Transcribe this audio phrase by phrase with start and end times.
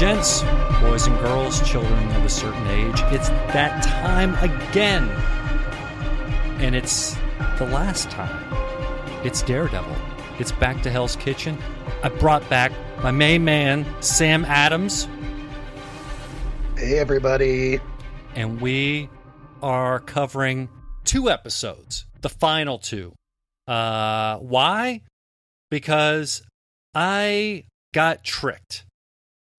[0.00, 0.40] gents,
[0.80, 5.06] boys and girls, children of a certain age, it's that time again.
[6.58, 7.16] And it's
[7.58, 8.34] the last time.
[9.26, 9.94] It's Daredevil.
[10.38, 11.58] It's back to Hell's Kitchen.
[12.02, 15.06] I brought back my main man, Sam Adams,
[16.78, 17.78] Hey, everybody.
[18.34, 19.10] and we
[19.62, 20.70] are covering
[21.04, 23.12] two episodes, the final two.
[23.68, 25.02] Uh, why?
[25.70, 26.40] Because
[26.94, 28.84] I got tricked.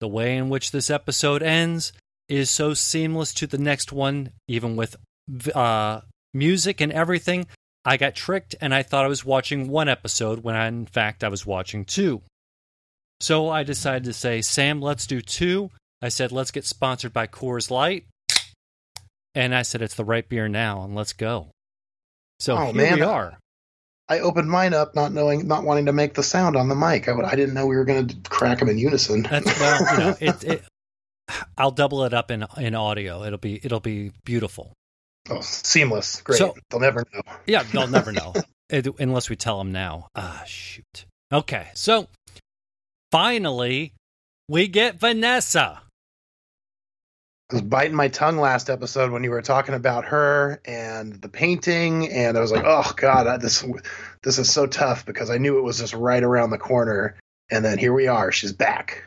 [0.02, 1.92] The way in which this episode ends
[2.28, 4.96] is so seamless to the next one, even with
[5.54, 6.00] uh,
[6.34, 7.46] music and everything.
[7.84, 11.22] I got tricked and I thought I was watching one episode when I, in fact
[11.22, 12.20] I was watching two.
[13.20, 15.70] So I decided to say, Sam, let's do two.
[16.02, 18.06] I said, let's get sponsored by Coors Light.
[19.36, 21.50] And I said, it's the right beer now, and let's go.
[22.40, 22.94] So Oh, here man.
[22.96, 23.38] we are.
[24.08, 27.08] I opened mine up, not knowing, not wanting to make the sound on the mic.
[27.08, 29.22] I, I didn't know we were going to crack them in unison.
[29.22, 30.64] That's well, you know, it, it,
[31.56, 33.22] I'll double it up in in audio.
[33.24, 34.72] It'll be it'll be beautiful.
[35.30, 36.20] oh, seamless.
[36.22, 36.38] Great.
[36.38, 37.20] So- They'll never know.
[37.46, 38.34] Yeah, they'll never know
[38.68, 40.08] It- unless we tell them now.
[40.14, 41.06] Ah, shoot.
[41.32, 42.08] Okay, so
[43.10, 43.92] finally
[44.48, 45.82] we get Vanessa.
[47.52, 51.28] I was biting my tongue last episode when you were talking about her and the
[51.28, 53.62] painting, and I was like, "Oh God, I- this
[54.22, 57.14] this is so tough," because I knew it was just right around the corner,
[57.50, 58.32] and then here we are.
[58.32, 59.04] She's back.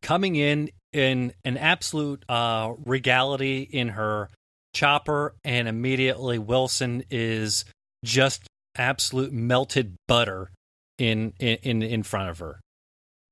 [0.00, 4.28] coming in in an absolute uh, regality in her
[4.74, 7.64] chopper, and immediately Wilson is
[8.04, 8.42] just
[8.76, 10.50] absolute melted butter
[10.98, 12.60] in in in front of her,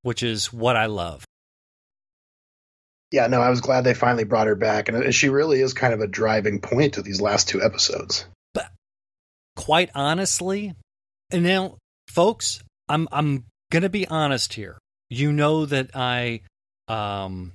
[0.02, 1.24] which is what I love.
[3.10, 5.92] Yeah, no, I was glad they finally brought her back, and she really is kind
[5.92, 8.24] of a driving point of these last two episodes.
[8.54, 8.70] But
[9.56, 10.74] Quite honestly,
[11.30, 11.76] and now,
[12.08, 14.78] folks, I'm I'm gonna be honest here.
[15.08, 16.42] You know that I
[16.88, 17.52] um,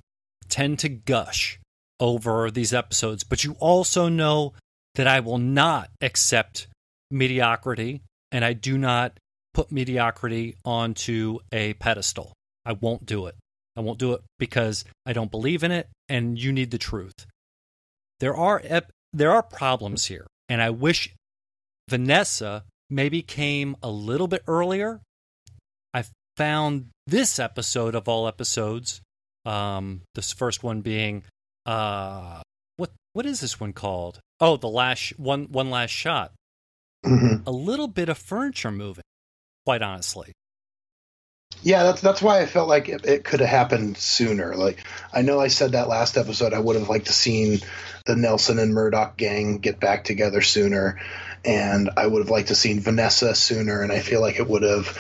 [0.50, 1.59] tend to gush
[2.00, 4.53] over these episodes, but you also know
[4.96, 6.68] that I will not accept
[7.09, 9.18] mediocrity, and I do not
[9.53, 12.34] put mediocrity onto a pedestal.
[12.66, 13.35] I won't do it.
[13.75, 17.25] I won't do it because I don't believe in it, and you need the truth.
[18.19, 21.13] There are ep- there are problems here, and I wish
[21.90, 25.02] Vanessa maybe came a little bit earlier.
[25.94, 26.06] I
[26.38, 29.02] found this episode of all episodes,
[29.46, 31.24] um, this first one being
[31.66, 32.41] uh,
[32.78, 34.19] what what is this one called?
[34.40, 36.31] Oh, the last sh- one one last shot.
[37.06, 39.03] hmm A little bit of furniture moving,
[39.66, 40.31] quite honestly.
[41.66, 44.56] Yeah, that's that's why I felt like it, it could have happened sooner.
[44.56, 46.53] Like I know I said that last episode.
[46.53, 47.58] I would have liked to seen
[48.06, 51.02] the Nelson and Murdock gang get back together sooner,
[51.44, 53.81] and I would have liked to seen Vanessa sooner.
[53.81, 54.96] And I feel like it would have.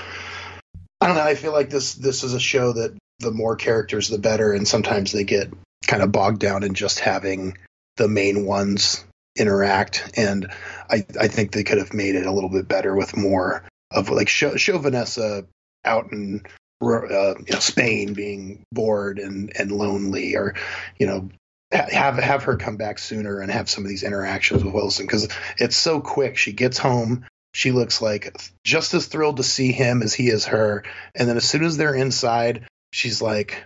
[0.99, 1.21] I don't know.
[1.21, 4.67] I feel like this this is a show that the more characters, the better, and
[4.67, 5.53] sometimes they get
[5.85, 7.59] kind of bogged down in just having
[7.97, 9.05] the main ones
[9.37, 10.13] interact.
[10.17, 10.51] And
[10.89, 14.09] I I think they could have made it a little bit better with more of
[14.09, 15.45] like show show Vanessa
[15.85, 16.41] out in
[16.83, 20.55] uh, you know, Spain being bored and, and lonely, or
[20.99, 21.29] you know,
[21.71, 25.27] have have her come back sooner and have some of these interactions with Wilson because
[25.57, 26.37] it's so quick.
[26.37, 30.45] She gets home, she looks like just as thrilled to see him as he is
[30.45, 30.83] her,
[31.15, 33.63] and then as soon as they're inside, she's like,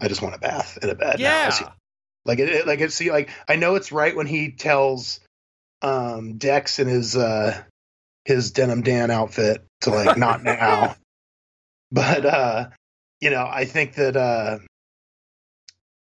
[0.00, 1.24] "I just want a bath and a bed." now."
[1.60, 1.72] Yeah,
[2.24, 5.20] like it, it- like it's see like I know it's right when he tells
[5.82, 7.60] um Dex in his uh
[8.24, 10.94] his denim Dan outfit to like not now.
[11.92, 12.68] But uh
[13.20, 14.58] you know, I think that uh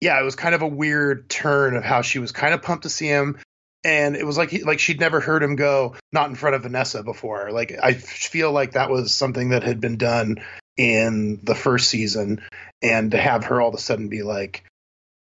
[0.02, 2.84] yeah, it was kind of a weird turn of how she was kind of pumped
[2.84, 3.38] to see him
[3.86, 6.64] and it was like he, like she'd never heard him go not in front of
[6.64, 7.52] Vanessa before.
[7.52, 10.38] Like I feel like that was something that had been done
[10.76, 12.42] in the first season
[12.82, 14.64] and to have her all of a sudden be like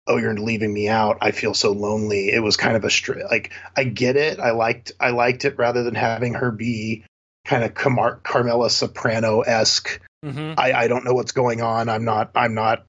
[0.07, 1.19] oh you're leaving me out.
[1.21, 2.29] I feel so lonely.
[2.31, 4.39] It was kind of a str- like i get it.
[4.39, 7.05] I liked i liked it rather than having her be
[7.49, 9.99] kind of Camar- carmela soprano-esque.
[10.23, 11.89] Hmm I, I don't know what's going on.
[11.89, 12.85] I'm not i'm not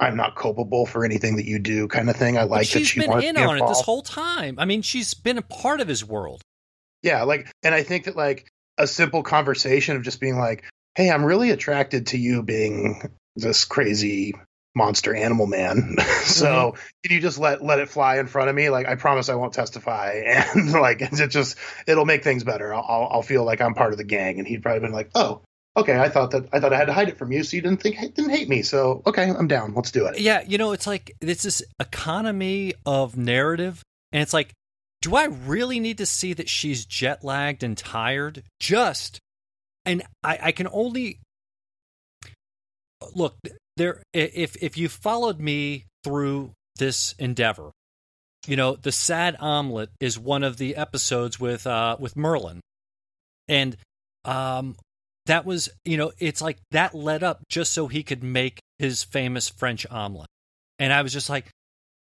[0.00, 2.36] i'm not culpable for anything that you do kind of thing.
[2.36, 4.58] I like that she's she been wants in to be on it this whole time.
[4.58, 6.42] I mean, she's been a part of his world.
[7.02, 8.46] yeah like and i think that like
[8.78, 10.64] a simple conversation of just being like
[10.94, 13.00] hey i'm really attracted to you being
[13.36, 14.34] this crazy
[14.74, 15.96] monster animal man.
[16.24, 16.80] So mm-hmm.
[17.04, 18.70] can you just let let it fly in front of me?
[18.70, 20.22] Like i promise i won't testify.
[20.24, 22.74] And like it just it'll make things better.
[22.74, 24.38] I'll i'll I'll feel like i'm part of the gang.
[24.38, 25.42] And he'd probably been like oh
[25.76, 27.62] okay i thought that i thought i had to hide it from you so you
[27.62, 28.62] didn't think didn't hate me.
[28.62, 29.74] So okay i'm down.
[29.74, 30.18] Let's do it.
[30.18, 33.82] Yeah, you know, it's like it's this economy of narrative,
[34.12, 34.52] and it's like,
[35.02, 38.42] do I really need to see that she's jet lagged and tired?
[38.58, 39.18] Just,
[39.84, 41.20] and I, I can only
[43.14, 43.36] look.
[43.76, 47.70] There if if you followed me through this endeavor,
[48.46, 52.60] you know, the sad omelet is one of the episodes with uh with Merlin.
[53.48, 53.76] And
[54.24, 54.76] um
[55.26, 59.02] that was, you know, it's like that led up just so he could make his
[59.02, 60.28] famous French omelet.
[60.78, 61.46] And I was just like,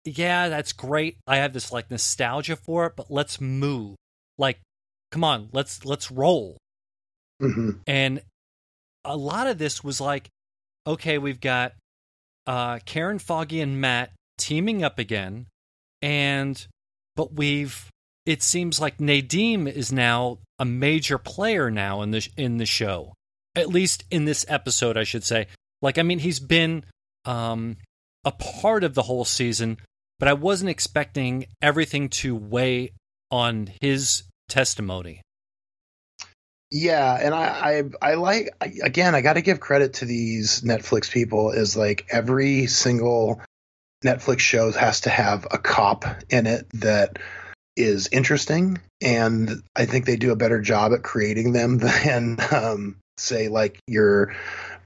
[0.06, 1.18] yeah, that's great.
[1.28, 3.96] I have this like nostalgia for it, but let's move.
[4.38, 4.60] Like,
[5.12, 6.58] come on, let's let's roll.
[7.40, 8.22] hmm And
[9.04, 10.30] a lot of this was like,
[10.86, 11.74] okay, we've got
[12.48, 15.48] uh, Karen Foggy and Matt teaming up again,
[16.02, 16.66] and
[17.16, 17.90] but we've
[18.26, 23.14] it seems like Nadeem is now a major player now in the in the show,
[23.56, 25.48] at least in this episode, I should say.
[25.82, 26.84] Like, I mean, he's been
[27.26, 27.78] um,
[28.24, 29.78] a part of the whole season,
[30.20, 32.92] but I wasn't expecting everything to weigh
[33.30, 35.22] on his testimony.
[36.78, 39.16] Yeah, and I I, I like I, again.
[39.16, 41.52] I got to give credit to these Netflix people.
[41.52, 43.42] Is like every single
[44.04, 47.18] Netflix show has to have a cop in it that
[47.78, 52.98] is interesting, and I think they do a better job at creating them than um,
[53.18, 54.36] say like your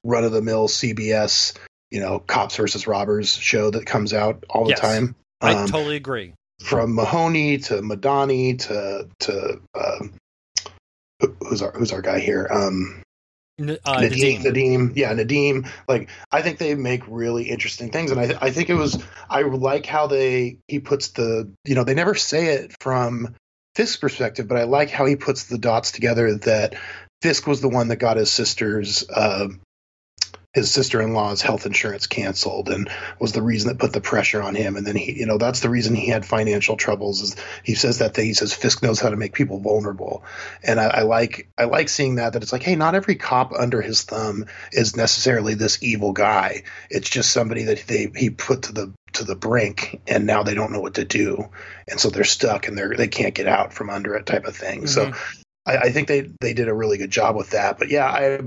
[0.04, 1.56] run of the mill CBS,
[1.90, 4.80] you know, cops versus robbers show that comes out all the Yes.
[4.80, 5.16] time.
[5.40, 6.34] I Um, totally agree.
[6.62, 10.12] from Mahoney to Madani to to who-
[11.40, 12.48] who's our who's our guy here?
[12.50, 13.02] Um,
[13.60, 14.92] uh, Nadeem, Nadeem.
[14.96, 15.68] Yeah, Nadeem.
[15.86, 19.02] Like I think they make really interesting things, and I th- I think it was
[19.28, 23.34] I like how they he puts the you know they never say it from
[23.74, 26.74] Fisk's perspective, but I like how he puts the dots together that
[27.22, 29.08] Fisk was the one that got his sister's.
[29.08, 29.48] Uh,
[30.52, 34.76] his sister-in-law's health insurance canceled and was the reason that put the pressure on him.
[34.76, 37.98] And then he you know that's the reason he had financial troubles is he says
[37.98, 40.24] that thing he says fisk knows how to make people vulnerable.
[40.64, 43.52] And I, I like i like seeing that that it's like hey not every cop
[43.52, 46.64] under his thumb is necessarily this evil guy.
[46.90, 50.54] It's just somebody that they he put to the to the brink and now they
[50.54, 51.48] don't know what to do.
[51.88, 54.56] And so they're stuck and they're they can't get out from under it type of
[54.56, 54.88] thing.
[54.88, 55.40] So mm-hmm.
[55.64, 57.78] I, I think they they did a really good job with that.
[57.78, 58.40] But yeah, I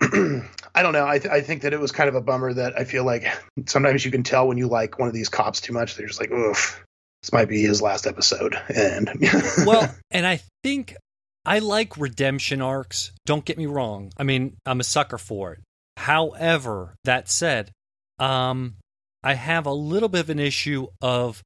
[0.74, 1.06] I don't know.
[1.06, 3.26] I th- I think that it was kind of a bummer that I feel like
[3.66, 5.96] sometimes you can tell when you like one of these cops too much.
[5.96, 6.82] They're just like, oof,
[7.22, 8.56] this might be his last episode.
[8.74, 9.10] And
[9.66, 10.96] well, and I think
[11.44, 13.12] I like redemption arcs.
[13.26, 14.12] Don't get me wrong.
[14.16, 15.60] I mean, I'm a sucker for it.
[15.98, 17.70] However, that said,
[18.18, 18.76] um,
[19.22, 21.42] I have a little bit of an issue of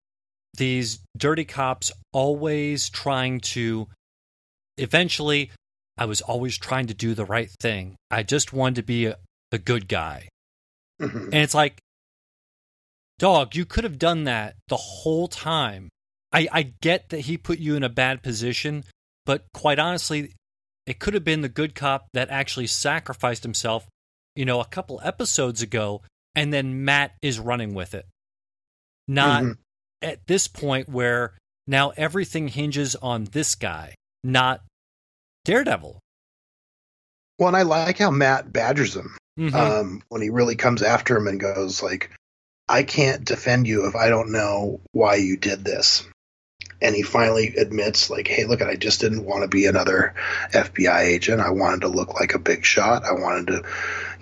[0.55, 3.89] these dirty cops always trying to.
[4.79, 5.51] Eventually,
[5.99, 7.97] I was always trying to do the right thing.
[8.11, 9.17] I just wanted to be a,
[9.51, 10.29] the good guy.
[11.01, 11.25] Mhm.
[11.27, 11.79] And it's like,
[13.19, 15.89] dog, you could have done that the whole time.
[16.33, 18.85] I, I get that he put you in a bad position,
[19.25, 20.33] but quite honestly,
[20.87, 23.87] it could have been the good cop that actually sacrificed himself,
[24.35, 26.03] you know, a couple episodes ago,
[26.35, 28.07] and then Matt is running with it.
[29.09, 29.59] Not Mhm.
[30.03, 34.63] at this point where now everything hinges on this guy, not
[35.47, 35.99] Daredevil.
[37.39, 39.55] well, and I like how Matt badgers him Mhm.
[39.55, 42.11] um, when he really comes after him and goes like,
[42.69, 46.05] "I can't defend you if I don't know why you did this."
[46.83, 50.15] And he finally admits, like, "Hey, look, I just didn't want to be another
[50.53, 51.41] FBI agent.
[51.41, 53.05] I wanted to look like a big shot.
[53.05, 53.63] I wanted to,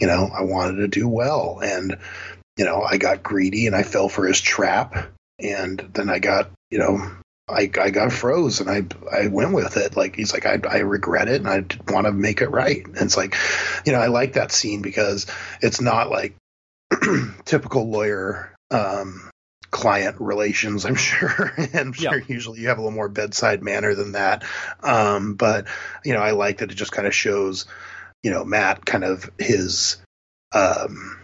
[0.00, 1.60] you know, I wanted to do well.
[1.62, 1.96] And
[2.56, 5.08] you know, I got greedy and I fell for his trap.
[5.40, 7.10] And then I got, you know."
[7.48, 8.84] I, I got froze and I
[9.14, 9.96] I went with it.
[9.96, 12.84] Like he's like I I regret it and I want to make it right.
[12.84, 13.36] And it's like,
[13.84, 15.26] you know, I like that scene because
[15.60, 16.36] it's not like
[17.44, 19.30] typical lawyer um,
[19.70, 20.86] client relations.
[20.86, 24.44] I'm sure, and I'm sure usually you have a little more bedside manner than that.
[24.82, 25.66] Um, but
[26.02, 27.66] you know, I like that it just kind of shows,
[28.22, 29.98] you know, Matt kind of his.
[30.52, 31.20] Um,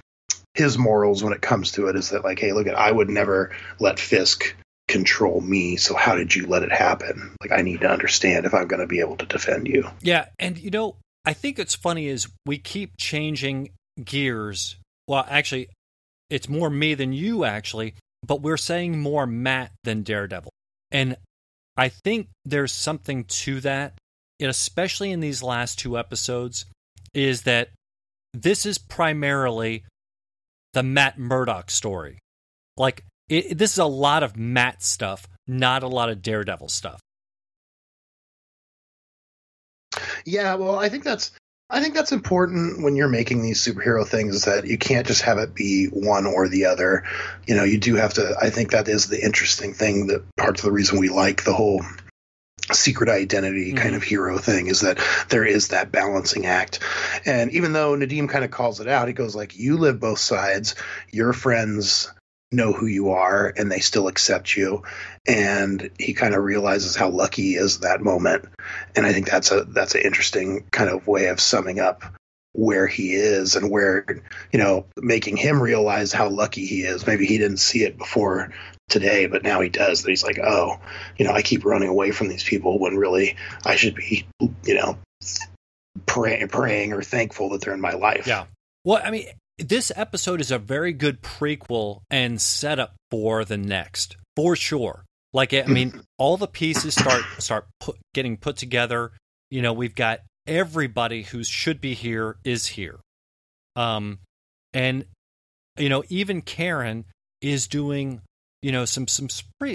[0.55, 3.09] his morals when it comes to it is that like hey look at i would
[3.09, 4.57] never let fisk
[4.91, 8.53] control me so how did you let it happen like i need to understand if
[8.53, 11.75] i'm going to be able to defend you Yeah, and you know, I think it's
[11.75, 13.71] funny is we keep changing
[14.03, 14.77] gears.
[15.07, 15.69] Well, actually,
[16.29, 17.95] it's more me than you actually,
[18.27, 20.51] but we're saying more Matt than Daredevil.
[20.91, 21.17] And
[21.77, 23.95] I think there's something to that,
[24.41, 26.65] especially in these last two episodes,
[27.15, 27.71] is that
[28.33, 29.85] this is primarily
[30.73, 32.19] the Matt Murdock story.
[32.77, 37.01] Like, it, this is a lot of Matt stuff, not a lot of Daredevil stuff.
[40.25, 41.33] Yeah, well, I think that's
[41.71, 45.23] I think that's important when you're making these superhero things is that you can't just
[45.23, 47.05] have it be one or the other.
[47.47, 50.59] You know, you do have to I think that is the interesting thing that part
[50.59, 51.83] of the reason we like the whole
[52.73, 53.79] secret identity mm-hmm.
[53.79, 56.79] kind of hero thing is that there is that balancing act
[57.27, 60.21] and even though nadeem kind of calls it out he goes like you live both
[60.21, 60.77] sides
[61.11, 62.13] your friends
[62.53, 64.83] know who you are and they still accept you.
[65.27, 68.47] And he kind of realizes how lucky he is that moment.
[68.97, 72.03] And i think that's a that's an interesting kind of way of summing up
[72.53, 74.05] where he is and where
[74.53, 77.07] you know making him realize how lucky he is.
[77.07, 78.53] Maybe he didn't see it before
[78.89, 80.81] today but now he does that he's like oh
[81.17, 84.27] you know i keep running away from these people when really i should be
[84.65, 84.99] you know
[86.07, 88.27] praying praying or thankful that they're in my life.
[88.27, 88.47] Yeah.
[88.85, 89.29] Well i mean
[89.61, 95.05] this episode is a very good prequel and setup for the next, for sure.
[95.33, 99.13] Like, I mean, all the pieces start start put, getting put together.
[99.51, 103.01] You know, we've got everybody who should be here is here,
[103.77, 104.19] um,
[104.73, 105.05] and
[105.79, 107.05] you know, even Karen
[107.41, 108.23] is doing
[108.63, 109.29] you know some some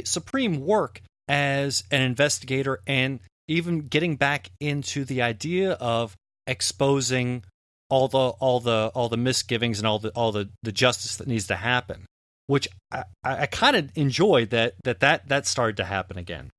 [0.04, 6.16] supreme work as an investigator and even getting back into the idea of
[6.48, 7.44] exposing
[7.90, 11.28] all the all the all the misgivings and all the all the, the justice that
[11.28, 12.06] needs to happen
[12.48, 16.52] which i, I kind of enjoyed that that that that started to happen again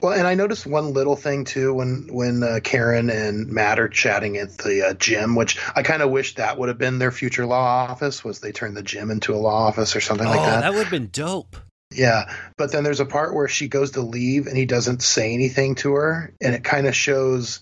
[0.00, 3.88] well, and I noticed one little thing too when when uh, Karen and Matt are
[3.88, 7.12] chatting at the uh, gym, which I kind of wish that would have been their
[7.12, 8.24] future law office.
[8.24, 10.60] Was they turned the gym into a law office or something oh, like that?
[10.60, 11.56] That would have been dope.
[11.92, 15.32] Yeah, but then there's a part where she goes to leave and he doesn't say
[15.32, 17.60] anything to her, and it kind of shows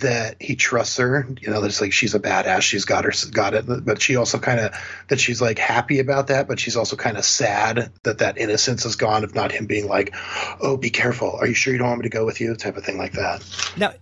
[0.00, 1.26] that he trusts her.
[1.40, 2.62] You know, that's like she's a badass.
[2.62, 4.72] She's got her got it, but she also kind of
[5.08, 8.84] that she's like happy about that, but she's also kind of sad that that innocence
[8.84, 9.24] is gone.
[9.24, 10.14] If not him being like,
[10.60, 11.32] "Oh, be careful.
[11.32, 13.12] Are you sure you don't want me to go with you?" Type of thing like
[13.12, 13.44] that.
[13.76, 13.92] Now,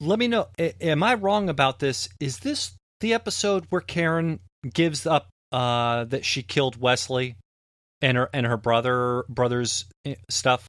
[0.00, 0.48] let me know.
[0.58, 2.08] Am I wrong about this?
[2.20, 4.40] Is this the episode where Karen
[4.72, 7.36] gives up uh, that she killed Wesley
[8.00, 10.68] and her and her brother brother's eh, stuff?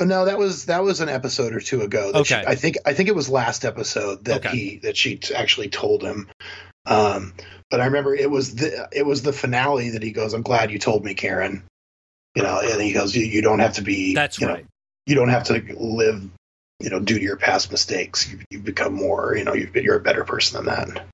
[0.00, 2.10] No, that was that was an episode or two ago.
[2.14, 4.56] okay, she, I think I think it was last episode that okay.
[4.56, 6.28] he that she actually told him.
[6.86, 7.34] Um,
[7.70, 10.72] but I remember it was the it was the finale that he goes, "I'm glad
[10.72, 11.62] you told me, Karen."
[12.34, 14.14] You know, and he goes, "You, you don't have to be.
[14.14, 14.64] That's you right.
[14.64, 14.68] Know,
[15.06, 16.28] you don't have to live,
[16.80, 18.28] you know, due to your past mistakes.
[18.28, 19.36] You, you become more.
[19.36, 21.06] You know, you you're a better person than that."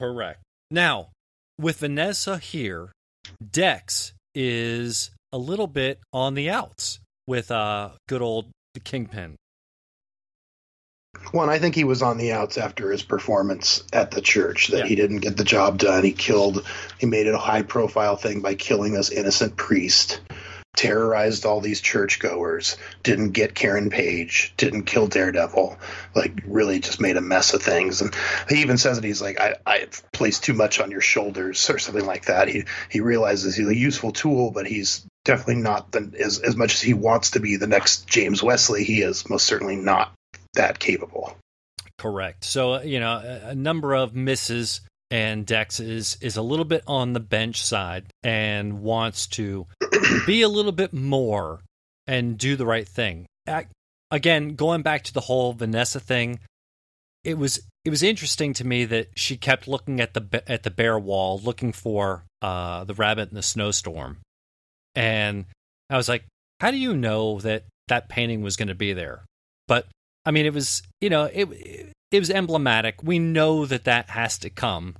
[0.00, 0.40] Correct.
[0.70, 1.08] Now,
[1.58, 2.92] with Vanessa here,
[3.50, 8.50] Dex is a little bit on the outs with uh, good old
[8.82, 9.36] Kingpin.
[11.32, 14.80] Well, I think he was on the outs after his performance at the church that
[14.80, 14.86] yeah.
[14.86, 16.04] he didn't get the job done.
[16.04, 16.66] He killed,
[16.98, 20.20] he made it a high profile thing by killing this innocent priest,
[20.76, 25.78] terrorized all these churchgoers, didn't get Karen Page, didn't kill Daredevil,
[26.14, 28.02] like really just made a mess of things.
[28.02, 28.14] And
[28.48, 31.78] he even says that he's like, I, I placed too much on your shoulders or
[31.78, 32.48] something like that.
[32.48, 36.74] He, he realizes he's a useful tool, but he's definitely not the, as as much
[36.74, 38.84] as he wants to be the next James Wesley.
[38.84, 40.12] He is most certainly not
[40.54, 41.36] that capable.
[41.98, 42.44] Correct.
[42.44, 46.82] So you know, a, a number of misses and Dex is is a little bit
[46.86, 49.66] on the bench side and wants to
[50.26, 51.60] be a little bit more
[52.06, 53.26] and do the right thing.
[54.10, 56.40] Again, going back to the whole Vanessa thing,
[57.22, 60.70] it was it was interesting to me that she kept looking at the at the
[60.70, 64.18] bare wall, looking for uh, the rabbit in the snowstorm,
[64.94, 65.46] and
[65.90, 66.24] I was like,
[66.60, 69.24] how do you know that that painting was going to be there?
[69.68, 69.86] But
[70.24, 73.02] I mean, it was, you know, it, it was emblematic.
[73.02, 74.96] We know that that has to come.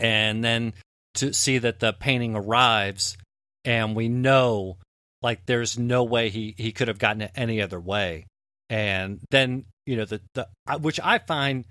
[0.00, 0.72] And then
[1.14, 3.16] to see that the painting arrives
[3.64, 4.78] and we know
[5.22, 8.26] like there's no way he, he could have gotten it any other way.
[8.68, 11.64] And then, you know, the, the, which I find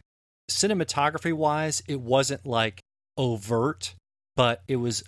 [0.50, 2.82] cinematography wise, it wasn't like
[3.18, 3.96] overt,
[4.36, 5.04] but it was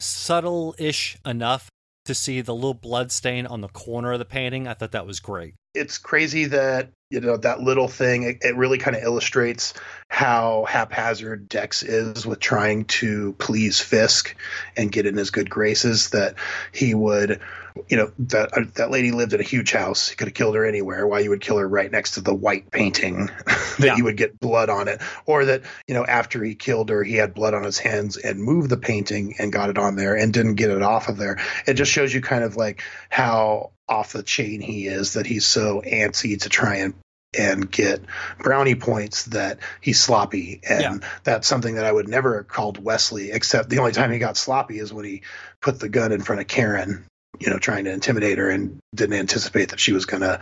[0.00, 1.70] subtle ish enough
[2.04, 4.66] to see the little blood stain on the corner of the painting.
[4.66, 5.54] I thought that was great.
[5.74, 9.72] It's crazy that you know that little thing it, it really kind of illustrates
[10.08, 14.36] how haphazard dex is with trying to please fisk
[14.76, 16.34] and get in his good graces that
[16.70, 17.40] he would
[17.88, 20.08] you know that uh, that lady lived in a huge house.
[20.08, 21.06] He could have killed her anywhere.
[21.06, 23.96] Why you would kill her right next to the white painting that yeah.
[23.96, 25.00] you would get blood on it.
[25.26, 28.42] Or that you know after he killed her he had blood on his hands and
[28.42, 31.38] moved the painting and got it on there and didn't get it off of there.
[31.66, 35.46] It just shows you kind of like how off the chain he is that he's
[35.46, 36.94] so antsy to try and
[37.38, 38.00] and get
[38.38, 40.60] brownie points that he's sloppy.
[40.68, 41.08] And yeah.
[41.24, 44.36] that's something that I would never have called Wesley except the only time he got
[44.36, 45.22] sloppy is when he
[45.60, 47.04] put the gun in front of Karen
[47.38, 50.40] you know trying to intimidate her and didn't anticipate that she was going to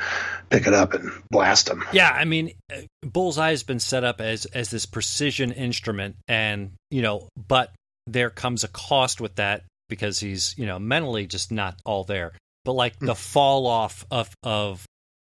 [0.50, 1.84] pick it up and blast him.
[1.92, 6.72] Yeah i mean uh, bullseye has been set up as as this precision instrument and
[6.90, 7.72] you know but
[8.06, 12.32] there comes a cost with that because he's you know mentally just not all there
[12.66, 14.84] but like the fall off of of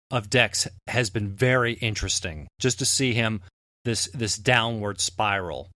[0.10, 2.48] of Dex has been very interesting.
[2.60, 3.42] Just to see him
[3.84, 5.70] this this downward spiral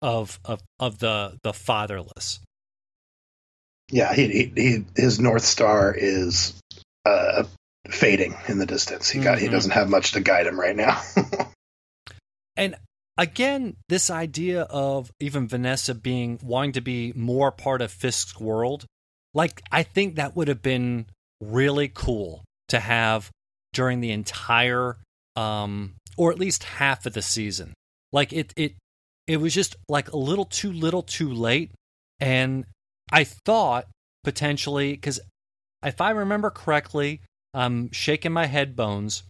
[0.00, 2.40] of of of the the fatherless.
[3.90, 6.54] Yeah, he, he, he his north star is
[7.04, 7.42] uh,
[7.90, 9.10] fading in the distance.
[9.10, 9.46] He got mm-hmm.
[9.46, 11.02] he doesn't have much to guide him right now.
[12.56, 12.76] and
[13.18, 18.86] again, this idea of even Vanessa being wanting to be more part of Fisk's world,
[19.34, 21.06] like I think that would have been
[21.40, 23.30] really cool to have
[23.72, 24.96] during the entire
[25.36, 27.72] um or at least half of the season.
[28.12, 28.74] Like it it
[29.26, 31.70] it was just like a little too little too late
[32.20, 32.64] and
[33.10, 33.86] I thought
[34.24, 35.20] potentially cuz
[35.82, 37.20] if I remember correctly,
[37.54, 39.24] I'm shaking my head bones.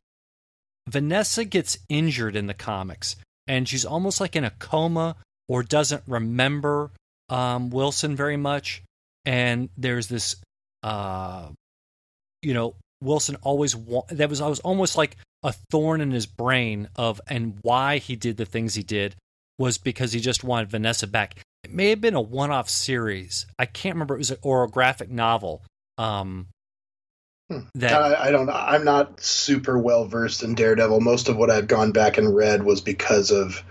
[0.89, 3.17] Vanessa gets injured in the comics
[3.47, 5.17] and she's almost like in a coma
[5.49, 6.91] or doesn't remember
[7.29, 8.83] um, Wilson very much.
[9.25, 10.37] And there's this,
[10.83, 11.49] uh,
[12.43, 16.27] you know, Wilson always wa- that was I was almost like a thorn in his
[16.27, 19.17] brain of and why he did the things he did
[19.59, 21.41] was because he just wanted Vanessa back.
[21.65, 23.47] It may have been a one-off series.
[23.59, 24.15] I can't remember.
[24.15, 25.63] It was an or a graphic novel.
[25.99, 26.49] Um,
[27.51, 27.61] hmm.
[27.75, 28.49] that I, I, don't.
[28.49, 31.01] I'm not super well versed in Daredevil.
[31.01, 33.63] Most of what I've gone back and read was because of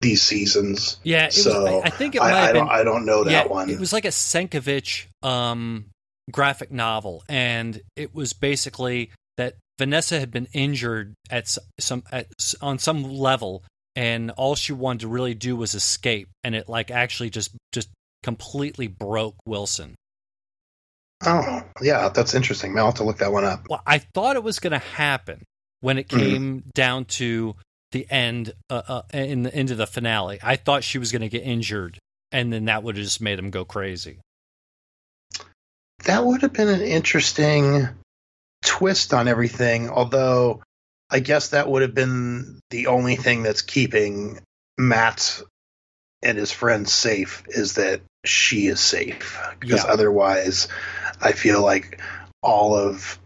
[0.00, 0.98] these seasons.
[1.02, 3.30] Yeah, so was, I, I, think it might I, I don't, I don't know that
[3.30, 3.70] yeah, one.
[3.70, 5.86] It was like a Sienkiewicz um,
[6.30, 12.26] graphic novel, and it was basically that Vanessa had been injured at some at,
[12.60, 16.90] on some level, and all she wanted to really do was escape, and it like
[16.90, 17.88] actually just just
[18.22, 19.94] completely broke Wilson.
[21.24, 22.76] Oh, yeah, that's interesting.
[22.78, 23.66] I'll have to look that one up.
[23.70, 25.42] Well, I thought it was going to happen
[25.80, 26.18] when it mm-hmm.
[26.18, 26.68] came mm-hmm.
[26.74, 27.56] down to
[27.92, 30.38] the end, uh, uh, in the, into the finale.
[30.42, 31.98] I thought she was going to get injured,
[32.32, 34.18] and then that would have just made him go crazy.
[36.04, 37.88] That would have been an interesting
[38.64, 39.88] twist on everything.
[39.88, 40.62] Although,
[41.10, 44.40] I guess that would have been the only thing that's keeping
[44.78, 45.40] Matt
[46.22, 49.38] and his friends safe is that she is safe.
[49.58, 49.90] Because yeah.
[49.90, 50.68] otherwise,
[51.20, 52.00] I feel like
[52.42, 53.18] all of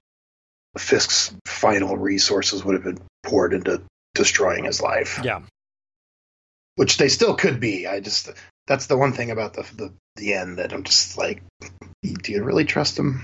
[0.79, 3.83] Fisk's final resources would have been poured into
[4.15, 5.21] destroying his life.
[5.23, 5.43] Yeah.
[6.77, 7.87] Which they still could be.
[7.87, 8.31] I just
[8.67, 11.43] that's the one thing about the the, the end that I'm just like
[12.03, 13.23] do you really trust him?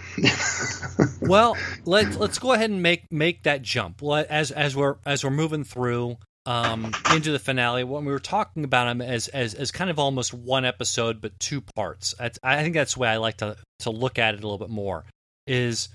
[1.21, 4.03] well, let let's go ahead and make make that jump.
[4.03, 8.65] As as we're as we're moving through um, into the finale, when we were talking
[8.65, 12.15] about him as as as kind of almost one episode but two parts.
[12.43, 14.71] I think that's the way I like to to look at it a little bit
[14.71, 15.05] more.
[15.47, 15.89] Is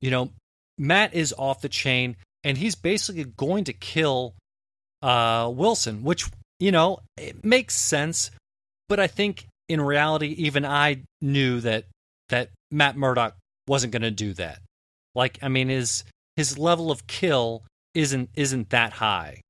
[0.00, 0.30] you know
[0.78, 4.34] Matt is off the chain and he's basically going to kill
[5.02, 6.26] uh, Wilson, which
[6.60, 8.30] you know it makes sense.
[8.88, 11.84] But I think in reality, even I knew that
[12.28, 13.34] that Matt Murdock
[13.66, 14.58] wasn't going to do that.
[15.14, 16.04] Like, I mean, his
[16.36, 19.40] his level of kill isn't isn't that high.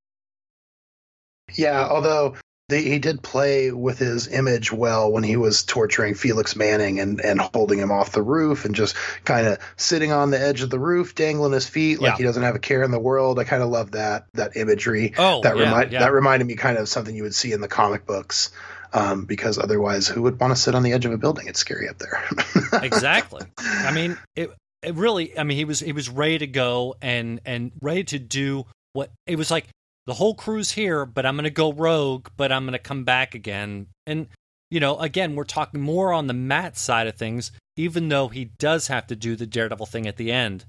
[1.55, 2.37] Yeah, although
[2.75, 7.21] they, he did play with his image well when he was torturing Felix Manning and,
[7.21, 10.71] and holding him off the roof and just kind of sitting on the edge of
[10.71, 12.17] the roof, dangling his feet like yeah.
[12.17, 13.39] he doesn't have a care in the world.
[13.39, 15.15] I kind of love that that imagery.
[15.17, 16.01] Oh, that yeah, remind yeah.
[16.01, 18.51] that reminded me kind of something you would see in the comic books.
[18.93, 21.49] Um, because otherwise, who would want to sit on the edge of a building?
[21.49, 22.23] It's scary up there.
[22.81, 23.43] exactly.
[23.59, 24.51] I mean, it,
[24.83, 25.37] it really.
[25.37, 29.11] I mean, he was he was ready to go and and ready to do what
[29.27, 29.67] it was like
[30.07, 33.05] the whole crew's here, but I'm going to go rogue, but I'm going to come
[33.05, 33.87] back again.
[34.07, 34.29] And,
[34.71, 38.47] you know, again, we're talking more on the Matt side of things, even though he
[38.59, 40.65] does have to do the Daredevil thing at the end,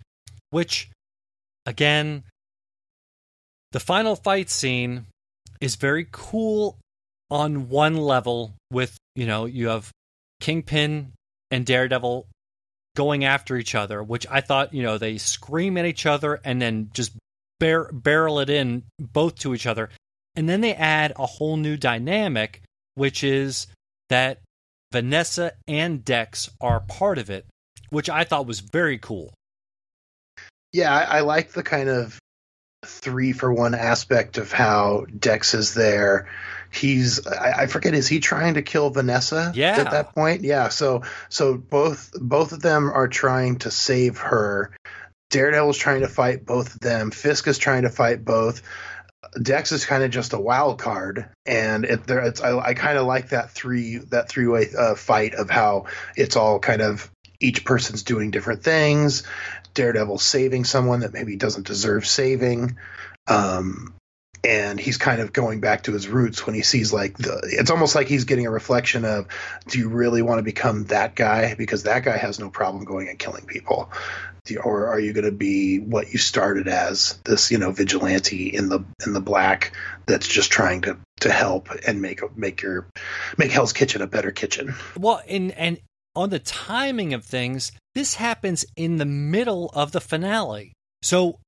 [0.51, 0.89] which,
[1.65, 2.23] again,
[3.71, 5.05] the final fight scene
[5.59, 6.77] is very cool
[7.29, 9.91] on one level with, you know, you have
[10.39, 11.11] Kingpin
[11.51, 12.27] and Daredevil
[12.95, 16.61] going after each other, which I thought, you know, they scream at each other and
[16.61, 17.11] then just
[17.59, 19.89] bar- barrel it in both to each other.
[20.35, 22.61] And then they add a whole new dynamic,
[22.95, 23.67] which is
[24.09, 24.39] that
[24.91, 27.45] Vanessa and Dex are part of it,
[27.89, 29.33] which I thought was very cool.
[30.73, 32.19] Yeah, I, I like the kind of
[32.85, 36.29] three for one aspect of how Dex is there.
[36.71, 39.77] He's I, I, forget is he trying to kill Vanessa yeah.
[39.77, 40.43] at that point?
[40.43, 40.69] Yeah.
[40.69, 44.71] So so both both of them are trying to save her
[45.35, 47.11] Daredevil's trying to fight both of them.
[47.11, 48.61] Fisk is trying to fight both.
[49.41, 52.97] Dex is kind of just a wild card, and it, there, it's, I, I kind
[52.97, 57.11] of like that three that three way uh, fight of how it's all kind of
[57.41, 59.23] each person's doing different things.
[59.73, 62.77] Daredevil saving someone that maybe doesn't deserve saving,
[63.27, 63.93] um,
[64.41, 67.41] and he's kind of going back to his roots when he sees like the.
[67.43, 69.27] It's almost like he's getting a reflection of,
[69.67, 71.55] do you really want to become that guy?
[71.55, 73.91] Because that guy has no problem going and killing people
[74.63, 78.69] or are you going to be what you started as this you know vigilante in
[78.69, 82.87] the in the black that's just trying to to help and make make your
[83.37, 84.73] make Hell's Kitchen a better kitchen.
[84.97, 85.79] Well, and and
[86.15, 90.73] on the timing of things, this happens in the middle of the finale.
[91.01, 91.39] So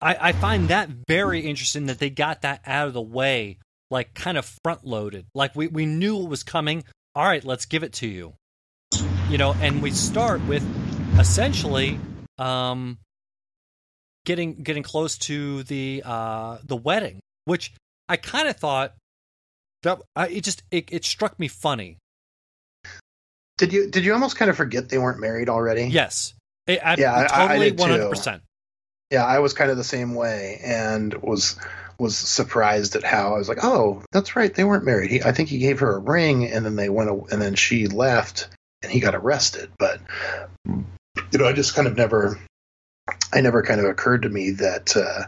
[0.00, 3.58] I, I find that very interesting that they got that out of the way,
[3.90, 5.26] like kind of front loaded.
[5.34, 6.84] Like we, we knew it was coming.
[7.14, 8.34] All right, let's give it to you.
[9.28, 10.64] You know, and we start with
[11.18, 12.00] essentially
[12.40, 12.98] um
[14.24, 17.72] getting getting close to the uh the wedding, which
[18.08, 18.94] I kind of thought
[19.82, 21.98] that I, it just it, it struck me funny.
[23.58, 25.84] Did you did you almost kind of forget they weren't married already?
[25.84, 26.34] Yes.
[26.68, 28.42] I, I, yeah, totally one hundred percent.
[29.10, 31.56] Yeah, I was kind of the same way, and was
[31.98, 35.10] was surprised at how I was like, oh, that's right, they weren't married.
[35.10, 37.88] He, I think he gave her a ring, and then they went, and then she
[37.88, 38.48] left,
[38.82, 39.70] and he got arrested.
[39.78, 40.00] But
[41.32, 42.38] you know, I just kind of never,
[43.32, 45.26] I never kind of occurred to me that uh,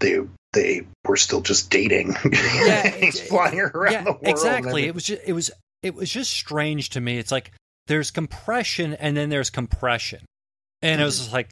[0.00, 0.18] they
[0.52, 2.14] they were still just dating.
[2.32, 4.22] Yeah, he's flying around yeah, the world.
[4.22, 4.86] Exactly.
[4.86, 5.50] It was just it was
[5.82, 7.18] it was just strange to me.
[7.18, 7.52] It's like
[7.86, 10.20] there's compression and then there's compression,
[10.80, 11.02] and mm-hmm.
[11.02, 11.34] it was mm-hmm.
[11.34, 11.50] like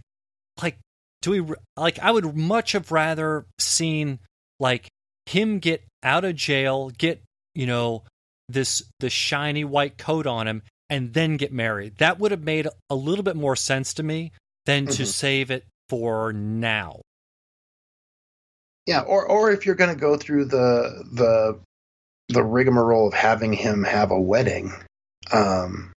[0.62, 0.78] like
[1.22, 4.18] do we like I would much have rather seen
[4.58, 4.88] like
[5.26, 7.22] him get out of jail, get
[7.54, 8.04] you know
[8.48, 11.96] this the shiny white coat on him, and then get married.
[11.98, 14.32] That would have made a little bit more sense to me
[14.66, 14.94] than mm-hmm.
[14.94, 17.00] to save it for now.
[18.86, 21.60] Yeah, or or if you're going to go through the the
[22.28, 24.72] the rigmarole of having him have a wedding,
[25.32, 25.92] um,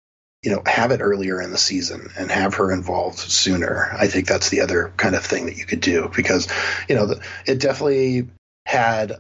[0.44, 3.96] you know, have it earlier in the season and have her involved sooner.
[3.98, 6.48] I think that's the other kind of thing that you could do because,
[6.90, 8.28] you know, the, it definitely
[8.66, 9.20] had,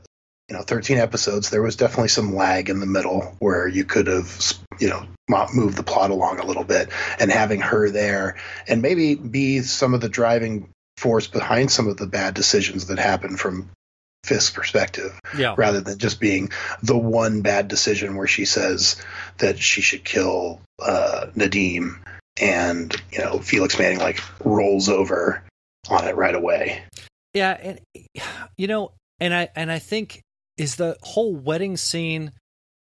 [0.51, 1.49] you know, 13 episodes.
[1.49, 5.05] There was definitely some lag in the middle where you could have, you know,
[5.53, 6.89] moved the plot along a little bit
[7.21, 8.35] and having her there
[8.67, 12.99] and maybe be some of the driving force behind some of the bad decisions that
[12.99, 13.69] happen from
[14.25, 15.55] Fisk's perspective, yeah.
[15.57, 16.49] rather than just being
[16.83, 19.01] the one bad decision where she says
[19.37, 21.97] that she should kill uh, Nadeem,
[22.39, 25.43] and you know Felix Manning like rolls over
[25.89, 26.83] on it right away.
[27.33, 27.79] Yeah, and
[28.57, 30.21] you know, and I and I think
[30.61, 32.31] is the whole wedding scene.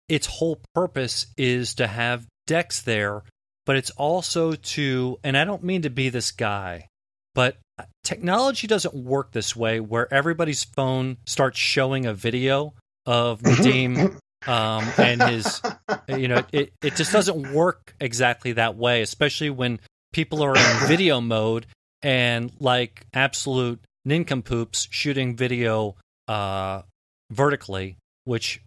[0.08, 3.22] Its whole purpose is to have Dex there,
[3.64, 6.88] but it's also to, and I don't mean to be this guy,
[7.32, 7.58] but
[8.02, 12.74] technology doesn't work this way where everybody's phone starts showing a video
[13.06, 15.62] of Nadeem um, and his,
[16.08, 19.78] you know, it, it just doesn't work exactly that way, especially when
[20.12, 21.66] people are in video mode
[22.02, 25.94] and like absolute nincompoops shooting video
[26.26, 26.82] uh,
[27.30, 28.60] vertically, which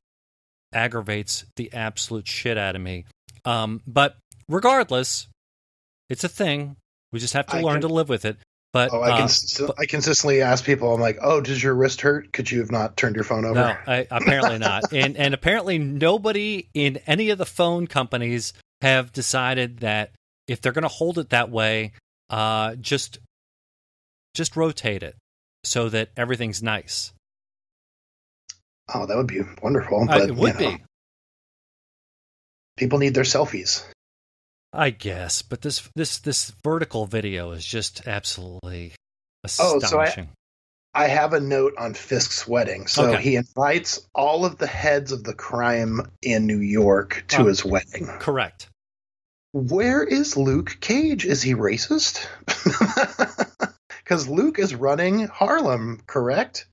[0.74, 3.06] aggravates the absolute shit out of me.
[3.46, 4.18] Um, but
[4.50, 5.28] regardless,
[6.10, 6.76] it's a thing.
[7.12, 8.38] We just have to I learn can, to live with it.
[8.74, 9.28] But oh, I, uh,
[9.78, 12.34] I consistently ask people, I'm like, oh, does your wrist hurt?
[12.34, 13.54] Could you have not turned your phone over?
[13.54, 14.86] No, I, apparently not.
[14.92, 20.12] and and apparently nobody in any of the phone companies have decided that
[20.48, 21.92] if they're going to hold it that way,
[22.32, 23.20] uh, just
[24.34, 25.16] just rotate it
[25.64, 27.14] so that everything's nice.
[28.94, 30.04] Oh, that would be wonderful.
[30.04, 30.84] Uh, but, it would you know, be.
[32.78, 33.86] People need their selfies.
[34.74, 38.94] I guess, but this this this vertical video is just absolutely
[39.44, 39.84] astonishing.
[39.84, 40.00] Oh, so
[40.96, 42.88] I, I have a note on Fisk's wedding.
[42.88, 43.22] So okay.
[43.22, 47.64] he invites all of the heads of the crime in New York to um, his
[47.64, 48.08] wedding.
[48.20, 48.68] Correct.
[49.52, 51.26] Where is Luke Cage?
[51.26, 52.26] Is he racist?
[54.04, 56.68] Because Luke is running Harlem, correct?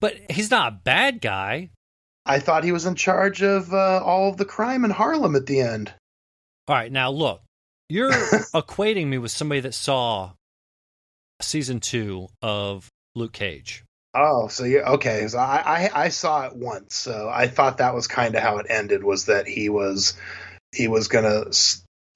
[0.00, 1.70] But he's not a bad guy.
[2.24, 5.46] I thought he was in charge of uh, all of the crime in Harlem at
[5.46, 5.92] the end.
[6.68, 7.42] All right, now look,
[7.88, 8.10] you're
[8.54, 10.32] equating me with somebody that saw
[11.40, 13.84] season two of Luke Cage.
[14.14, 15.28] Oh, so yeah, okay.
[15.28, 18.58] So I, I, I saw it once, so I thought that was kind of how
[18.58, 19.04] it ended.
[19.04, 20.14] Was that he was
[20.74, 21.44] he was gonna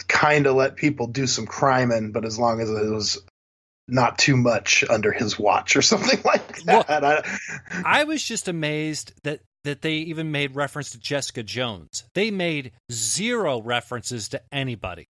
[0.09, 3.23] kind of let people do some criming, but as long as it was
[3.91, 6.89] not too much under his watch or something like that.
[6.89, 7.23] Well,
[7.69, 12.05] I, I was just amazed that that they even made reference to Jessica Jones.
[12.15, 15.07] They made zero references to anybody.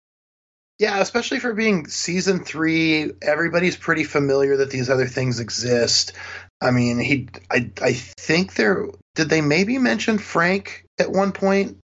[0.80, 6.13] Yeah, especially for being season three, everybody's pretty familiar that these other things exist.
[6.62, 11.78] I mean, he, I, I think there did they maybe mention Frank at one point.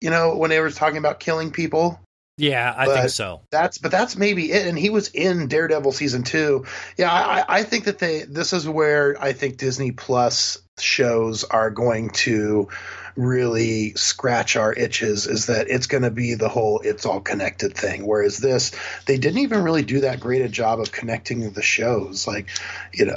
[0.00, 1.98] You know, when they were talking about killing people.
[2.38, 3.40] Yeah, I but think so.
[3.50, 4.66] That's but that's maybe it.
[4.66, 6.66] And he was in Daredevil season two.
[6.98, 11.70] Yeah, I, I think that they this is where I think Disney Plus shows are
[11.70, 12.68] going to
[13.16, 17.74] really scratch our itches is that it's going to be the whole it's all connected
[17.74, 18.06] thing.
[18.06, 18.72] Whereas this,
[19.06, 22.26] they didn't even really do that great a job of connecting the shows.
[22.26, 22.48] Like,
[22.92, 23.16] you know,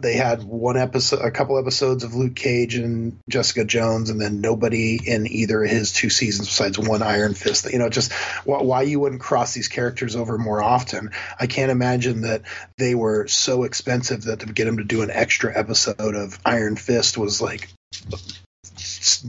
[0.00, 4.40] they had one episode, a couple episodes of Luke Cage and Jessica Jones, and then
[4.40, 7.70] nobody in either of his two seasons besides one Iron Fist.
[7.70, 8.12] You know, just
[8.44, 11.10] why you wouldn't cross these characters over more often.
[11.38, 12.42] I can't imagine that
[12.78, 16.76] they were so expensive that to get him to do an extra episode of Iron
[16.76, 17.68] Fist was like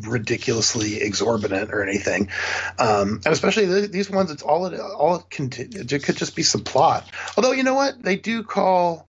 [0.01, 2.29] ridiculously exorbitant or anything.
[2.79, 6.43] Um, and especially these ones, it's all it all it, can, it could just be
[6.43, 7.07] some plot.
[7.37, 9.07] Although you know what, they do call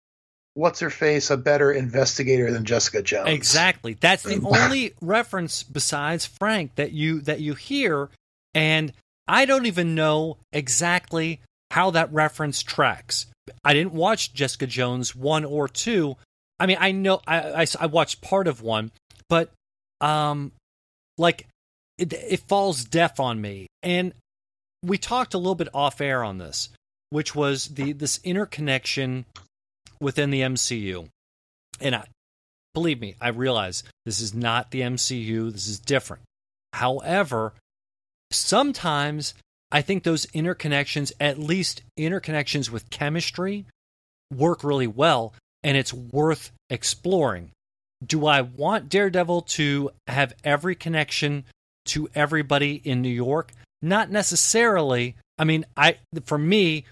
[0.53, 3.29] what's her face a better investigator than Jessica Jones.
[3.29, 3.93] Exactly.
[3.93, 8.09] That's the only reference besides Frank that you that you hear,
[8.53, 8.91] and
[9.27, 11.41] I don't even know exactly
[11.71, 13.27] how that reference tracks.
[13.63, 16.17] I didn't watch Jessica Jones one or two.
[16.59, 18.91] I mean, I know I, I, I watched part of one,
[19.29, 19.51] but
[20.01, 20.51] um,
[21.17, 21.47] like
[21.97, 23.67] it, it falls deaf on me.
[23.83, 24.13] And
[24.83, 26.69] we talked a little bit off air on this,
[27.09, 29.25] which was the this interconnection
[29.99, 31.09] within the MCU.
[31.81, 32.05] And I,
[32.73, 35.51] believe me, I realize this is not the MCU.
[35.51, 36.23] This is different.
[36.73, 37.53] However,
[38.31, 39.33] sometimes
[39.71, 43.65] I think those interconnections, at least interconnections with chemistry,
[44.33, 45.33] work really well
[45.63, 47.51] and it's worth exploring.
[48.05, 51.45] Do I want Daredevil to have every connection
[51.85, 53.51] to everybody in New York?
[53.81, 55.15] Not necessarily.
[55.37, 56.85] I mean, I for me,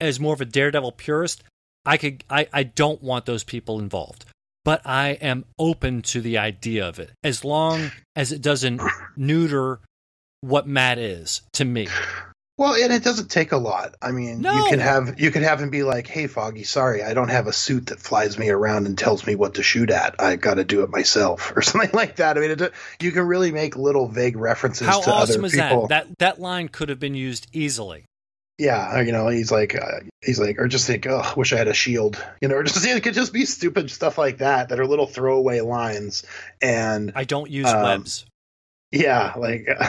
[0.00, 1.42] as more of a Daredevil purist,
[1.84, 4.24] I could I, I don't want those people involved.
[4.64, 8.82] But I am open to the idea of it as long as it doesn't
[9.16, 9.80] neuter
[10.42, 11.88] what Matt is to me.
[12.60, 13.94] Well, and it doesn't take a lot.
[14.02, 14.52] I mean, no.
[14.52, 17.46] you can have you can have him be like, "Hey, Foggy, sorry, I don't have
[17.46, 20.16] a suit that flies me around and tells me what to shoot at.
[20.18, 22.36] I got to do it myself," or something like that.
[22.36, 25.52] I mean, it, you can really make little vague references How to awesome other is
[25.54, 25.86] people.
[25.86, 26.08] That?
[26.08, 28.04] that that line could have been used easily.
[28.58, 31.68] Yeah, you know, he's like, uh, he's like, or just think, oh, wish I had
[31.68, 34.78] a shield, you know, or just it could just be stupid stuff like that that
[34.78, 36.24] are little throwaway lines.
[36.60, 38.26] And I don't use um, webs.
[38.92, 39.68] Yeah, like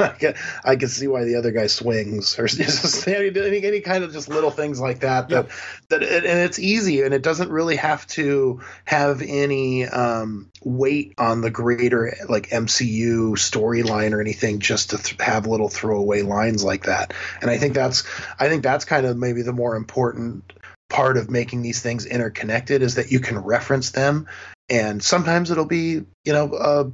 [0.00, 0.34] I, can,
[0.64, 4.28] I can see why the other guy swings, or just any, any kind of just
[4.28, 5.28] little things like that.
[5.28, 5.52] That yeah.
[5.90, 11.42] that and it's easy, and it doesn't really have to have any um, weight on
[11.42, 16.86] the greater like MCU storyline or anything, just to th- have little throwaway lines like
[16.86, 17.14] that.
[17.40, 18.02] And I think that's
[18.40, 20.52] I think that's kind of maybe the more important
[20.88, 24.26] part of making these things interconnected is that you can reference them,
[24.68, 26.52] and sometimes it'll be you know.
[26.52, 26.90] Uh,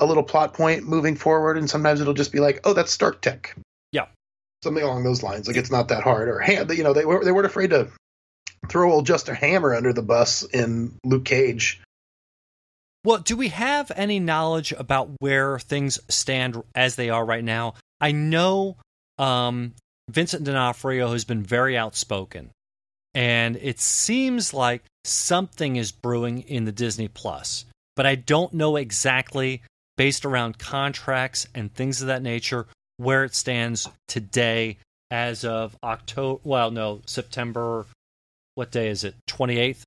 [0.00, 3.20] a little plot point moving forward, and sometimes it'll just be like, oh, that's Stark
[3.20, 3.54] Tech.
[3.92, 4.06] Yeah,
[4.62, 5.46] something along those lines.
[5.46, 6.28] Like it's not that hard.
[6.28, 7.88] Or hand, you know, they were they weren't afraid to
[8.68, 11.80] throw old Justin Hammer under the bus in Luke Cage.
[13.04, 17.74] Well, do we have any knowledge about where things stand as they are right now?
[17.98, 18.76] I know
[19.18, 19.74] um,
[20.10, 22.50] Vincent D'Onofrio has been very outspoken,
[23.14, 27.64] and it seems like something is brewing in the Disney Plus,
[27.96, 29.62] but I don't know exactly
[30.00, 34.78] based around contracts and things of that nature, where it stands today
[35.10, 36.40] as of October.
[36.42, 37.84] Well, no, September.
[38.54, 39.14] What day is it?
[39.28, 39.82] 28th?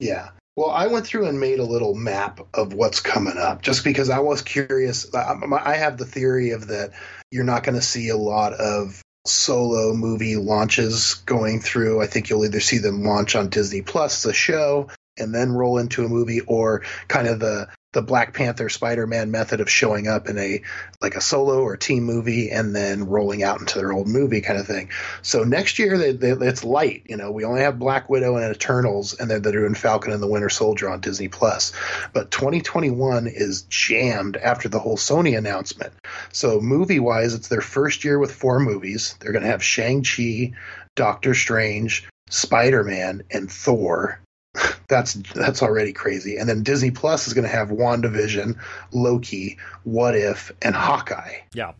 [0.00, 0.30] Yeah.
[0.56, 4.10] Well, I went through and made a little map of what's coming up just because
[4.10, 5.06] I was curious.
[5.14, 6.90] I have the theory of that
[7.30, 12.02] you're not going to see a lot of solo movie launches going through.
[12.02, 15.78] I think you'll either see them launch on Disney Plus, the show, and then roll
[15.78, 20.06] into a movie, or kind of the the Black Panther Spider Man method of showing
[20.06, 20.60] up in a
[21.00, 24.58] like a solo or team movie and then rolling out into their old movie kind
[24.58, 24.90] of thing.
[25.22, 27.04] So next year they, they, it's light.
[27.06, 30.22] You know, we only have Black Widow and Eternals, and then they're doing Falcon and
[30.22, 31.72] the Winter Soldier on Disney Plus.
[32.12, 35.92] But 2021 is jammed after the whole Sony announcement.
[36.32, 39.16] So movie wise, it's their first year with four movies.
[39.20, 40.52] They're going to have Shang Chi,
[40.96, 44.20] Doctor Strange, Spider Man, and Thor
[44.88, 46.36] that's that's already crazy.
[46.36, 48.58] And then Disney Plus is going to have WandaVision,
[48.92, 51.38] Loki, What If, and Hawkeye.
[51.52, 51.72] Yeah,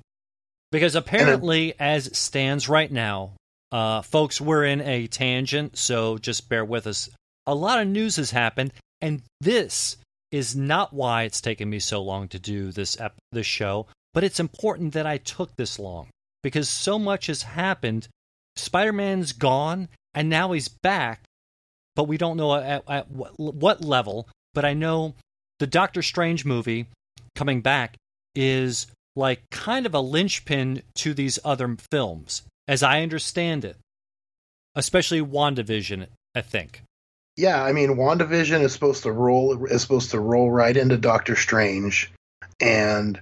[0.72, 3.32] because apparently, then, as stands right now,
[3.72, 7.10] uh, folks, we're in a tangent, so just bear with us.
[7.46, 9.96] A lot of news has happened, and this
[10.30, 13.86] is not why it's taken me so long to do this ep- this show.
[14.12, 16.08] But it's important that I took this long
[16.42, 18.08] because so much has happened.
[18.56, 21.22] Spider Man's gone, and now he's back
[21.96, 24.28] but we don't know at, at what level.
[24.52, 25.14] But I know
[25.58, 26.86] the Doctor Strange movie
[27.34, 27.96] coming back
[28.34, 33.76] is like kind of a linchpin to these other films, as I understand it,
[34.74, 36.82] especially WandaVision, I think.
[37.36, 41.36] Yeah, I mean, WandaVision is supposed to roll is supposed to roll right into Doctor
[41.36, 42.12] Strange,
[42.60, 43.20] and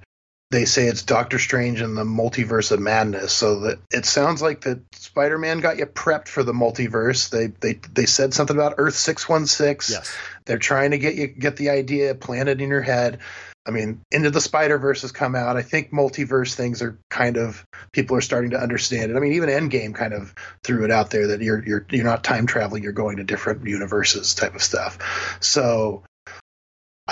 [0.52, 3.32] they say it's Doctor Strange and the multiverse of madness.
[3.32, 7.30] So that it sounds like that Spider-Man got you prepped for the multiverse.
[7.30, 9.90] They they they said something about Earth six one six.
[9.90, 10.14] Yes.
[10.44, 13.18] They're trying to get you get the idea planted in your head.
[13.64, 15.56] I mean, Into the Spider Verse has come out.
[15.56, 19.16] I think multiverse things are kind of people are starting to understand it.
[19.16, 20.34] I mean, even Endgame kind of
[20.64, 23.66] threw it out there that you're you're you're not time traveling, you're going to different
[23.66, 25.38] universes type of stuff.
[25.40, 26.02] So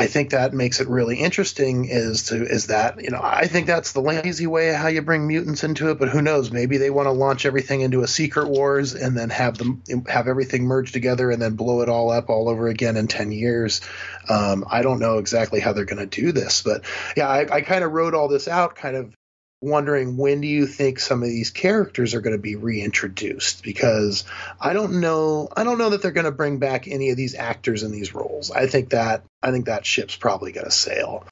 [0.01, 3.67] I think that makes it really interesting is to is that you know I think
[3.67, 6.51] that's the lazy way of how you bring mutants into it, but who knows?
[6.51, 10.27] Maybe they want to launch everything into a Secret Wars and then have them have
[10.27, 13.83] everything merged together and then blow it all up all over again in ten years.
[14.29, 16.85] Um, I don't know exactly how they're going to do this, but
[17.17, 19.15] yeah, I, I kind of wrote all this out, kind of
[19.61, 24.25] wondering when do you think some of these characters are going to be reintroduced because
[24.59, 27.35] I don't know I don't know that they're going to bring back any of these
[27.35, 28.51] actors in these roles.
[28.51, 31.27] I think that I think that ship's probably going to sail.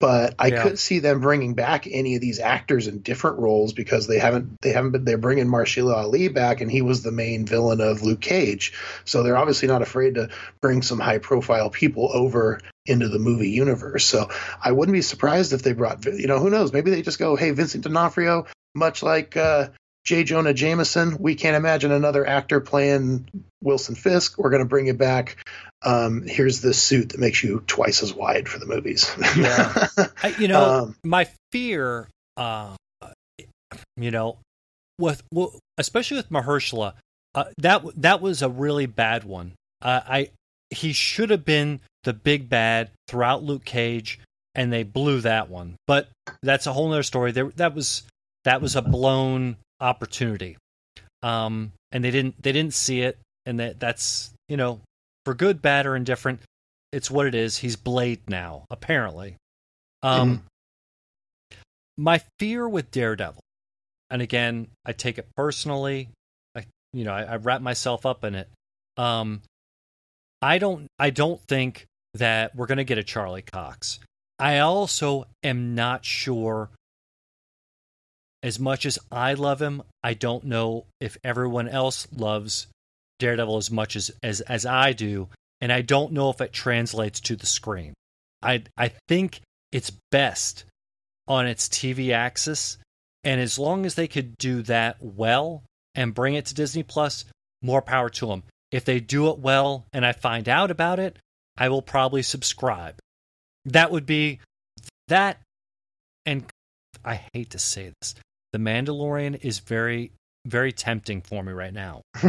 [0.00, 0.62] But I yeah.
[0.62, 4.60] could see them bringing back any of these actors in different roles because they haven't
[4.60, 8.02] they haven't been they're bringing Mahershala Ali back and he was the main villain of
[8.02, 8.74] Luke Cage.
[9.04, 10.28] So they're obviously not afraid to
[10.60, 14.04] bring some high profile people over into the movie universe.
[14.04, 14.30] So
[14.62, 16.72] I wouldn't be surprised if they brought, you know, who knows?
[16.72, 19.68] Maybe they just go, hey, Vincent D'Onofrio, much like uh,
[20.04, 20.24] J.
[20.24, 23.28] Jonah Jameson, we can't imagine another actor playing
[23.62, 24.38] Wilson Fisk.
[24.38, 25.44] We're going to bring you back.
[25.82, 29.14] Um, here's this suit that makes you twice as wide for the movies.
[29.36, 29.86] yeah,
[30.22, 32.74] I, you know, um, my fear, uh,
[33.96, 34.38] you know,
[34.98, 36.94] with well, especially with Mahershala,
[37.34, 39.52] uh, that that was a really bad one.
[39.82, 40.30] Uh, I
[40.70, 44.18] he should have been the big bad throughout Luke Cage,
[44.54, 45.76] and they blew that one.
[45.86, 46.08] But
[46.42, 47.32] that's a whole other story.
[47.32, 48.02] There, that was
[48.44, 50.56] that was a blown opportunity,
[51.22, 54.80] um, and they didn't they didn't see it, and that that's you know
[55.24, 56.40] for good, bad, or indifferent,
[56.92, 57.58] it's what it is.
[57.58, 59.36] He's Blade now, apparently.
[60.02, 60.42] Um,
[61.52, 61.58] mm.
[61.98, 63.42] My fear with Daredevil,
[64.10, 66.08] and again, I take it personally.
[66.56, 68.48] I you know I, I wrap myself up in it.
[68.96, 69.42] Um,
[70.40, 73.98] I don't I don't think that we're going to get a Charlie Cox.
[74.38, 76.70] I also am not sure
[78.42, 82.68] as much as I love him, I don't know if everyone else loves
[83.18, 85.28] Daredevil as much as as, as I do,
[85.60, 87.94] and I don't know if it translates to the screen.
[88.42, 89.40] I I think
[89.72, 90.64] it's best
[91.26, 92.78] on its TV axis,
[93.24, 97.24] and as long as they could do that well and bring it to Disney Plus,
[97.60, 98.44] more power to them.
[98.70, 101.18] If they do it well and I find out about it,
[101.56, 102.98] I will probably subscribe.
[103.64, 104.40] That would be
[105.08, 105.40] that.
[106.26, 106.44] And
[107.04, 108.14] I hate to say this
[108.52, 110.12] The Mandalorian is very,
[110.46, 112.02] very tempting for me right now.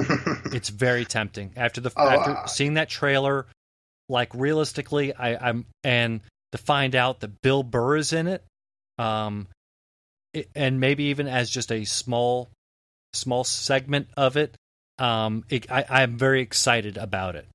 [0.54, 1.54] it's very tempting.
[1.56, 3.46] After the oh, after uh, seeing that trailer,
[4.08, 6.22] like realistically, I, I'm and
[6.52, 8.44] to find out that Bill Burr is in it,
[8.98, 9.48] um,
[10.34, 12.50] it, and maybe even as just a small,
[13.14, 14.56] small segment of it,
[15.00, 17.48] um, it, I, I'm very excited about it.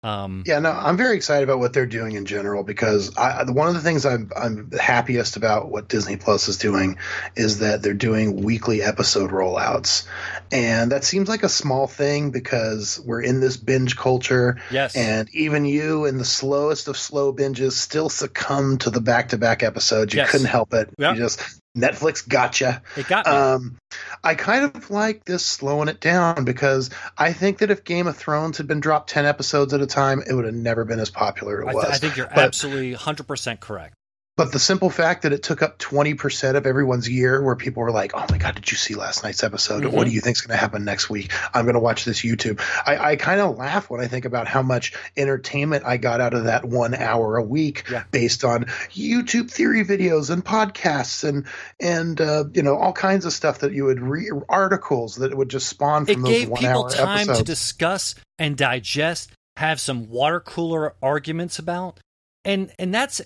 [0.00, 3.66] Um, yeah, no, I'm very excited about what they're doing in general because I, one
[3.66, 6.98] of the things I'm, I'm happiest about what Disney Plus is doing
[7.34, 10.06] is that they're doing weekly episode rollouts,
[10.52, 14.60] and that seems like a small thing because we're in this binge culture.
[14.70, 19.64] Yes, and even you, in the slowest of slow binges, still succumb to the back-to-back
[19.64, 20.14] episodes.
[20.14, 20.30] You yes.
[20.30, 20.90] couldn't help it.
[20.96, 21.16] Yep.
[21.16, 22.82] You just Netflix gotcha.
[22.96, 23.32] It got me.
[23.32, 23.76] Um,
[24.22, 28.16] I kind of like this slowing it down because I think that if Game of
[28.16, 31.10] Thrones had been dropped 10 episodes at a time, it would have never been as
[31.10, 31.84] popular as it was.
[31.84, 33.94] I, th- I think you're but, absolutely 100% correct.
[34.38, 37.90] But the simple fact that it took up 20% of everyone's year, where people were
[37.90, 39.82] like, oh my God, did you see last night's episode?
[39.82, 39.96] Mm-hmm.
[39.96, 41.32] What do you think is going to happen next week?
[41.52, 42.60] I'm going to watch this YouTube.
[42.86, 46.34] I, I kind of laugh when I think about how much entertainment I got out
[46.34, 48.04] of that one hour a week yeah.
[48.12, 51.44] based on YouTube theory videos and podcasts and,
[51.80, 55.48] and uh, you know, all kinds of stuff that you would read, articles that would
[55.48, 57.38] just spawn from it those gave one people hour time episodes.
[57.40, 61.98] to discuss and digest, have some water cooler arguments about.
[62.44, 63.20] And, and that's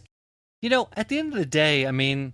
[0.62, 2.32] you know, at the end of the day, I mean,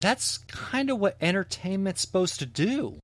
[0.00, 2.98] that's kind of what entertainment's supposed to do.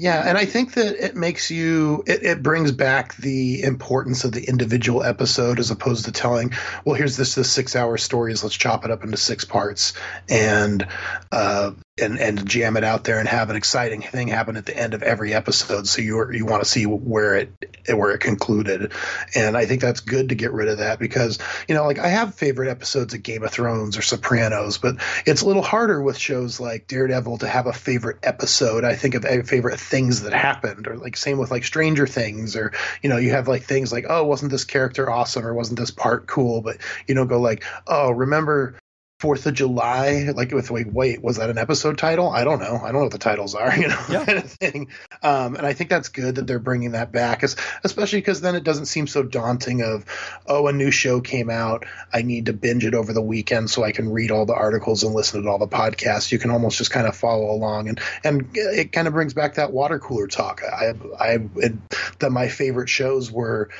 [0.00, 4.30] Yeah, and I think that it makes you it, it, brings back the importance of
[4.30, 6.52] the individual episode as opposed to telling,
[6.84, 9.94] well, here's this this six hour stories, let's chop it up into six parts
[10.28, 10.86] and
[11.32, 14.76] uh, and and jam it out there and have an exciting thing happen at the
[14.76, 15.86] end of every episode.
[15.86, 17.50] So you you want to see where it
[17.88, 18.92] where it concluded,
[19.34, 21.38] and I think that's good to get rid of that because
[21.68, 24.96] you know like I have favorite episodes of Game of Thrones or Sopranos, but
[25.26, 28.84] it's a little harder with shows like Daredevil to have a favorite episode.
[28.84, 32.72] I think of favorite things that happened, or like same with like Stranger Things, or
[33.02, 35.90] you know you have like things like oh wasn't this character awesome or wasn't this
[35.90, 38.78] part cool, but you don't go like oh remember
[39.20, 42.30] Fourth of July, like with wait, wait, was that an episode title?
[42.30, 42.76] I don't know.
[42.76, 44.24] I don't know what the titles are, you know, yeah.
[44.24, 44.88] kind of thing.
[45.22, 48.62] Um, and I think that's good that they're bringing that back, especially because then it
[48.62, 49.82] doesn't seem so daunting.
[49.82, 50.04] Of
[50.46, 53.82] oh, a new show came out, I need to binge it over the weekend so
[53.82, 56.30] I can read all the articles and listen to all the podcasts.
[56.30, 59.54] You can almost just kind of follow along, and and it kind of brings back
[59.54, 60.62] that water cooler talk.
[60.62, 61.72] I I it,
[62.20, 63.70] that my favorite shows were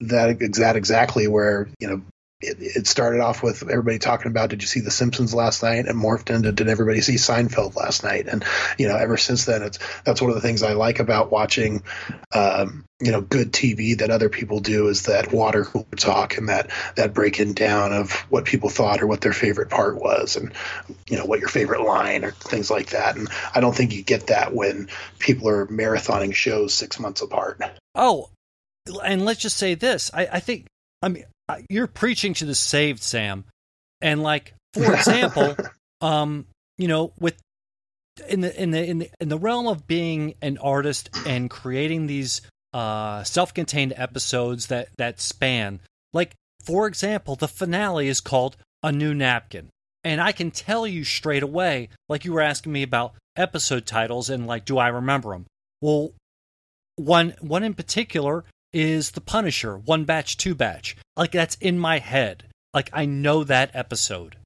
[0.00, 2.02] that that exactly where you know
[2.40, 5.86] it, it, started off with everybody talking about did you see the simpsons last night?
[5.86, 8.28] And morphed into did everybody see seinfeld last night?
[8.28, 8.44] And
[8.78, 11.82] you know ever since then it's that's one of the things i like about watching
[12.32, 16.48] um, you know good tv that other people do is that water cooler talk and
[16.48, 20.52] that that breaking down of what people thought or what their favorite part was and
[21.08, 23.16] you know what your favorite line or things like that.
[23.16, 27.60] And i don't think you get that when people are marathoning shows six months apart.
[27.94, 28.30] Oh
[29.04, 30.10] and let's just say this.
[30.14, 30.66] I, I think
[31.02, 31.24] I mean,
[31.68, 33.44] you're preaching to the saved, Sam.
[34.00, 35.56] And like, for example,
[36.00, 36.46] um,
[36.76, 37.36] you know, with
[38.28, 42.06] in the in the in the in the realm of being an artist and creating
[42.06, 42.42] these
[42.72, 45.80] uh self-contained episodes that that span,
[46.12, 46.34] like
[46.64, 49.68] for example, the finale is called A New Napkin.
[50.04, 54.30] And I can tell you straight away, like you were asking me about episode titles
[54.30, 55.46] and like, do I remember them?
[55.80, 56.12] Well,
[56.96, 60.96] one one in particular is The Punisher, one batch, two batch.
[61.16, 62.44] Like that's in my head.
[62.74, 64.36] Like I know that episode.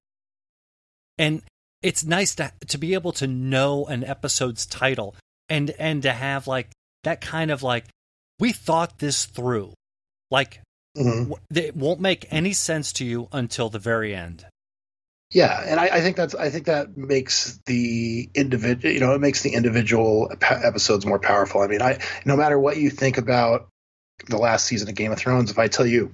[1.19, 1.43] And
[1.83, 5.17] it's nice to to be able to know an episode's title
[5.49, 6.71] and and to have like
[7.05, 7.87] that kind of like
[8.39, 9.75] we thought this through.
[10.31, 10.61] Like
[10.97, 11.33] mm-hmm.
[11.55, 14.47] it won't make any sense to you until the very end.
[15.31, 19.21] Yeah, and I, I, think that's I think that makes the individual you know it
[19.21, 21.63] makes the individual episodes more powerful.
[21.63, 23.69] I mean, I no matter what you think about
[24.29, 26.13] the last season of Game of Thrones, if I tell you,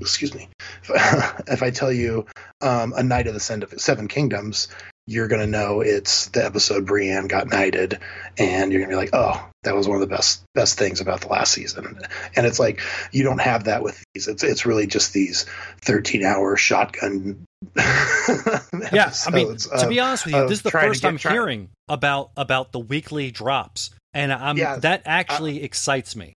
[0.00, 0.48] excuse me,
[0.88, 2.26] if I tell you
[2.60, 3.40] um, a Knight of the
[3.78, 4.68] Seven Kingdoms,
[5.06, 7.98] you're going to know it's the episode Brienne got knighted,
[8.38, 11.00] and you're going to be like, oh, that was one of the best best things
[11.00, 11.98] about the last season.
[12.36, 14.28] And it's like you don't have that with these.
[14.28, 15.46] It's it's really just these
[15.82, 17.44] 13 hour shotgun.
[17.76, 21.70] yeah, I mean, to be honest with you, this is the first I'm try- hearing
[21.88, 26.34] about about the weekly drops, and I'm yeah, that actually excites me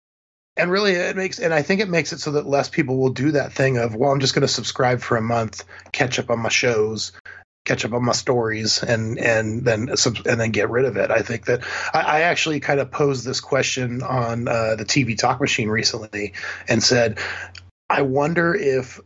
[0.61, 3.11] and really it makes and i think it makes it so that less people will
[3.11, 6.31] do that thing of well i'm just going to subscribe for a month catch up
[6.31, 7.13] on my shows
[7.65, 11.11] catch up on my stories and and then and then get rid of it.
[11.11, 15.17] I think that i, I actually kind of posed this question on uh, the tv
[15.17, 16.33] talk machine recently
[16.69, 17.19] and said
[17.89, 19.01] i wonder if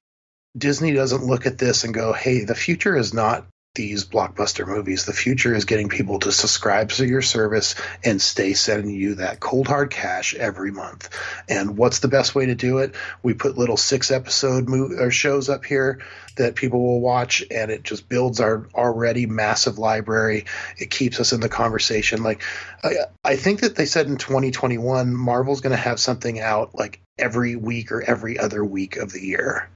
[0.57, 3.45] disney doesn't look at this and go hey the future is not
[3.75, 5.05] these blockbuster movies.
[5.05, 9.41] The future is getting people to subscribe to your service and stay sending you that
[9.41, 11.09] cold hard cash every month.
[11.49, 12.95] And what's the best way to do it?
[13.23, 16.01] We put little six episode movie or shows up here
[16.37, 20.45] that people will watch and it just builds our already massive library.
[20.79, 22.23] It keeps us in the conversation.
[22.23, 22.43] Like
[22.85, 22.95] I,
[23.25, 27.57] I think that they said in 2021 Marvel's going to have something out like every
[27.57, 29.69] week or every other week of the year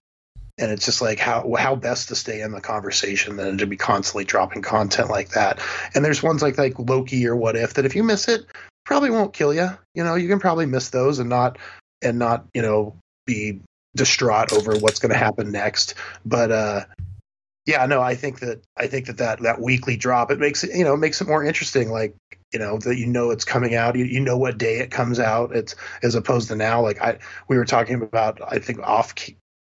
[0.59, 3.77] and it's just like how how best to stay in the conversation than to be
[3.77, 5.61] constantly dropping content like that.
[5.95, 8.45] And there's ones like like Loki or What If that if you miss it,
[8.85, 9.71] probably won't kill you.
[9.95, 11.59] You know, you can probably miss those and not
[12.03, 12.97] and not you know
[13.27, 13.61] be
[13.97, 15.95] distraught over what's going to happen next.
[16.25, 16.85] But uh,
[17.67, 20.77] yeah, no, I think that I think that that that weekly drop it makes it
[20.77, 21.91] you know it makes it more interesting.
[21.91, 22.15] Like
[22.53, 25.21] you know that you know it's coming out you, you know what day it comes
[25.21, 29.15] out it's as opposed to now like i we were talking about i think off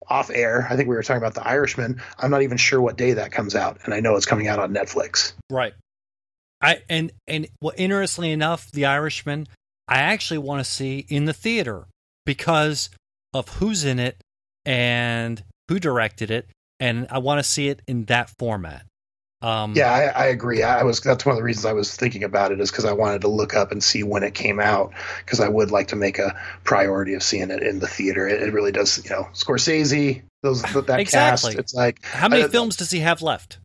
[0.09, 0.67] off air.
[0.71, 2.01] I think we were talking about The Irishman.
[2.19, 4.59] I'm not even sure what day that comes out, and I know it's coming out
[4.59, 5.33] on Netflix.
[5.51, 5.75] Right.
[6.61, 9.47] I and and well, interestingly enough, The Irishman,
[9.89, 11.87] I actually want to see in the theater
[12.25, 12.91] because
[13.35, 14.17] of who's in it
[14.65, 16.49] and who directed it,
[16.81, 18.85] and I want to see it in that format.
[19.43, 20.63] Um, yeah, I, I, agree.
[20.63, 22.93] I was that's one of the reasons I was thinking about it is because I
[22.93, 25.97] wanted to look up and see when it came out because I would like to
[25.97, 28.27] make a priority of seeing it in the theater.
[28.27, 31.51] It, it really does, you know, Scorsese, those that exactly.
[31.51, 31.59] cast.
[31.59, 33.59] It's like how many films does he have left?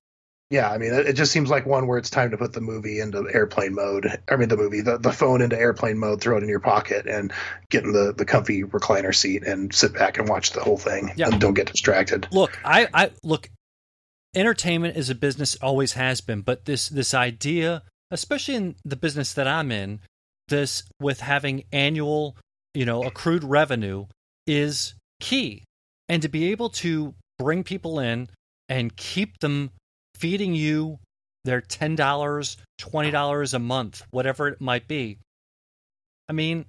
[0.49, 2.59] Yeah, I mean, it, it, just seems like one where it's time to put the
[2.59, 4.19] movie into airplane mode.
[4.30, 7.07] I mean, the movie, the, the phone into airplane mode, throw it in your pocket,
[7.07, 7.32] and
[7.69, 11.13] get in the, the comfy recliner seat and sit back and watch the whole thing.
[11.15, 11.30] Yeah.
[11.30, 12.28] and don't get distracted.
[12.34, 13.49] Look, I, I look
[14.36, 19.34] entertainment is a business always has been but this this idea especially in the business
[19.34, 20.00] that i'm in
[20.48, 22.38] this with having annual
[22.74, 24.06] you know accrued revenue
[24.48, 25.64] is key.
[26.10, 28.28] And to be able to bring people in
[28.68, 29.72] and keep them
[30.16, 31.00] feeding you
[31.46, 35.18] their $10 $20 a month whatever it might be
[36.30, 36.66] i mean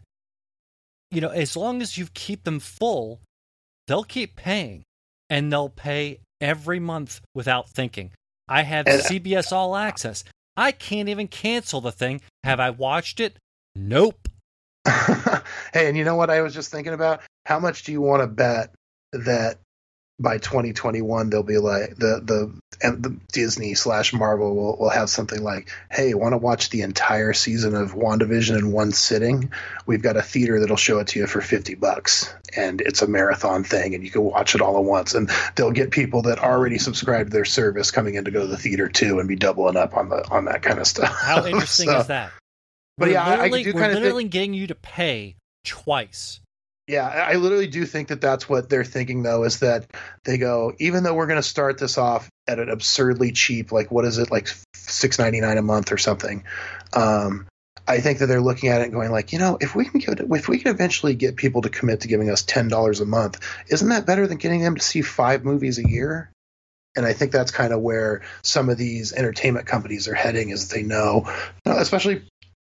[1.11, 3.21] you know as long as you keep them full
[3.87, 4.83] they'll keep paying
[5.29, 8.11] and they'll pay every month without thinking.
[8.49, 10.24] I have and, uh, CBS All Access.
[10.57, 12.20] I can't even cancel the thing.
[12.45, 13.38] Have I watched it?
[13.74, 14.28] Nope.
[14.86, 17.20] hey, and you know what I was just thinking about?
[17.47, 18.74] How much do you want to bet
[19.12, 19.59] that
[20.23, 22.53] by 2021 they'll be like the the
[22.83, 26.83] and the Disney slash Marvel will, will have something like, hey, want to watch the
[26.83, 29.53] entire season of WandaVision in one sitting?
[29.87, 33.07] We've got a theater that'll show it to you for 50 bucks, and it's a
[33.07, 35.14] marathon thing, and you can watch it all at once.
[35.14, 38.47] And they'll get people that already subscribe to their service coming in to go to
[38.47, 41.14] the theater too, and be doubling up on the on that kind of stuff.
[41.14, 42.33] How interesting so, is that?
[42.99, 46.41] But we're yeah, I, I do we're literally think, getting you to pay twice
[46.87, 49.87] yeah, I literally do think that that's what they're thinking, though, is that
[50.24, 53.91] they go, even though we're going to start this off at an absurdly cheap, like
[53.91, 56.45] what is it, like six ninety nine a month or something.
[56.93, 57.47] Um,
[57.87, 60.03] I think that they're looking at it and going, like, you know, if we can
[60.35, 63.41] if we can eventually get people to commit to giving us ten dollars a month,
[63.68, 66.30] isn't that better than getting them to see five movies a year?
[66.97, 70.68] And I think that's kind of where some of these entertainment companies are heading, is
[70.68, 71.33] they know,
[71.64, 72.22] especially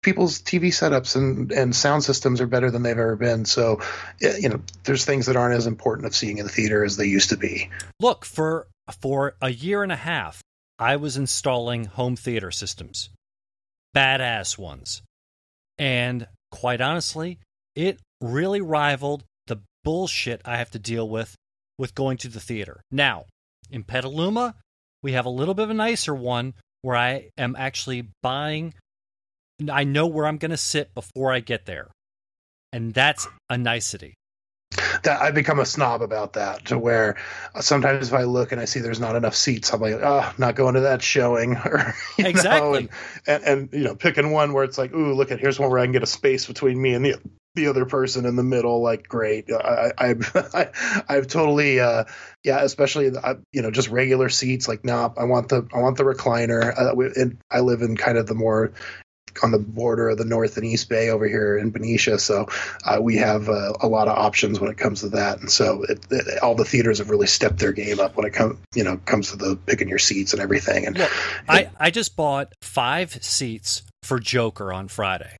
[0.01, 3.45] people's TV setups and, and sound systems are better than they've ever been.
[3.45, 3.81] So,
[4.19, 7.05] you know, there's things that aren't as important of seeing in the theater as they
[7.05, 7.69] used to be.
[7.99, 8.67] Look, for
[9.01, 10.41] for a year and a half,
[10.77, 13.09] I was installing home theater systems,
[13.95, 15.01] badass ones,
[15.77, 17.39] and quite honestly,
[17.75, 21.35] it really rivaled the bullshit I have to deal with
[21.77, 22.81] with going to the theater.
[22.91, 23.25] Now,
[23.69, 24.55] in Petaluma,
[25.01, 28.73] we have a little bit of a nicer one where I am actually buying
[29.71, 31.89] I know where I'm going to sit before I get there.
[32.71, 34.13] And that's a nicety.
[35.03, 37.17] That I become a snob about that to where
[37.59, 40.55] sometimes if I look and I see there's not enough seats, I'm like, oh, not
[40.55, 41.55] going to that showing.
[41.65, 42.83] or, exactly.
[42.83, 42.89] Know,
[43.27, 45.69] and, and, and, you know, picking one where it's like, ooh, look at here's one
[45.71, 47.15] where I can get a space between me and the
[47.55, 48.81] the other person in the middle.
[48.81, 49.49] Like, great.
[49.51, 50.15] I, I,
[50.53, 52.05] I I've totally, uh,
[52.43, 54.67] yeah, especially uh, you know, just regular seats.
[54.67, 56.73] Like, nah, I want the I want the recliner.
[56.77, 58.73] Uh, and I live in kind of the more
[59.43, 62.19] on the border of the North and East Bay over here in Benicia.
[62.19, 62.47] So
[62.85, 65.39] uh, we have uh, a lot of options when it comes to that.
[65.39, 68.33] And so it, it, all the theaters have really stepped their game up when it
[68.33, 70.85] comes, you know, comes to the picking your seats and everything.
[70.87, 71.11] And Look,
[71.47, 75.35] I, I just bought five seats for Joker on Friday.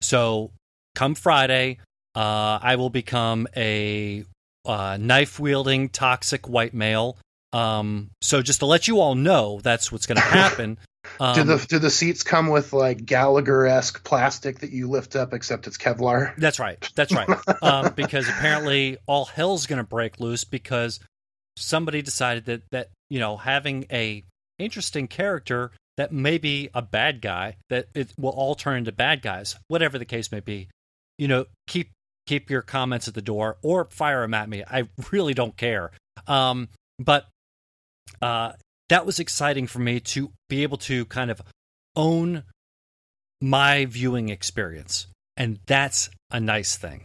[0.00, 0.52] So
[0.94, 1.78] come Friday,
[2.14, 4.24] uh, I will become a
[4.64, 7.16] uh, knife wielding toxic white male.
[7.52, 10.78] Um, so just to let you all know, that's what's going to happen.
[11.20, 15.16] Um, do the do the seats come with like Gallagher esque plastic that you lift
[15.16, 16.34] up, except it's Kevlar?
[16.36, 16.88] That's right.
[16.94, 17.28] That's right.
[17.62, 21.00] um, because apparently all hell's going to break loose because
[21.56, 24.24] somebody decided that that you know having a
[24.58, 29.20] interesting character that may be a bad guy that it will all turn into bad
[29.20, 30.68] guys, whatever the case may be.
[31.18, 31.90] You know, keep
[32.26, 34.62] keep your comments at the door or fire them at me.
[34.62, 35.90] I really don't care.
[36.26, 37.26] Um, but
[38.22, 38.52] uh,
[38.88, 41.40] that was exciting for me to be able to kind of
[41.96, 42.44] own
[43.40, 45.06] my viewing experience.
[45.36, 47.04] And that's a nice thing.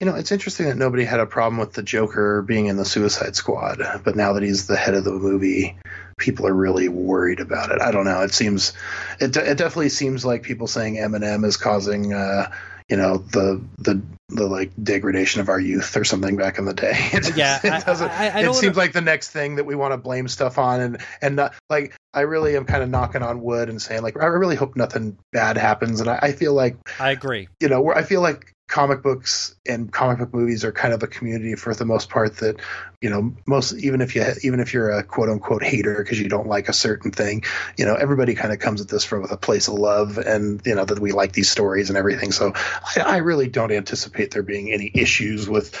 [0.00, 2.84] You know, it's interesting that nobody had a problem with the Joker being in the
[2.84, 5.76] Suicide Squad, but now that he's the head of the movie,
[6.18, 7.80] people are really worried about it.
[7.80, 8.22] I don't know.
[8.22, 8.72] It seems,
[9.20, 12.50] it, it definitely seems like people saying Eminem is causing uh,
[12.88, 16.74] you know the the the like degradation of our youth or something back in the
[16.74, 16.92] day.
[17.12, 18.10] It, yeah, it doesn't.
[18.10, 18.86] I, I, I it seems wanna...
[18.86, 21.94] like the next thing that we want to blame stuff on, and and not, like
[22.14, 25.18] I really am kind of knocking on wood and saying like I really hope nothing
[25.32, 27.48] bad happens, and I, I feel like I agree.
[27.60, 31.06] You know, I feel like comic books and comic book movies are kind of a
[31.06, 32.58] community for the most part that
[33.00, 36.28] you know most even if you even if you're a quote unquote hater because you
[36.28, 37.42] don't like a certain thing
[37.76, 40.74] you know everybody kind of comes at this from a place of love and you
[40.74, 42.32] know that we like these stories and everything.
[42.32, 45.74] So I, I really don't anticipate there being any issues with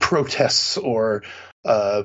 [0.00, 1.22] protests or
[1.64, 2.04] uh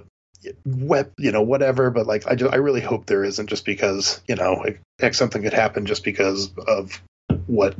[0.66, 4.22] web you know whatever but like i just i really hope there isn't just because
[4.28, 4.62] you know
[5.00, 7.02] like, something could happen just because of
[7.48, 7.76] what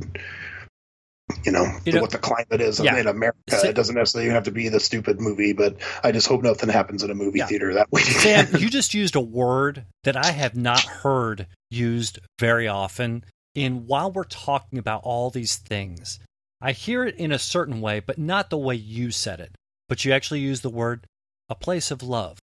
[1.44, 2.96] you know, you know what the climate is yeah.
[2.96, 3.38] in America.
[3.50, 7.02] It doesn't necessarily have to be the stupid movie, but I just hope nothing happens
[7.02, 7.46] in a movie yeah.
[7.46, 8.02] theater that way.
[8.02, 13.24] Sam, you just used a word that I have not heard used very often.
[13.54, 16.18] In while we're talking about all these things,
[16.60, 19.54] I hear it in a certain way, but not the way you said it.
[19.88, 21.06] But you actually use the word
[21.48, 22.38] a place of love.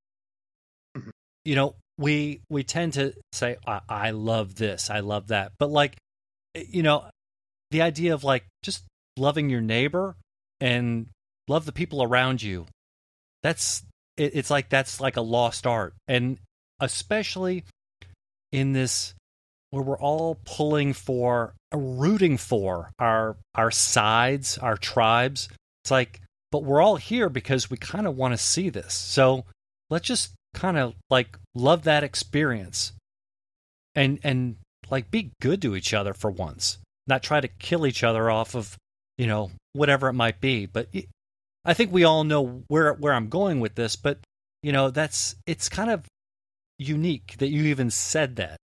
[0.96, 1.10] Mm-hmm.
[1.44, 5.70] You know, we we tend to say I, I love this, I love that, but
[5.70, 5.96] like,
[6.54, 7.06] you know,
[7.70, 8.84] the idea of like just
[9.20, 10.16] loving your neighbor
[10.60, 11.06] and
[11.48, 12.66] love the people around you.
[13.42, 13.82] That's
[14.16, 15.94] it, it's like that's like a lost art.
[16.08, 16.38] And
[16.80, 17.64] especially
[18.52, 19.14] in this
[19.70, 25.48] where we're all pulling for uh, rooting for our our sides our tribes.
[25.84, 28.92] It's like but we're all here because we kind of want to see this.
[28.94, 29.44] So
[29.88, 32.92] let's just kind of like love that experience
[33.94, 34.56] and and
[34.90, 38.56] like be good to each other for once, not try to kill each other off
[38.56, 38.76] of
[39.20, 40.64] you know whatever it might be.
[40.64, 40.88] But
[41.62, 44.18] I think we all know where where I'm going with this, but
[44.62, 46.06] you know that's it's kind of
[46.78, 48.56] unique that you even said that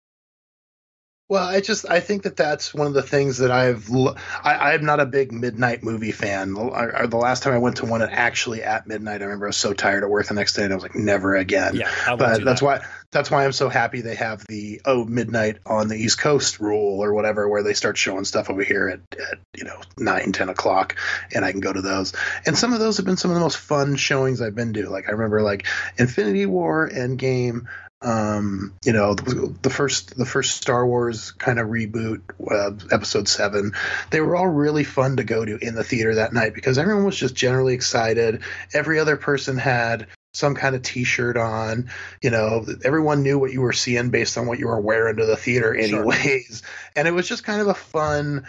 [1.35, 3.91] well, I just I think that that's one of the things that I've
[4.45, 6.57] I, am not a big midnight movie fan.
[6.57, 9.57] I, the last time I went to one actually at midnight, I remember I was
[9.57, 11.75] so tired at work the next day, and I was like, never again.
[11.75, 12.65] Yeah, but that's that.
[12.65, 12.81] why
[13.11, 17.03] that's why I'm so happy they have the oh midnight on the East Coast rule
[17.03, 20.49] or whatever, where they start showing stuff over here at, at you know nine ten
[20.49, 20.95] o'clock,
[21.35, 22.13] and I can go to those.
[22.47, 24.89] And some of those have been some of the most fun showings I've been to.
[24.89, 25.67] Like I remember like
[25.99, 27.67] Infinity War, Endgame
[28.05, 33.29] um, you know, the, the, first the first Star Wars kind of reboot, uh, Episode
[33.29, 33.73] Seven,
[34.11, 37.05] they were all really fun to go to in the theater that night because everyone
[37.05, 38.43] was just generally excited.
[38.73, 41.89] Every other person had some kind of T-shirt on.
[42.21, 45.27] You know, everyone knew what you were seeing based on what you were wearing to
[45.27, 46.63] the theater, anyways.
[46.63, 46.71] Sure.
[46.97, 48.47] And it was just kind of a fun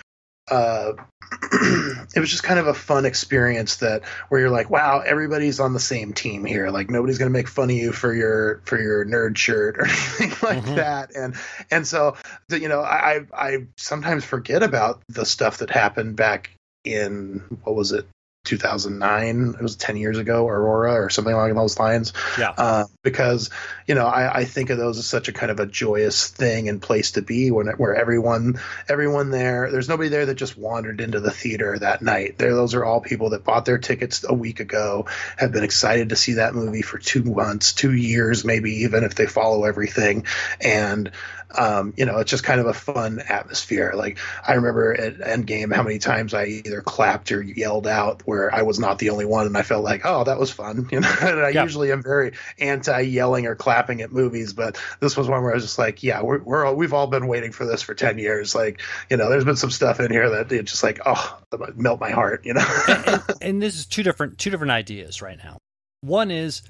[0.50, 0.94] uh,
[1.42, 5.74] it was just kind of a fun experience that where you're like, wow, everybody's on
[5.74, 6.70] the same team here.
[6.70, 10.30] Like nobody's gonna make fun of you for your for your nerd shirt or anything
[10.42, 10.76] like mm-hmm.
[10.76, 11.16] that.
[11.16, 11.36] And
[11.72, 12.18] and so
[12.50, 16.52] you know, I I sometimes forget about the stuff that happened back
[16.84, 18.06] in what was it
[18.46, 22.14] 2009 it was 10 years ago aurora or something along those lines.
[22.38, 22.54] Yeah.
[22.58, 23.50] Uh, because
[23.88, 26.70] you know I, I, think of those as such a kind of a joyous thing
[26.70, 31.02] and place to be when where everyone everyone there there's nobody there that just wandered
[31.02, 32.38] into the theater that night.
[32.38, 36.10] There those are all people that bought their tickets a week ago have been excited
[36.10, 40.26] to see that movie for two months two years maybe even if they follow everything.
[40.62, 41.12] And
[41.58, 43.94] um, you know, it's just kind of a fun atmosphere.
[43.96, 48.54] Like I remember at Endgame how many times I either clapped or yelled out where
[48.54, 50.90] I was not the only one, and I felt like, oh, that was fun.
[50.96, 51.64] You know, and I yeah.
[51.64, 55.56] usually am very anti yelling or clapping at movies, but this was one where I
[55.56, 58.18] was just like, yeah, we're, we're all, we've all been waiting for this for ten
[58.18, 58.56] years.
[58.56, 61.38] Like, you know, there's been some stuff in here that it just like, oh,
[61.76, 62.46] melt my heart.
[62.46, 65.58] You know, and, and, and this is two different two different ideas right now.
[66.02, 66.62] One is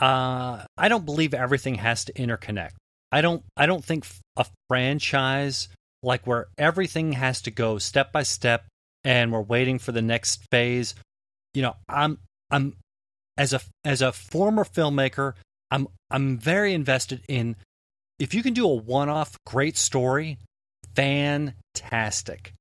[0.00, 2.72] uh, I don't believe everything has to interconnect.
[3.12, 4.06] I don't I don't think
[4.36, 5.68] a franchise
[6.02, 8.64] like where everything has to go step by step
[9.04, 10.94] and we're waiting for the next phase.
[11.54, 12.18] You know, I'm
[12.50, 12.76] I'm
[13.36, 15.34] as a as a former filmmaker,
[15.70, 17.56] I'm I'm very invested in
[18.18, 20.38] if you can do a one-off great story,
[20.94, 22.52] fantastic.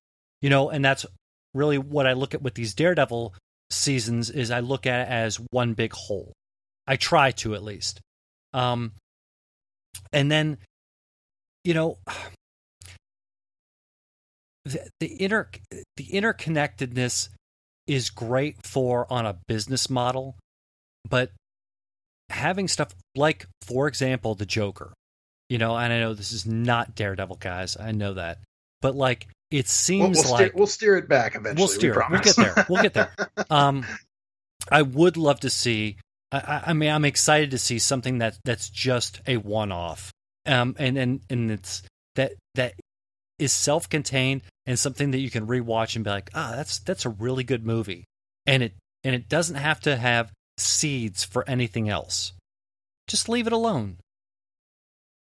[0.42, 1.06] You know, and that's
[1.54, 3.34] really what I look at with these Daredevil
[3.70, 6.32] seasons is I look at it as one big whole.
[6.88, 8.00] I try to at least.
[8.54, 8.94] Um,
[10.12, 10.58] and then
[11.64, 11.98] you know
[14.66, 15.48] the, the inter
[15.98, 17.30] the interconnectedness
[17.88, 20.36] is great for on a business model
[21.10, 21.32] but
[22.30, 24.94] having stuff like for example the joker
[25.50, 28.38] you know and i know this is not daredevil guys i know that
[28.82, 31.94] but like it seems we'll, we'll like steer, we'll steer it back eventually we'll steer
[31.94, 32.66] we we'll get there.
[32.70, 33.12] We'll get there.
[33.50, 33.86] Um
[34.72, 35.98] i would love to see
[36.32, 40.12] I, I mean, I'm excited to see something that that's just a one-off,
[40.46, 41.82] um, and and and it's
[42.16, 42.74] that that
[43.40, 47.10] is self-contained and something that you can rewatch and be like, ah, that's that's a
[47.10, 48.06] really good movie,
[48.46, 48.74] and it
[49.04, 52.34] and it doesn't have to have seeds for anything else.
[53.08, 53.98] Just leave it alone.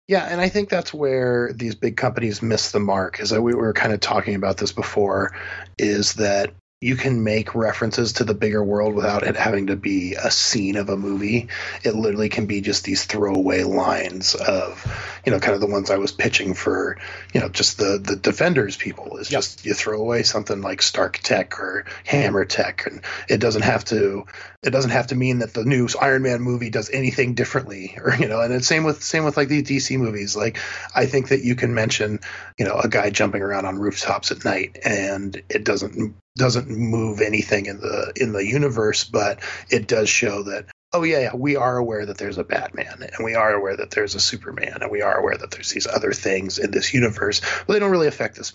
[0.08, 3.20] Yeah, and I think that's where these big companies miss the mark.
[3.22, 5.34] As we were kind of talking about this before,
[5.80, 6.54] is that
[6.84, 10.76] you can make references to the bigger world without it having to be a scene
[10.76, 11.48] of a movie.
[11.84, 14.86] It literally can be just these throwaway lines of,
[15.26, 16.98] you know, kind of the ones I was pitching for,
[17.34, 19.40] you know, just the the defenders people is yep.
[19.40, 23.86] just you throw away something like Stark Tech or Hammer Tech, and it doesn't have
[23.86, 24.26] to
[24.62, 28.14] it doesn't have to mean that the new Iron Man movie does anything differently, or
[28.16, 30.36] you know, and it's same with same with like these DC movies.
[30.36, 30.58] Like
[30.94, 32.20] I think that you can mention,
[32.58, 37.22] you know, a guy jumping around on rooftops at night, and it doesn't doesn't move
[37.22, 41.56] anything in the in the universe, but it does show that oh yeah, yeah, we
[41.56, 44.92] are aware that there's a Batman and we are aware that there's a Superman and
[44.92, 48.08] we are aware that there's these other things in this universe, but they don't really
[48.08, 48.54] affect this.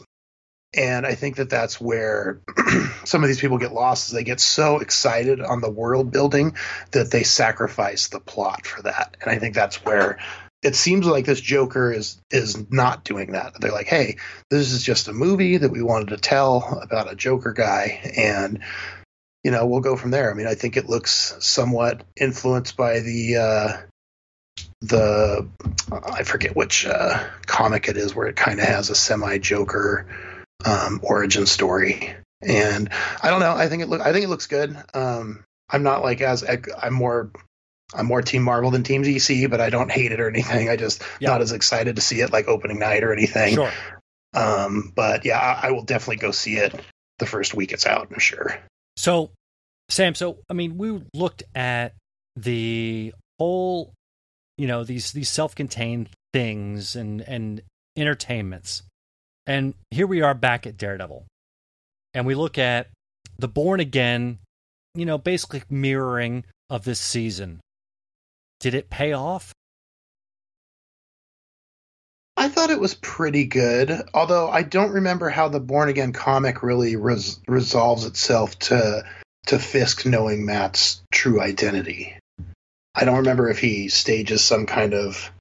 [0.75, 2.43] And I think that that's where
[3.05, 6.57] some of these people get lost is they get so excited on the world building
[6.93, 9.17] that they sacrifice the plot for that.
[9.21, 10.19] And I think that's where
[10.63, 13.55] it seems like this Joker is is not doing that.
[13.61, 14.17] They're like, hey,
[14.51, 18.61] this is just a movie that we wanted to tell about a Joker guy, and
[19.45, 20.31] you know we'll go from there.
[20.31, 23.77] I mean, I think it looks somewhat influenced by the uh,
[24.81, 25.49] the
[25.91, 30.07] I forget which uh, comic it is where it kind of has a semi Joker
[30.65, 32.91] um, origin story, and
[33.23, 33.55] I don't know.
[33.55, 34.77] I think it look I think it looks good.
[34.93, 36.45] Um, I'm not like as
[36.83, 37.31] I'm more
[37.95, 40.69] I'm more Team Marvel than Team DC, but I don't hate it or anything.
[40.69, 41.31] I just Yeah.
[41.31, 43.55] not as excited to see it like opening night or anything.
[43.55, 43.73] Sure.
[44.35, 46.75] Um, but yeah, I, I will definitely go see it
[47.19, 48.09] the first week it's out.
[48.13, 48.59] I'm sure.
[48.97, 49.31] So,
[49.89, 51.95] Sam, so I mean, we looked at
[52.37, 53.93] the whole,
[54.59, 57.63] you know, these these self-contained things and and
[57.97, 58.83] entertainments,
[59.47, 61.25] and here we are back at Daredevil,
[62.13, 62.89] and we look at
[63.39, 64.39] the Born Again,
[64.95, 67.61] you know, basically mirroring of this season.
[68.61, 69.53] Did it pay off?
[72.37, 76.63] I thought it was pretty good, although I don't remember how the Born Again comic
[76.63, 79.05] really res- resolves itself to
[79.47, 82.17] to Fisk knowing Matt's true identity.
[82.95, 85.33] I don't remember if he stages some kind of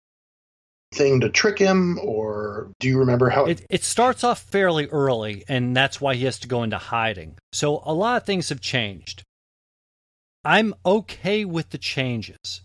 [0.94, 3.46] thing to trick him, or do you remember how?
[3.46, 7.38] It it starts off fairly early, and that's why he has to go into hiding.
[7.52, 9.24] So a lot of things have changed.
[10.44, 12.62] I'm okay with the changes.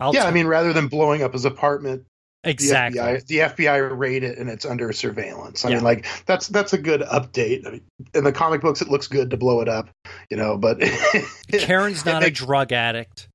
[0.00, 2.04] I'll yeah, t- I mean, rather than blowing up his apartment,
[2.44, 2.98] exactly.
[3.00, 5.64] the FBI, the FBI raid it and it's under surveillance.
[5.64, 5.74] I Yeah.
[5.76, 7.66] mean, like that's that's a good update.
[7.66, 7.80] I mean,
[8.14, 9.88] in the comic books, it looks good to blow it up,
[10.30, 10.56] you know.
[10.58, 10.80] But
[11.50, 13.28] Karen's not a makes- drug addict.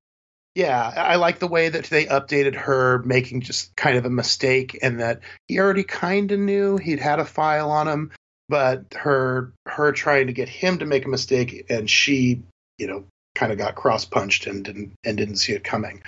[0.54, 4.78] Yeah, I like the way that they updated her making just kind of a mistake
[4.84, 8.12] and that he already kind of knew he'd had a file on him,
[8.50, 12.44] but her her trying to get him to make a mistake and she,
[12.78, 16.04] you know, kind of got cross punched and didn't and didn't see it coming.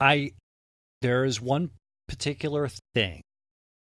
[0.00, 0.32] I
[1.02, 1.70] there is one
[2.08, 3.22] particular thing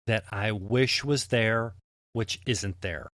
[0.07, 1.75] that I wish was there,
[2.13, 3.09] which isn't there.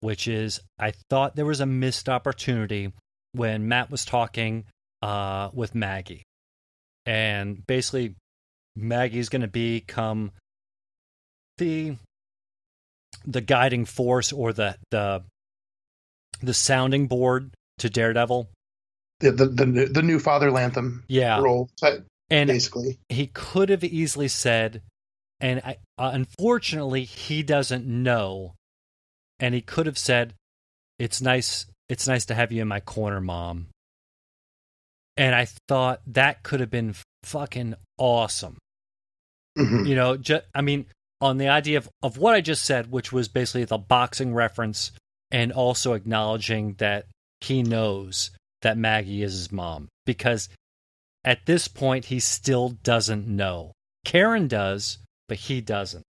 [0.00, 2.92] Which is I thought there was a missed opportunity
[3.32, 4.64] when Matt was talking
[5.02, 6.22] uh, with Maggie.
[7.06, 8.14] And basically
[8.76, 10.32] Maggie's gonna become
[11.58, 11.96] the
[13.24, 15.24] the guiding force or the the
[16.40, 18.48] the sounding board to Daredevil.
[19.20, 21.40] The the the, new- the new Father Lantom Yeah.
[21.40, 21.68] role,
[22.30, 22.98] And basically.
[23.08, 24.82] he could have easily said,
[25.40, 28.54] and I, uh, unfortunately, he doesn't know.
[29.40, 30.34] And he could have said,
[30.98, 31.66] "It's nice.
[31.88, 33.68] It's nice to have you in my corner, mom."
[35.16, 36.94] And I thought that could have been
[37.24, 38.58] fucking awesome.
[39.56, 39.88] Mhm.
[39.88, 40.86] You know, ju- I mean,
[41.20, 44.92] on the idea of, of what I just said, which was basically the boxing reference,
[45.32, 47.06] and also acknowledging that
[47.40, 48.30] he knows
[48.62, 49.88] that Maggie is his mom.
[50.06, 50.48] Because
[51.24, 53.72] at this point, he still doesn't know.
[54.04, 54.98] Karen does,
[55.28, 56.04] but he doesn't.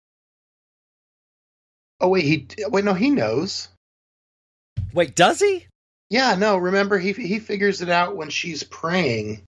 [2.00, 3.70] Oh wait, he wait no, he knows.
[4.94, 5.66] Wait, does he?
[6.10, 6.58] Yeah, no.
[6.58, 9.44] Remember, he he figures it out when she's praying,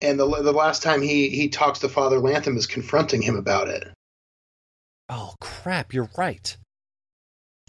[0.00, 3.68] and the the last time he he talks to Father Lantom is confronting him about
[3.68, 3.88] it.
[5.08, 5.94] Oh, crap.
[5.94, 6.56] You're right.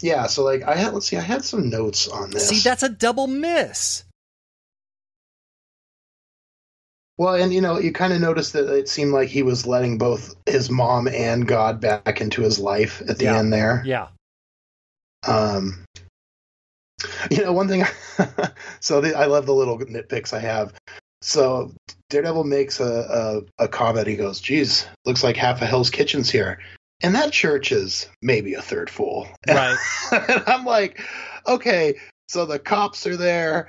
[0.02, 2.48] Yeah, so like I had let's see, I had some notes on this.
[2.48, 4.04] See, that's a double miss.
[7.18, 9.98] Well, and you know, you kind of noticed that it seemed like he was letting
[9.98, 13.38] both his mom and God back into his life at the Yeah.
[13.38, 13.82] end there.
[13.84, 14.08] Yeah.
[15.26, 15.84] Um,
[17.30, 17.84] you know, one thing.
[18.80, 20.72] so the, I love the little nitpicks I have.
[21.20, 21.72] So
[22.10, 24.06] Daredevil makes a, a a comment.
[24.06, 26.60] He goes, "Geez, looks like half of Hell's Kitchen's here."
[27.02, 29.28] And that church is maybe a third full.
[29.48, 29.76] Right.
[30.12, 31.00] and I'm like,
[31.46, 31.94] okay,
[32.28, 33.68] so the cops are there,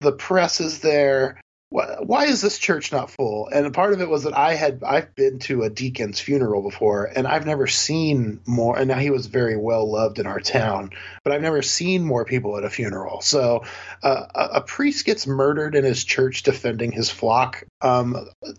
[0.00, 1.40] the press is there.
[1.72, 3.46] Why, is this church not full?
[3.46, 7.04] And part of it was that I had I've been to a deacon's funeral before,
[7.04, 8.76] and I've never seen more.
[8.76, 10.90] And now he was very well loved in our town,
[11.22, 13.20] but I've never seen more people at a funeral.
[13.20, 13.62] So
[14.02, 17.62] uh, a, a priest gets murdered in his church defending his flock.
[17.80, 18.16] Um,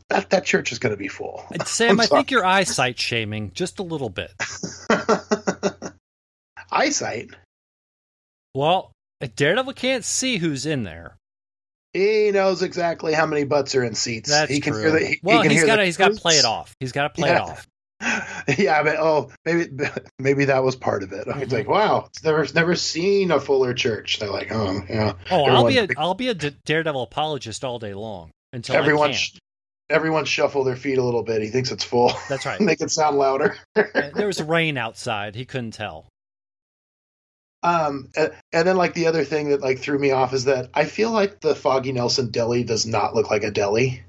[0.07, 1.45] that that church is going to be full.
[1.65, 4.31] Sam, I think you're eyesight shaming just a little bit.
[6.71, 7.31] Eyesight.
[8.55, 8.93] Well,
[9.35, 11.17] Daredevil can't see who's in there.
[11.93, 14.29] He knows exactly how many butts are in seats.
[14.29, 14.81] That's he can true.
[14.81, 15.05] hear the.
[15.05, 16.75] He, well, he hear got he's got to play it off.
[16.79, 17.67] He's got to play it off.
[18.57, 19.69] yeah, but oh, maybe
[20.19, 21.27] maybe that was part of it.
[21.27, 21.51] It's Mhm.
[21.51, 24.19] like, wow, it's never never seen a fuller church.
[24.19, 25.13] They're like, oh, yeah.
[25.29, 29.11] Oh, I'll be a I'll be a D- Daredevil apologist all day long until everyone,
[29.11, 29.37] I sh-
[29.89, 31.41] everyone shuffle their feet a little bit.
[31.43, 32.11] He thinks it's full.
[32.27, 32.59] That's right.
[32.61, 33.55] Make it sound louder.
[33.75, 35.35] There was rain outside.
[35.35, 36.07] He couldn't tell.
[37.63, 40.69] Um, and, and then like the other thing that like threw me off is that
[40.73, 44.03] I feel like the Foggy Nelson deli does not look like a deli.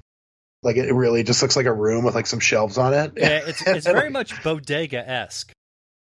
[0.63, 3.13] Like it really just looks like a room with like some shelves on it.
[3.17, 5.51] Yeah, it's it's very much bodega esque.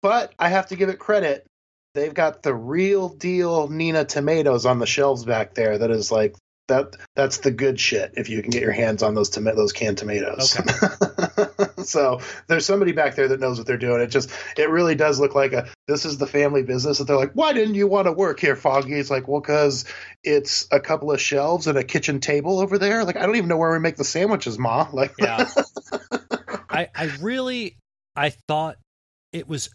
[0.02, 1.46] But I have to give it credit.
[1.94, 5.78] They've got the real deal Nina tomatoes on the shelves back there.
[5.78, 6.36] That is like
[6.68, 6.96] that.
[7.14, 8.14] That's the good shit.
[8.16, 10.58] If you can get your hands on those tomato, those canned tomatoes.
[10.58, 11.72] Okay.
[11.82, 14.00] so there's somebody back there that knows what they're doing.
[14.00, 17.16] It just it really does look like a this is the family business that they're
[17.16, 18.94] like, why didn't you want to work here, Foggy?
[18.94, 19.84] It's like, well, because
[20.24, 23.04] it's a couple of shelves and a kitchen table over there.
[23.04, 24.88] Like, I don't even know where we make the sandwiches, Ma.
[24.96, 25.48] Like, yeah.
[26.70, 27.76] I I really
[28.14, 28.76] I thought
[29.32, 29.68] it was.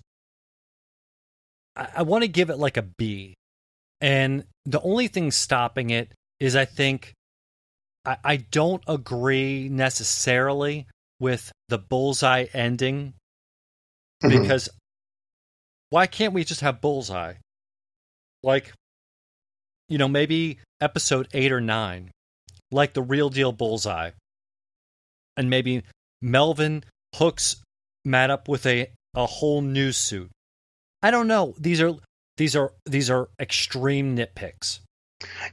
[1.76, 3.36] I, I want to give it like a B,
[4.00, 6.12] and the only thing stopping it
[6.42, 7.14] is I think
[8.04, 10.88] I, I don't agree necessarily
[11.20, 13.14] with the bullseye ending
[14.24, 14.42] Mhm.
[14.42, 14.70] because
[15.92, 17.36] why can't we just have bullseye?
[18.44, 18.74] Like,
[19.88, 22.10] you know, maybe episode eight or nine,
[22.72, 24.12] like the real deal bullseye.
[25.38, 25.84] And maybe
[26.22, 26.84] Melvin
[27.16, 27.58] hooks
[28.04, 30.32] Matt up with a, a whole new suit.
[31.04, 31.54] I don't know.
[31.60, 31.94] These are
[32.38, 34.80] these are these are extreme nitpicks.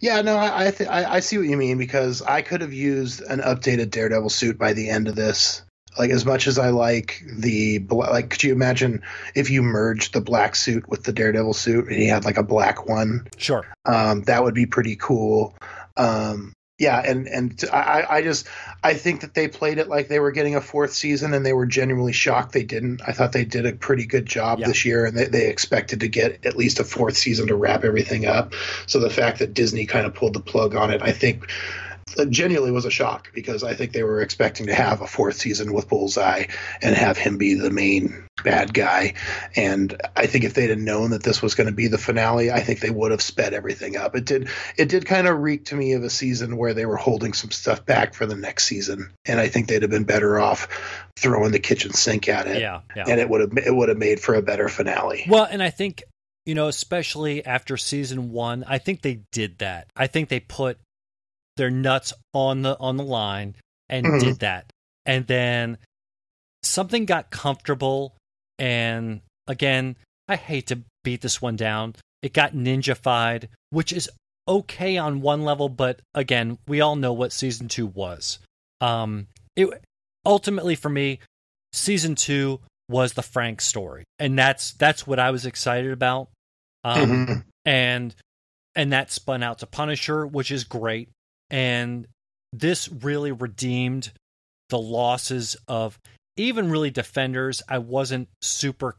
[0.00, 2.72] Yeah, no, I I, th- I I see what you mean because I could have
[2.72, 5.62] used an updated Daredevil suit by the end of this.
[5.98, 9.02] Like as much as I like the like, could you imagine
[9.34, 12.42] if you merged the black suit with the Daredevil suit and he had like a
[12.42, 13.26] black one?
[13.36, 13.66] Sure.
[13.84, 15.56] Um, that would be pretty cool.
[15.96, 18.46] Um, yeah, and and I I just
[18.84, 21.52] I think that they played it like they were getting a fourth season and they
[21.52, 23.02] were genuinely shocked they didn't.
[23.06, 24.68] I thought they did a pretty good job Yeah.
[24.68, 27.82] this year and they, they expected to get at least a fourth season to wrap
[27.84, 28.54] everything up.
[28.86, 31.50] So the fact that Disney kind of pulled the plug on it, I think
[32.30, 35.72] genuinely was a shock because I think they were expecting to have a fourth season
[35.72, 36.46] with Bullseye
[36.82, 39.14] and have him be the main bad guy.
[39.56, 42.50] And I think if they'd have known that this was going to be the finale,
[42.50, 44.14] I think they would have sped everything up.
[44.16, 46.96] It did it did kind of reek to me of a season where they were
[46.96, 49.10] holding some stuff back for the next season.
[49.24, 50.68] And I think they'd have been better off
[51.16, 52.60] throwing the kitchen sink at it.
[52.60, 52.80] Yeah.
[52.94, 53.04] Yeah.
[53.08, 55.24] And it would have it would have made for a better finale.
[55.28, 56.02] Well, and I think,
[56.46, 59.88] you know, especially after season one, I think they did that.
[59.96, 60.78] I think they put
[61.58, 63.54] their nuts on the on the line
[63.90, 64.20] and Mhm.
[64.20, 64.72] did that.
[65.04, 65.76] And then
[66.62, 68.16] something got comfortable
[68.58, 69.96] and again,
[70.26, 71.94] I hate to beat this one down.
[72.22, 74.10] It got ninjafied, which is
[74.48, 78.38] okay on one level, but again, we all know what season two was.
[78.80, 79.68] Um it
[80.26, 81.20] ultimately for me,
[81.72, 86.30] season two was the Frank story, and that's that's what I was excited about.
[86.84, 87.44] Um, Mhm.
[87.66, 88.14] and
[88.74, 91.08] and that spun out to Punisher, which is great.
[91.50, 92.06] And
[92.52, 94.12] this really redeemed
[94.68, 95.98] the losses of
[96.36, 98.96] even really defenders I wasn't super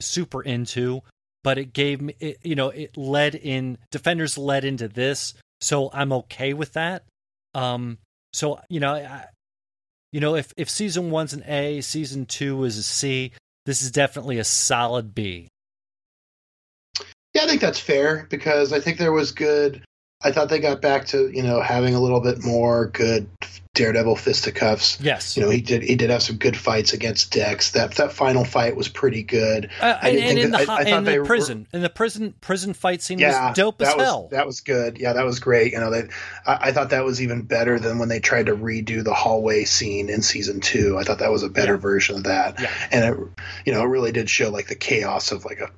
[0.00, 1.02] super into,
[1.42, 5.90] but it gave me it, you know it led in defenders led into this, so
[5.92, 7.04] I'm okay with that.
[7.54, 7.98] Um,
[8.32, 9.24] so you know, I,
[10.12, 13.32] you know if if season one's an A, season two is a C.
[13.66, 15.48] This is definitely a solid B.
[17.34, 19.82] Yeah, I think that's fair because I think there was good.
[20.22, 23.28] I thought they got back to you know having a little bit more good
[23.78, 24.98] Daredevil fisticuffs.
[25.00, 27.70] Yes, You know, he did he did have some good fights against Dex.
[27.70, 29.70] That that final fight was pretty good.
[29.80, 31.82] Uh, I and, and think in the, I- I in they the were- prison, in
[31.82, 34.28] the prison prison fight scene Yeah, was dope as that was hell.
[34.32, 34.98] that was good.
[34.98, 35.72] Yeah, that was great.
[35.72, 36.08] You know, they
[36.44, 39.62] I, I thought that was even better than when they tried to redo the hallway
[39.64, 40.98] scene in season two.
[40.98, 41.80] I thought that was a better Yeah.
[41.80, 42.60] version of that.
[42.60, 42.70] Yeah.
[42.90, 43.20] and it
[43.64, 45.70] you know it really did show like the chaos of like a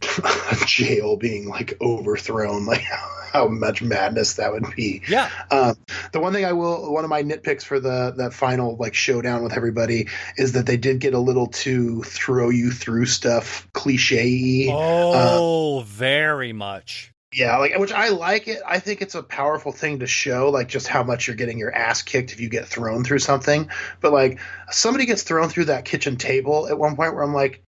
[0.66, 2.82] jail being like overthrown, like
[3.32, 5.02] how much madness that would be.
[5.08, 5.76] yeah, Um,
[6.12, 9.42] the one thing I will, one of my nitpicks for the that final like showdown
[9.42, 14.68] with everybody is that they did get a little too throw you through stuff cliche.
[14.72, 17.12] oh, very much.
[17.32, 18.60] Yeah, like which I like it.
[18.66, 21.74] I think it's a powerful thing to show, like just how much you're getting your
[21.74, 23.68] ass kicked if you get thrown through something.
[24.00, 27.62] But like somebody gets thrown through that kitchen table at one point where I'm like,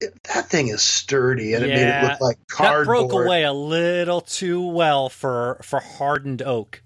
[0.00, 3.08] that thing is sturdy, and it made it look like That cardboard.
[3.10, 6.82] broke away a little too well for for hardened oak.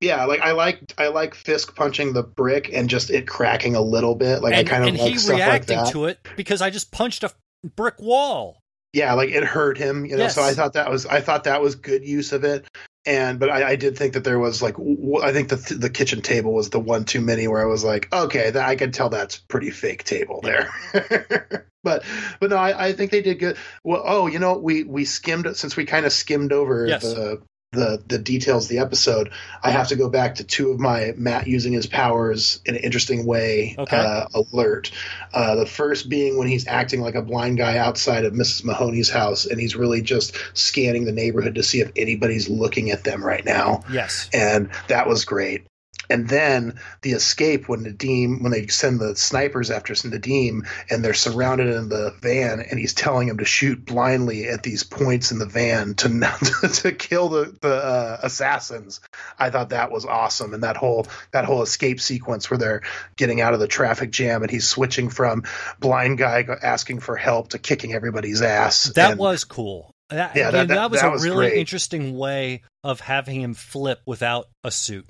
[0.00, 3.82] Yeah, like I like I like Fisk punching the brick and just it cracking a
[3.82, 4.42] little bit.
[4.42, 5.92] Like and I kind of and like he stuff like that.
[5.92, 7.30] to it because I just punched a
[7.76, 8.60] brick wall.
[8.94, 10.28] yeah, like it hurt him, you know.
[10.28, 12.64] So I thought that was I thought that was good use of it.
[13.06, 15.90] And but I, I did think that there was like w- I think the the
[15.90, 18.92] kitchen table was the one too many where I was like, okay, that I can
[18.92, 20.70] tell that's pretty fake table there.
[21.82, 22.04] but
[22.40, 23.56] but no, I, I think they did good.
[23.84, 27.02] Well, oh, you know, we we skimmed since we kind of skimmed over Yes.
[27.02, 27.42] the
[27.72, 29.30] the the details of the episode.
[29.62, 32.82] I have to go back to two of my Matt using his powers in an
[32.82, 33.96] interesting way Okay.
[33.96, 34.90] uh, alert.
[35.32, 38.64] Uh, the first being when he's acting like a blind guy outside of Mrs.
[38.64, 43.04] Mahoney's house, and he's really just scanning the neighborhood to see if anybody's looking at
[43.04, 44.28] them right now, Yes.
[44.32, 45.64] and that was great.
[46.10, 51.14] And then the escape when Nadeem when they send the snipers after Nadeem and they're
[51.14, 55.38] surrounded in the van and he's telling them to shoot blindly at these points in
[55.38, 56.08] the van to
[56.82, 59.00] to kill the the uh, assassins.
[59.38, 62.82] I thought that was awesome and that whole that whole escape sequence where they're
[63.16, 65.44] getting out of the traffic jam and he's switching from
[65.78, 68.84] blind guy asking for help to kicking everybody's ass.
[68.94, 69.90] That and, was cool.
[70.10, 71.58] That, Yeah, that- that, that- was a was really great.
[71.58, 75.06] interesting way of having him flip without a suit.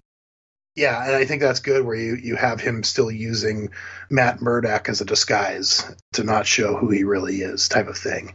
[0.77, 3.71] Yeah, and I think that's good where you, you have him still using
[4.09, 8.35] Matt Murdock as a disguise to not show who he really is, type of thing.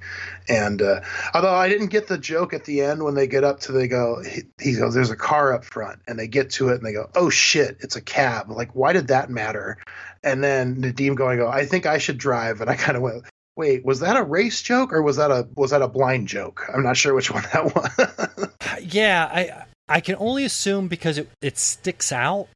[0.49, 1.01] And uh,
[1.33, 3.87] although I didn't get the joke at the end when they get up to, they
[3.87, 6.85] go, he, he goes, "There's a car up front," and they get to it and
[6.85, 9.77] they go, "Oh shit, it's a cab!" Like, why did that matter?
[10.21, 13.23] And then Nadeem going, "Go, I think I should drive," and I kind of went.
[13.55, 16.65] Wait, was that a race joke or was that a was that a blind joke?
[16.71, 18.93] I'm not sure which one that was.
[18.93, 22.47] Yeah, I I can only assume because it, it sticks out.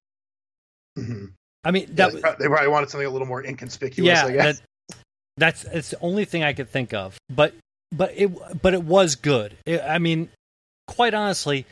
[0.98, 1.34] Mhm.
[1.64, 4.08] I mean, that they they probably wanted something a little more inconspicuous.
[4.08, 4.62] yeah, I guess.
[4.88, 4.98] that,
[5.38, 7.18] that's it's the only thing I could think of.
[7.30, 7.54] But
[7.92, 8.28] but it
[8.62, 9.56] but it was good.
[9.66, 10.30] It, I mean,
[10.88, 11.66] quite honestly,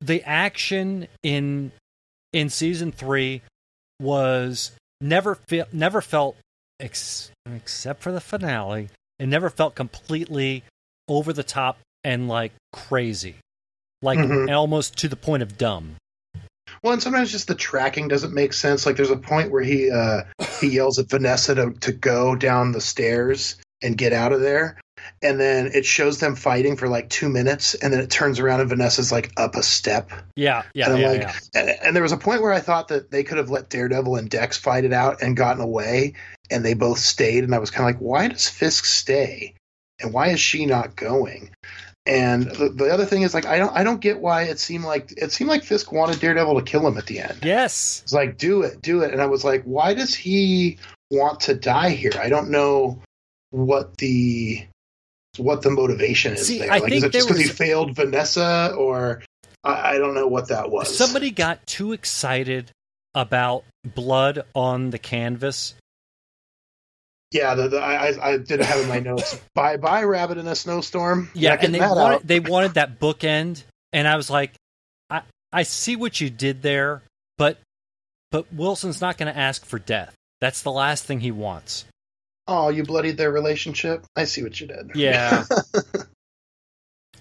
[0.00, 1.72] the action in
[2.32, 3.42] in season three
[4.00, 6.36] was never fe- never felt
[6.80, 8.88] ex- except for the finale.
[9.18, 10.64] It never felt completely
[11.08, 13.36] over the top and like crazy,
[14.02, 14.54] like Mhm.
[14.54, 15.96] almost to the point of dumb.
[16.82, 18.84] Well, and sometimes just the tracking doesn't make sense.
[18.86, 20.22] Like there's a point where he uh,
[20.60, 24.80] he yells at Vanessa to to go down the stairs and get out of there,
[25.22, 28.60] and then it shows them fighting for like two minutes, and then it turns around
[28.60, 30.10] and Vanessa's like up a step.
[30.36, 31.32] Yeah, yeah, And yeah, like- yeah.
[31.54, 34.16] And, and there was a point where I thought that they could have let Daredevil
[34.16, 36.14] and Dex fight it out and gotten away,
[36.50, 37.44] and they both stayed.
[37.44, 39.54] And I was kind of like, why does Fisk stay,
[40.00, 41.50] and why is she not going?
[42.04, 44.84] And the, the other thing is like I don't I don't get why it seemed
[44.84, 47.38] like it seemed like Fisk wanted Daredevil to kill him at the end.
[47.42, 48.00] Yes.
[48.02, 49.12] It's like, do it, do it.
[49.12, 50.78] And I was like, why does he
[51.10, 52.12] want to die here?
[52.18, 53.00] I don't know
[53.50, 54.66] what the
[55.36, 56.72] what the motivation is See, there.
[56.72, 59.22] I like, think is it just because he failed Vanessa, or
[59.62, 60.96] I, I don't know what that was.
[60.96, 62.72] Somebody got too excited
[63.14, 65.74] about blood on the canvas.
[67.32, 69.40] Yeah, the, the, I, I- I did have in my notes.
[69.54, 71.30] bye, bye, rabbit in a snowstorm.
[71.34, 72.26] Yeah, and they wanted out.
[72.26, 74.52] they wanted that bookend, and I was like,
[75.10, 75.22] I
[75.52, 77.02] I see what you did there,
[77.38, 77.58] but
[78.30, 80.14] but Wilson's not going to ask for death.
[80.40, 81.84] That's the last thing he wants.
[82.48, 84.04] Oh, you bloodied their relationship.
[84.16, 84.90] I see what you did.
[84.94, 85.44] Yeah.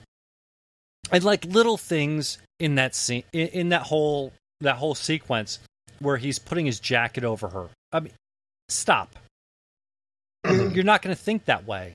[1.12, 5.60] and like little things in that scene, in, in that whole that whole sequence
[6.00, 7.70] where he's putting his jacket over her.
[7.92, 8.14] I mean,
[8.70, 9.16] stop.
[10.56, 11.94] You're, you're not going to think that way.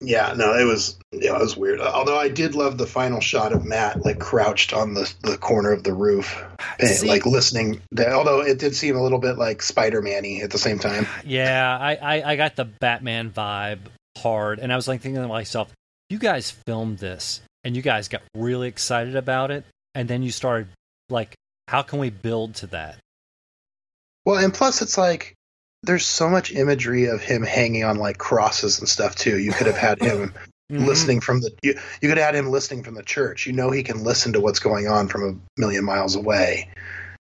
[0.00, 1.80] Yeah, no, it was yeah, it was weird.
[1.80, 5.72] Although I did love the final shot of Matt like crouched on the the corner
[5.72, 6.42] of the roof,
[6.78, 7.80] and, See- like listening.
[7.98, 11.06] Although it did seem a little bit like Spider Man-y at the same time.
[11.24, 13.78] Yeah, I, I, I got the Batman vibe
[14.18, 15.72] hard, and I was like thinking to myself,
[16.10, 19.64] you guys filmed this, and you guys got really excited about it,
[19.94, 20.68] and then you started
[21.08, 21.34] like,
[21.68, 22.98] how can we build to that?
[24.26, 25.34] Well, and plus it's like
[25.84, 29.38] there's so much imagery of him hanging on like crosses and stuff too.
[29.38, 30.32] You could have had him
[30.72, 30.86] Mhm.
[30.86, 33.46] listening from the you, you could have had him listening from the church.
[33.46, 35.22] You know he can listen to what's going on from
[35.56, 36.70] a million miles away.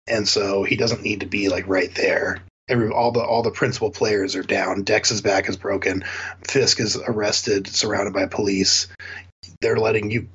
[0.07, 2.41] And so he doesn't need to be like right there.
[2.69, 4.83] Every all the all the principal players are down.
[4.83, 6.05] Dex's back is broken.
[6.47, 8.87] Fisk is arrested, surrounded by police.
[9.61, 10.29] They're letting you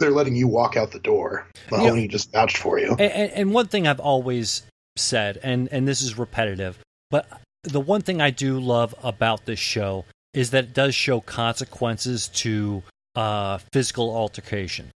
[0.00, 1.46] they're letting you walk out the door.
[1.70, 2.96] Mahoney just vouched for you.
[2.98, 4.62] And, and one thing I've always
[4.96, 6.78] said, and, and this is repetitive,
[7.10, 7.26] but
[7.62, 12.28] the one thing I do love about this show is that it does show consequences
[12.28, 12.82] to
[13.14, 14.90] uh, physical altercation.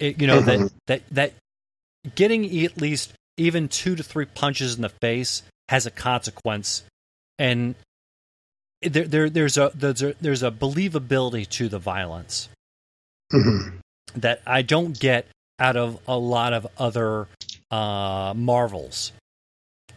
[0.00, 0.72] It, you know that Mhm.
[0.86, 1.32] that that
[2.16, 6.82] getting at least even two to three punches in the face has a consequence,
[7.38, 7.74] and
[8.82, 12.48] there, there there's a there's a there's a believability to the violence
[13.32, 13.78] Mhm.
[14.16, 15.26] that I don't get
[15.60, 17.28] out of a lot of other
[17.70, 19.12] uh, Marvels.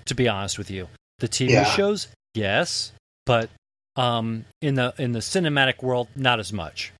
[0.06, 0.88] To be honest with you,
[1.20, 1.64] the TV Yeah.
[1.66, 2.92] shows, yes,
[3.26, 3.50] but
[3.96, 6.92] um, in the in the cinematic world, not as much.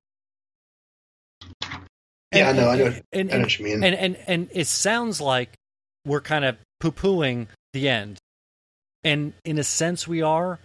[2.34, 3.84] Yeah, no, I know- and, I and, know and, what you mean.
[3.84, 5.50] and and and it sounds like
[6.04, 8.18] we're kind of poo pooing the end,
[9.04, 10.58] and in a sense we are,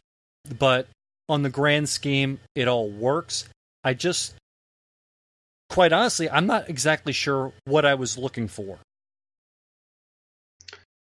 [0.60, 0.88] but
[1.30, 3.48] on the grand scheme, it all works.
[3.84, 4.36] I just,
[5.70, 8.80] quite honestly, I'm not exactly sure what I was looking for.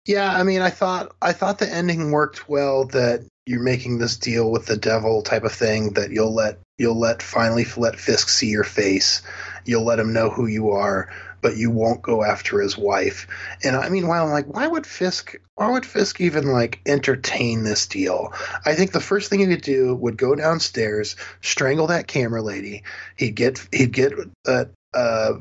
[0.06, 2.86] Yeah, I mean, I thought I thought the ending worked well.
[2.86, 5.93] That you're making this deal with the devil type of thing.
[5.93, 9.22] That you'll let you'll let finally let Fisk see your face.
[9.66, 13.28] You'll let him know who you are, but you won't go after his wife.
[13.64, 15.36] And I mean, while I'm like, why would Fisk?
[15.54, 18.34] Why would Fisk even like entertain this deal?
[18.66, 22.84] I think the first thing he would do would go downstairs, strangle that camera lady.
[23.18, 24.14] He'd get he'd get
[24.47, 25.34] uh, uh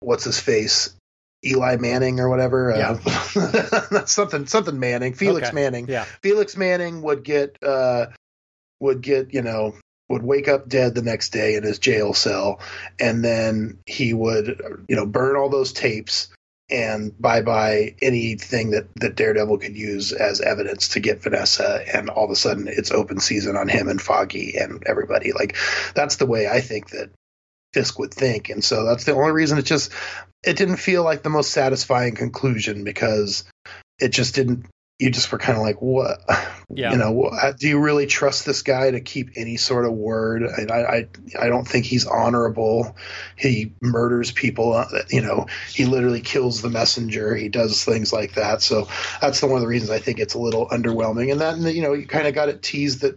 [0.00, 0.94] what's his face
[1.44, 2.74] Eli Manning or whatever.
[2.76, 2.98] Yeah.
[3.36, 5.14] Uh, something something Manning.
[5.14, 5.54] Felix Okay.
[5.54, 5.88] Manning.
[5.88, 6.04] Yeah.
[6.22, 8.06] Felix Manning would get uh
[8.80, 9.74] would get, you know,
[10.08, 12.60] would wake up dead the next day in his jail cell
[13.00, 16.28] and then he would you know burn all those tapes
[16.70, 22.08] and bye bye anything that that Daredevil could use as evidence to get Vanessa and
[22.08, 25.56] all of a sudden it's open season on him and Foggy and everybody like
[25.94, 27.10] that's the way I think that
[27.76, 28.48] Fisk would think.
[28.48, 29.58] And so that's the only reason.
[29.58, 29.92] It just
[30.42, 33.44] it didn't feel like the most satisfying conclusion because
[33.98, 34.64] it just didn't
[34.98, 36.20] you just were kind of like what?
[36.68, 36.90] Yeah.
[36.90, 40.42] you know do you really trust this guy to keep any sort of word?
[40.42, 41.08] I, I
[41.38, 42.96] i don't think he's honorable.
[43.36, 47.36] He murders people uh, you know he literally kills the messenger.
[47.36, 48.62] He does things like that.
[48.62, 48.88] So
[49.20, 51.30] that's the one of the reasons i think it's a little underwhelming.
[51.30, 53.16] And then you know you kind of got it teased that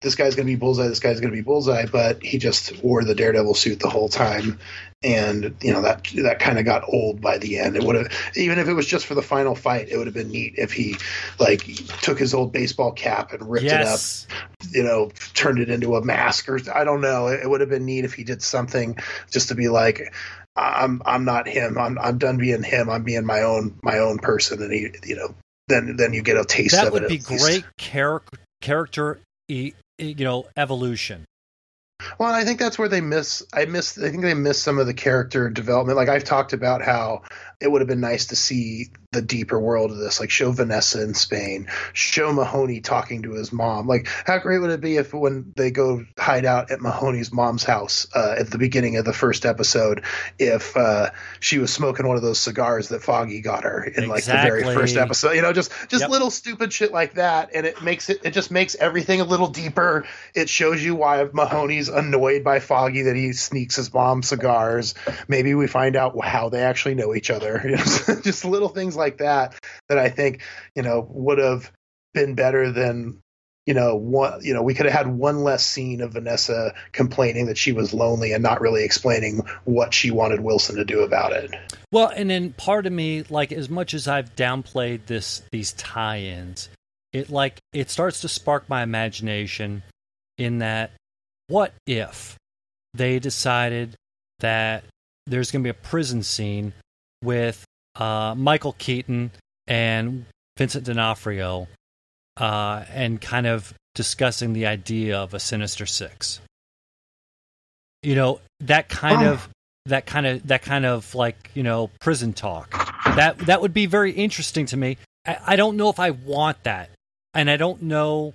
[0.00, 2.82] this guy's going to be bullseye this guy's going to be bullseye but he just
[2.82, 4.58] wore the daredevil suit the whole time.
[5.00, 7.76] And you know that that kind of got old by the end.
[7.76, 10.14] It would have even if it was just for the final fight it would have
[10.14, 10.96] been neat if he
[11.38, 11.62] like
[12.02, 14.26] took his old baseball cap and ripped yes.
[14.28, 17.28] it up you know turned it into a mask or i don't know.
[17.28, 18.98] It, it would have been neat if he did something
[19.30, 20.12] just to be like
[20.56, 21.78] i'm i'm not him.
[21.78, 22.90] I'm i'm done being him.
[22.90, 24.60] I'm being my own my own person.
[24.60, 25.34] And he you know
[25.68, 27.44] then then you get a taste That of would it be at least.
[27.44, 31.24] great character character e- you know evolution.
[32.18, 33.42] Well, I think that's where they miss.
[33.52, 33.98] I miss.
[33.98, 35.96] I think they miss some of the character development.
[35.96, 37.22] Like I've talked about how
[37.60, 40.20] it would have been nice to see the deeper world of this.
[40.20, 43.86] Like show Vanessa in Spain, show Mahoney talking to his mom.
[43.86, 47.64] Like how great would it be if when they go hide out at Mahoney's mom's
[47.64, 50.04] house uh, at the beginning of the first episode,
[50.38, 54.24] if uh, she was smoking one of those cigars that Foggy got her in like
[54.24, 55.32] the very first episode.
[55.32, 56.10] You know, just just Yep.
[56.10, 58.20] little stupid shit like that, and it makes it.
[58.24, 60.04] It just makes everything a little deeper
[60.34, 64.94] it shows you why Mahoney's annoyed by Foggy that he sneaks his mom cigars.
[65.26, 67.58] Maybe we find out how they actually know each other.
[68.22, 69.54] Just little things like that
[69.88, 70.42] that I think
[70.74, 71.70] you know would have
[72.14, 73.20] been better than
[73.66, 74.40] you know one.
[74.42, 77.94] You know, we could have had one less scene of Vanessa complaining that she was
[77.94, 81.50] lonely and not really explaining what she wanted Wilson to do about it.
[81.92, 86.68] Well, and then part of me, like as much as I've downplayed this these tie-ins,
[87.12, 89.82] it like it starts to spark my imagination
[90.36, 90.92] in that
[91.48, 92.36] what if
[92.94, 93.94] they decided
[94.40, 94.84] that
[95.26, 96.72] there's going to be a prison scene
[97.22, 97.64] with
[97.98, 99.30] uh, Michael Keaton
[99.66, 100.24] and
[100.56, 101.68] Vincent D'Onofrio
[102.38, 106.40] uh, and kind of discussing the idea of a Sinister Six.
[108.02, 109.32] You know that kind Oh.
[109.32, 109.48] of
[109.86, 112.70] that kind of that kind of like you know prison talk.
[113.16, 114.98] That that would be very interesting to me.
[115.26, 116.90] I, I don't know if I want that,
[117.34, 118.34] and I don't know,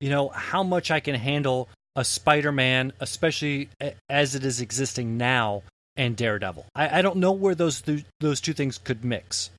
[0.00, 3.68] you know, how much I can handle a Spider-Man, especially
[4.10, 5.62] as it is existing now,
[5.96, 6.66] and Daredevil.
[6.74, 9.50] I, I don't know where those th- those two things could mix.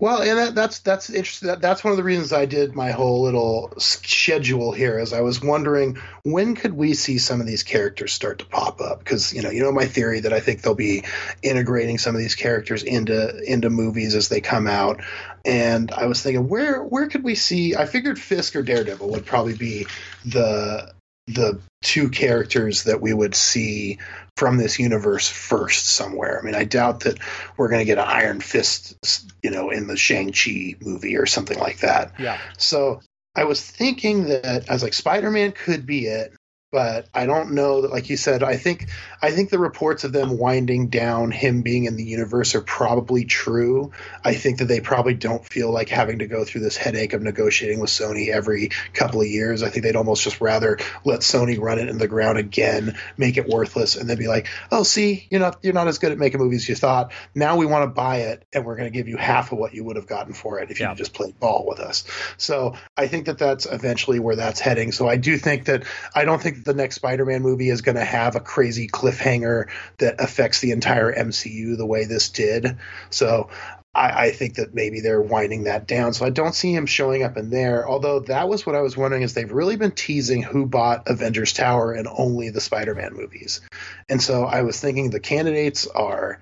[0.00, 1.48] Well, and that, that's that's interesting.
[1.48, 4.98] That, that's one of the reasons I did my whole little schedule here.
[4.98, 8.80] Is I was wondering when could we see some of these characters start to pop
[8.80, 9.00] up?
[9.00, 11.04] Because you know, you know my theory that I think they'll be
[11.42, 15.02] integrating some of these characters into into movies as they come out.
[15.44, 17.74] And I was thinking, where where could we see?
[17.74, 19.86] I figured Fisk or Daredevil would probably be
[20.24, 20.92] the
[21.28, 23.98] the two characters that we would see
[24.36, 26.40] from this universe first somewhere.
[26.40, 27.18] I mean, I doubt that
[27.56, 28.96] we're going to get an Iron Fist,
[29.42, 32.12] you know, in the Shang-Chi movie or something like that.
[32.18, 33.00] Yeah, So
[33.36, 36.32] I was thinking that I was like, Spider-Man could be it,
[36.70, 38.88] but I don't know that, like you said, I think
[39.22, 43.24] I think the reports of them winding down him being in the universe are probably
[43.24, 43.92] true.
[44.22, 47.22] I think that they probably don't feel like having to go through this headache of
[47.22, 49.62] negotiating with Sony every couple of years.
[49.62, 53.38] I think they'd almost just rather let Sony run it in the ground again, make
[53.38, 56.18] it worthless, and then be like, "Oh, see, you're not you're not as good at
[56.18, 57.12] making movies as you thought.
[57.34, 59.72] Now we want to buy it, and we're going to give you half of what
[59.72, 60.90] you would have gotten for it if Yeah.
[60.90, 62.04] you just played ball with us."
[62.36, 64.92] So I think that that's eventually where that's heading.
[64.92, 65.84] So I do think that
[66.14, 69.68] I don't think the next Spider-Man movie is going to have a crazy cliffhanger
[69.98, 72.76] that affects the entire MCU the way this did.
[73.10, 73.48] So
[73.94, 76.12] I, I think that maybe they're winding that down.
[76.12, 77.88] So I don't see him showing up in there.
[77.88, 81.52] Although that was what I was wondering is they've really been teasing who bought Avengers
[81.52, 83.60] Tower and only the Spider-Man movies.
[84.08, 86.40] And so I was thinking the candidates are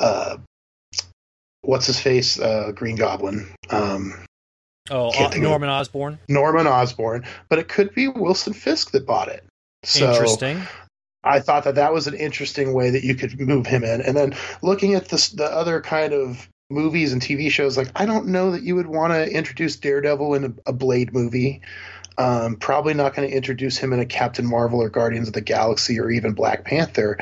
[0.00, 0.38] uh
[1.60, 2.38] what's his face?
[2.38, 3.48] Uh Green Goblin.
[3.70, 4.14] Um
[4.90, 6.18] Oh, Norman Osborn.
[6.28, 9.44] Norman Osborn, but it could be Wilson Fisk that bought it.
[9.84, 10.62] So Interesting.
[11.24, 14.00] I thought that that was an interesting way that you could move him in.
[14.00, 18.06] And then looking at this, the other kind of movies and TV shows, like I
[18.06, 21.62] don't know that you would want to introduce Daredevil in a, a Blade movie.
[22.16, 25.40] Um, probably not going to introduce him in a Captain Marvel or Guardians of the
[25.40, 27.18] Galaxy or even Black Panther,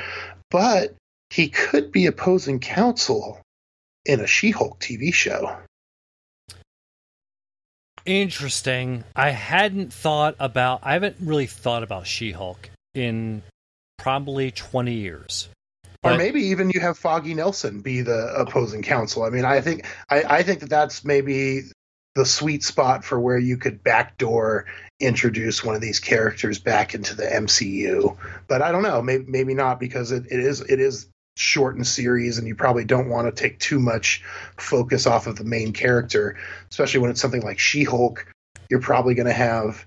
[0.51, 0.95] but
[1.29, 3.41] he could be opposing counsel
[4.07, 5.55] in a She-Hulk TV show.
[8.07, 9.05] Interesting.
[9.15, 10.81] I hadn't thought about.
[10.83, 13.43] I haven't really thought about She-Hulk in
[13.99, 15.49] probably twenty years.
[16.03, 19.25] But, or maybe even you have Foggy Nelson be the opposing counsel.
[19.25, 21.63] I mean, I think I, I think that that's maybe
[22.15, 24.67] the sweet spot for where you could backdoor
[25.01, 28.17] introduce one of these characters back into the MCU.
[28.49, 32.39] But I don't know, maybe maybe not because it, it is it is shortened series
[32.39, 34.25] and you probably don't want to take too much
[34.57, 36.37] focus off of the main character,
[36.71, 38.27] especially when it's something like She-Hulk.
[38.71, 39.87] You're probably going to have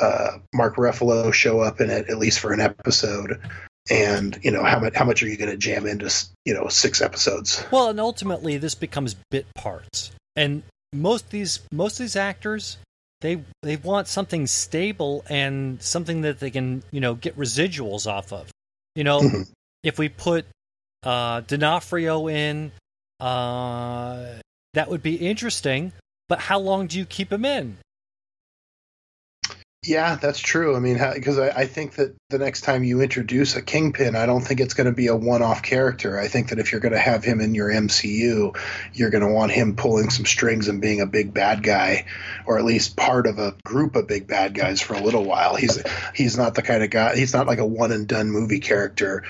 [0.00, 3.40] uh, Mark Ruffalo show up in it at least for an episode.
[3.90, 6.08] And you know how much how much are you going to jam into
[6.44, 7.64] you know six episodes?
[7.72, 10.62] Well, and ultimately this becomes bit parts, and
[10.92, 12.78] most these most of these actors
[13.22, 18.32] they they want something stable and something that they can you know get residuals off
[18.32, 18.52] of.
[18.94, 19.42] You know, mm-hmm
[19.82, 20.46] if we put
[21.02, 22.72] uh, D'Onofrio in,
[23.20, 24.40] uh,
[24.74, 25.92] that would be interesting.
[26.28, 27.78] But how long do you keep him in?
[29.84, 30.76] Yeah, that's true.
[30.76, 34.26] I mean, because I, I, think that the next time you introduce a kingpin, I
[34.26, 36.20] don't think it's going to be a one-off character.
[36.20, 38.56] I think that if you're going to have him in your MCU,
[38.92, 42.06] you're going to want him pulling some strings and being a big bad guy,
[42.46, 45.56] or at least part of a group of big bad guys for a little while.
[45.56, 45.82] He's
[46.14, 47.16] he's not the kind of guy.
[47.16, 49.24] He's not like a one and done movie character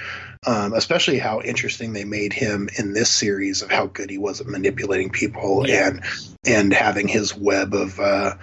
[0.45, 4.41] um, especially how interesting they made him in this series of how good he was
[4.41, 5.89] at manipulating people yeah.
[5.89, 6.03] and
[6.45, 8.35] and having his web of uh,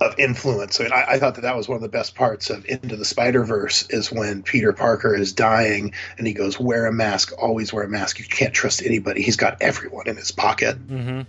[0.00, 0.80] of influence.
[0.80, 2.96] I, mean, I, I, thought that that was one of the best parts of Into
[2.96, 7.32] the Spider Verse is when Peter Parker is dying and he goes, "Wear a mask,
[7.38, 8.18] always wear a mask.
[8.18, 9.22] You can't trust anybody.
[9.22, 11.22] He's got everyone in his pocket." Mm-hmm.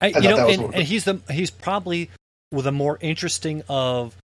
[0.00, 2.10] I, you know, and, and he's the he's probably
[2.52, 4.16] the more interesting of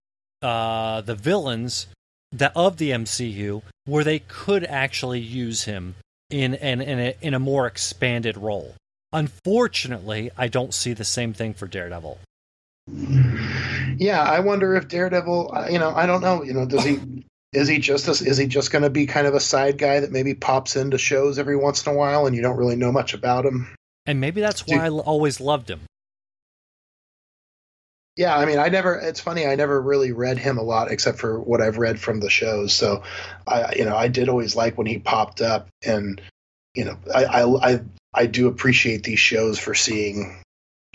[0.43, 1.87] uh, the villains
[2.33, 5.95] that of the MCU where they could actually use him
[6.31, 8.75] in an in a, in a more expanded role.
[9.13, 12.19] Unfortunately, I don't see the same thing for Daredevil.
[13.99, 15.53] Yeah, I wonder if Daredevil.
[15.55, 16.43] Uh, you know, I don't know.
[16.43, 17.25] You know, does he?
[17.53, 20.01] Is he just a, is he just going to be kind of a side guy
[20.01, 22.93] that maybe pops into shows every once in a while and you don't really know
[22.93, 23.75] much about him?
[24.07, 25.81] And maybe that's why I always loved him.
[28.17, 28.95] Yeah, I mean, I never.
[28.95, 29.47] It's funny.
[29.47, 32.75] I never really read him a lot, except for what I've read from the shows.
[32.75, 33.05] So,
[33.47, 36.21] I, you know, I did always like when he popped up, and
[36.75, 37.81] you know, I, I, I,
[38.13, 40.37] I do appreciate these shows for seeing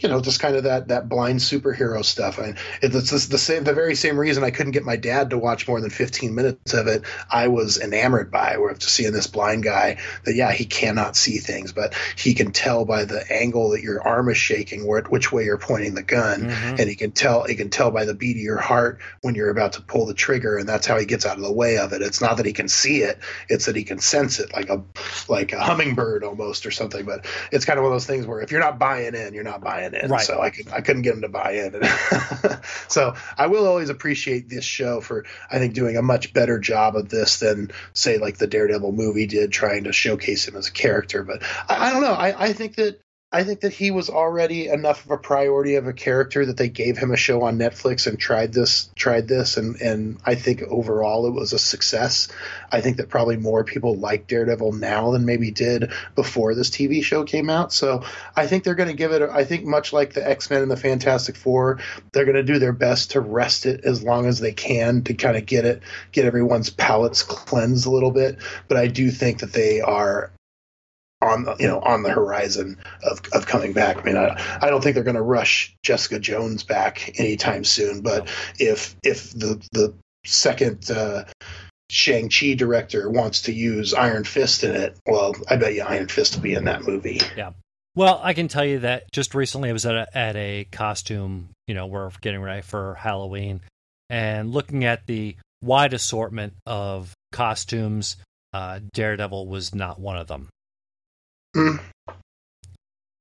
[0.03, 2.37] you know, just kind of that that blind superhero stuff.
[2.37, 5.39] I mean, it's the same, the very same reason I couldn't get my dad to
[5.39, 7.01] watch more than 15 minutes of it.
[7.31, 11.39] I was enamored by, where just seeing this blind guy that yeah, he cannot see
[11.39, 15.31] things, but he can tell by the angle that your arm is shaking, where which
[15.31, 16.75] way you're pointing the gun, mm-hmm.
[16.77, 19.49] and he can tell he can tell by the beat of your heart when you're
[19.49, 21.91] about to pull the trigger, and that's how he gets out of the way of
[21.91, 22.03] it.
[22.03, 23.17] It's not that he can see it;
[23.49, 24.83] it's that he can sense it, like a
[25.27, 27.03] like a hummingbird almost or something.
[27.03, 29.43] But it's kind of one of those things where if you're not buying in, you're
[29.43, 30.09] not buying in.
[30.09, 30.21] Right.
[30.21, 31.81] So I, could, I couldn't get him to buy in.
[32.87, 36.95] so I will always appreciate this show for, I think, doing a much better job
[36.95, 40.71] of this than, say, like the Daredevil movie did, trying to showcase him as a
[40.71, 41.23] character.
[41.23, 42.13] But I, I don't know.
[42.13, 45.85] I, I think that I think that he was already enough of a priority of
[45.85, 49.57] a character that they gave him a show on Netflix and tried this, tried this,
[49.57, 52.29] and and I think overall it was a success.
[52.71, 57.03] I think that probably more people like Daredevil now than maybe did before this TV
[57.03, 57.73] show came out.
[57.73, 59.21] So I think they're going to give it.
[59.21, 61.79] I think much like the X Men and the Fantastic Four,
[62.13, 65.13] they're going to do their best to rest it as long as they can to
[65.13, 65.83] kind of get it,
[66.13, 68.37] get everyone's palates cleansed a little bit.
[68.69, 70.31] But I do think that they are
[71.21, 73.97] on the you know on the horizon of of coming back.
[73.97, 78.01] I mean, I, I don't think they're going to rush Jessica Jones back anytime soon.
[78.01, 78.29] But
[78.59, 79.95] if if the the
[80.25, 81.25] second uh,
[81.89, 86.07] Shang Chi director wants to use Iron Fist in it, well, I bet you Iron
[86.07, 87.21] Fist will be in that movie.
[87.35, 87.51] Yeah.
[87.95, 91.49] Well, I can tell you that just recently I was at a, at a costume.
[91.65, 93.61] You know, we're getting ready for Halloween,
[94.09, 98.17] and looking at the wide assortment of costumes.
[98.53, 100.49] Uh, Daredevil was not one of them.
[101.55, 101.79] Mm.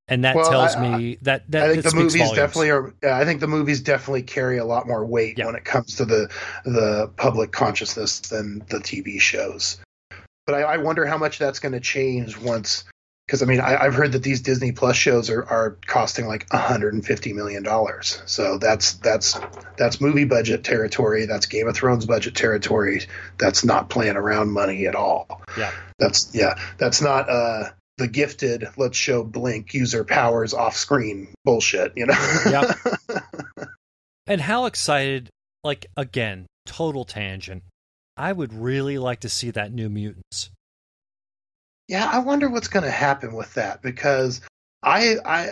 [0.08, 2.36] And that well, tells I, me that, that I think the movies volumes.
[2.36, 2.94] definitely are.
[3.02, 5.46] I think the movies definitely carry a lot more weight yeah.
[5.46, 6.30] when it comes to the
[6.64, 9.78] the public consciousness than the TV shows.
[10.46, 12.84] But I, I wonder how much that's going to change once
[13.26, 16.46] because I mean I, have heard that these Disney Plus shows are, are costing like
[16.52, 18.22] 150 million dollars.
[18.26, 19.36] So that's that's
[19.76, 21.26] that's movie budget territory.
[21.26, 23.06] That's Game of Thrones budget territory.
[23.38, 25.42] That's not playing around money at all.
[25.58, 28.68] Yeah, that's yeah, that's not uh the gifted.
[28.76, 31.92] Let's show Blink user powers off screen bullshit.
[31.96, 32.40] You know.
[32.46, 32.72] yeah.
[34.26, 35.30] And how excited?
[35.62, 37.62] Like again, total tangent.
[38.16, 40.50] I would really like to see that New Mutants.
[41.88, 44.40] Yeah, I wonder what's going to happen with that because
[44.82, 45.50] I, I,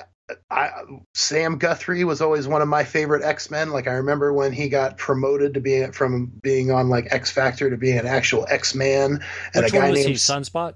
[0.50, 0.70] I,
[1.14, 3.70] Sam Guthrie was always one of my favorite X Men.
[3.70, 7.70] Like I remember when he got promoted to being from being on like X Factor
[7.70, 9.20] to being an actual X Man.
[9.54, 10.14] And Which a guy named, he?
[10.14, 10.74] Sunspot.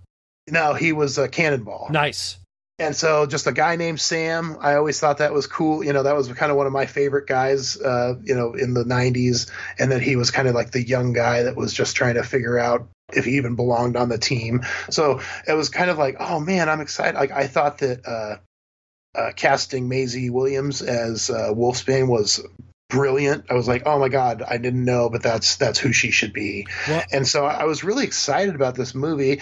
[0.50, 1.88] No, he was a Cannonball.
[1.90, 2.38] Nice.
[2.80, 4.56] And so, just a guy named Sam.
[4.60, 5.82] I always thought that was cool.
[5.82, 7.76] You know, that was kind of one of my favorite guys.
[7.76, 9.50] Uh, you know, in the '90s,
[9.80, 12.22] and that he was kind of like the young guy that was just trying to
[12.22, 14.62] figure out if he even belonged on the team.
[14.90, 17.18] So it was kind of like, oh man, I'm excited.
[17.18, 18.36] Like I thought that uh,
[19.18, 22.44] uh, casting Maisie Williams as uh, Wolfsbane was
[22.88, 23.46] brilliant.
[23.50, 26.32] I was like, oh my god, I didn't know, but that's that's who she should
[26.32, 26.66] be.
[27.12, 29.40] And so I was really excited about this movie.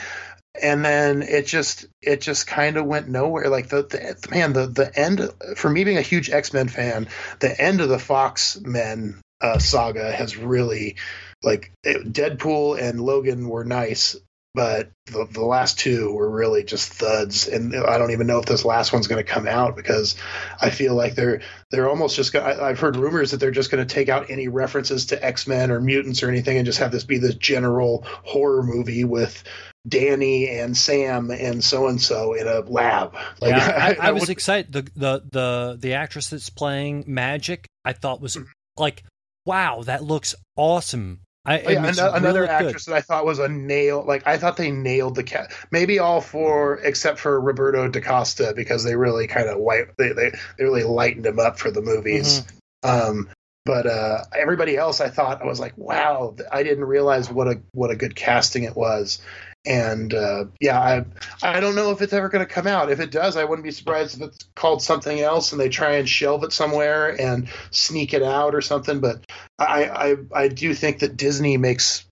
[0.62, 3.48] And then it just it just kind of went nowhere.
[3.48, 7.08] Like the, the man the the end for me being a huge X Men fan,
[7.40, 10.96] the end of the Fox Men uh, saga has really
[11.42, 14.16] like it, Deadpool and Logan were nice,
[14.54, 17.46] but the, the last two were really just thuds.
[17.46, 20.16] And I don't even know if this last one's going to come out because
[20.60, 22.32] I feel like they're they're almost just.
[22.32, 25.24] Gonna, I, I've heard rumors that they're just going to take out any references to
[25.24, 29.04] X Men or mutants or anything and just have this be this general horror movie
[29.04, 29.44] with
[29.86, 33.14] Danny and Sam and so and so in a lab.
[33.40, 34.30] Like, yeah, I, I, I was would...
[34.30, 34.72] excited.
[34.72, 38.38] The, the the the actress that's playing Magik, I thought was
[38.76, 39.04] like,
[39.44, 41.20] wow, that looks awesome.
[41.44, 42.92] I, oh, yeah, another really actress good.
[42.92, 44.04] that I thought was a nail.
[44.04, 45.52] Like I thought they nailed the cat.
[45.70, 49.96] Maybe all four except for Roberto da Costa because they really kind of white.
[49.96, 52.42] They, they they really lightened him up for the movies.
[52.84, 53.10] Mm-hmm.
[53.10, 53.28] Um,
[53.64, 57.62] but uh, everybody else, I thought I was like, wow, I didn't realize what a
[57.72, 59.20] what a good casting it was
[59.66, 61.04] and uh, yeah, I
[61.42, 62.90] I don't know if it's ever going to come out.
[62.90, 65.96] If it does, I wouldn't be surprised if it's called something else and they try
[65.96, 69.00] and shelve it somewhere and sneak it out or something.
[69.00, 69.24] But
[69.58, 72.06] I I, I do think that Disney makes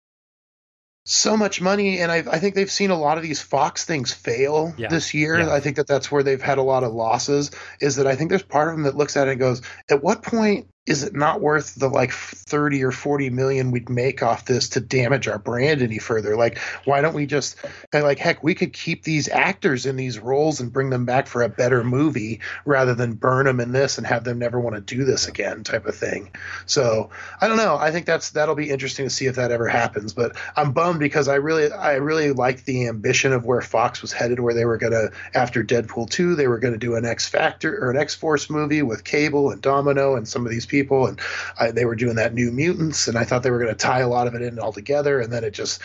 [1.07, 4.13] so much money, and I, I think they've seen a lot of these Fox things
[4.13, 4.89] fail yeah.
[4.89, 5.39] this year.
[5.39, 5.53] Yeah.
[5.53, 7.51] I think that that's where they've had a lot of losses.
[7.81, 9.61] Is that I think there's part of them that looks at it and goes,
[9.91, 14.23] at what point is it not worth the like 30 or 40 million we'd make
[14.23, 16.37] off this to damage our brand any further?
[16.37, 17.57] Like why don't we just
[17.93, 21.43] like heck we could keep these actors in these roles and bring them back for
[21.43, 24.81] a better movie rather than burn them in this and have them never want to
[24.81, 26.31] do this again type of thing.
[26.67, 27.77] So i don't know.
[27.77, 31.01] I think that's that'll be interesting to see if that ever happens but i'm bummed
[31.01, 34.65] because i really i really like the ambition of where fox was headed where they
[34.65, 37.91] were going to after deadpool 2 they were going to do an x factor or
[37.91, 41.21] an x force movie with cable and domino and some of these people, and
[41.59, 44.01] I, they were doing that New Mutants, and I thought they were going to tie
[44.01, 45.81] a lot of it in all together, and then it just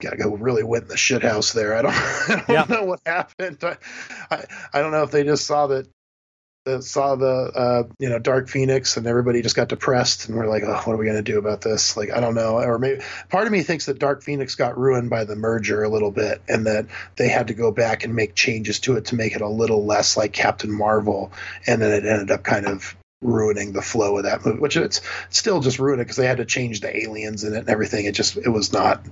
[0.00, 1.76] got go really went in the shit house there.
[1.76, 2.76] I don't, I don't yeah.
[2.76, 3.58] know what happened.
[3.62, 3.76] I,
[4.30, 5.86] I, I don't know if they just saw that
[6.64, 10.48] that saw the uh, you know Dark Phoenix and everybody just got depressed and we're
[10.48, 11.96] like, oh, what are we going to do about this?
[11.96, 12.58] Like, I don't know.
[12.58, 15.88] Or maybe part of me thinks that Dark Phoenix got ruined by the merger a
[15.88, 16.86] little bit and that
[17.16, 19.84] they had to go back and make changes to it to make it a little
[19.84, 21.32] less like Captain Marvel,
[21.66, 25.00] and then it ended up kind of ruining the flow of that movie, which it's
[25.30, 28.04] still just ruined it because they had to change the aliens in it and everything.
[28.04, 29.04] It just it was not.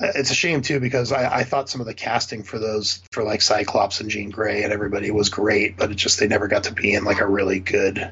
[0.00, 3.22] It's a shame too because I, I thought some of the casting for those for
[3.22, 6.64] like Cyclops and Jean Grey and everybody was great, but it just they never got
[6.64, 8.10] to be in like a really good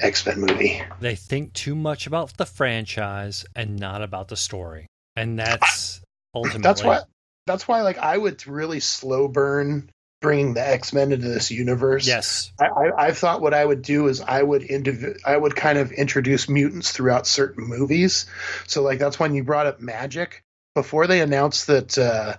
[0.00, 0.82] X Men movie.
[1.00, 4.86] They think too much about the franchise and not about the story,
[5.16, 6.00] and that's
[6.34, 7.00] ultimately that's why
[7.46, 9.90] that's why like I would really slow burn
[10.24, 12.06] bringing the X Men into this universe.
[12.06, 15.54] Yes, I, I, I, thought what I would do is I would indiv- I would
[15.54, 18.24] kind of introduce mutants throughout certain movies.
[18.66, 20.40] So like that's when you brought up Magik
[20.74, 21.96] before they announced that.
[21.96, 22.36] Uh,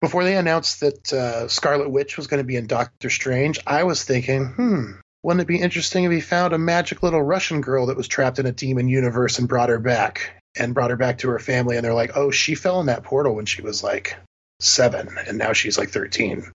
[0.00, 3.84] before they announced that uh, Scarlet Witch was going to be in Doctor Strange, I
[3.84, 7.86] was thinking, hmm, wouldn't it be interesting if he found a magic little Russian girl
[7.86, 11.18] that was trapped in a demon universe and brought her back and brought her back
[11.18, 11.76] to her family?
[11.76, 14.16] And they're like, oh, she fell in that portal when she was like
[14.62, 16.50] seven and now she's like 13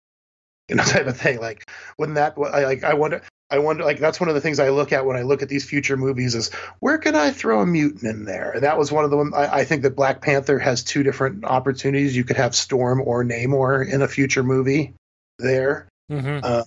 [0.69, 3.99] you know type of thing like wouldn't that I, like i wonder i wonder like
[3.99, 6.35] that's one of the things i look at when i look at these future movies
[6.35, 8.51] is where can i throw a mutant in there?
[8.51, 11.45] And that was one of the I, I think that black panther has two different
[11.45, 12.15] opportunities.
[12.15, 14.93] You could have storm or namor in a future movie
[15.39, 15.87] there.
[16.11, 16.39] Mm-hmm.
[16.41, 16.63] uh,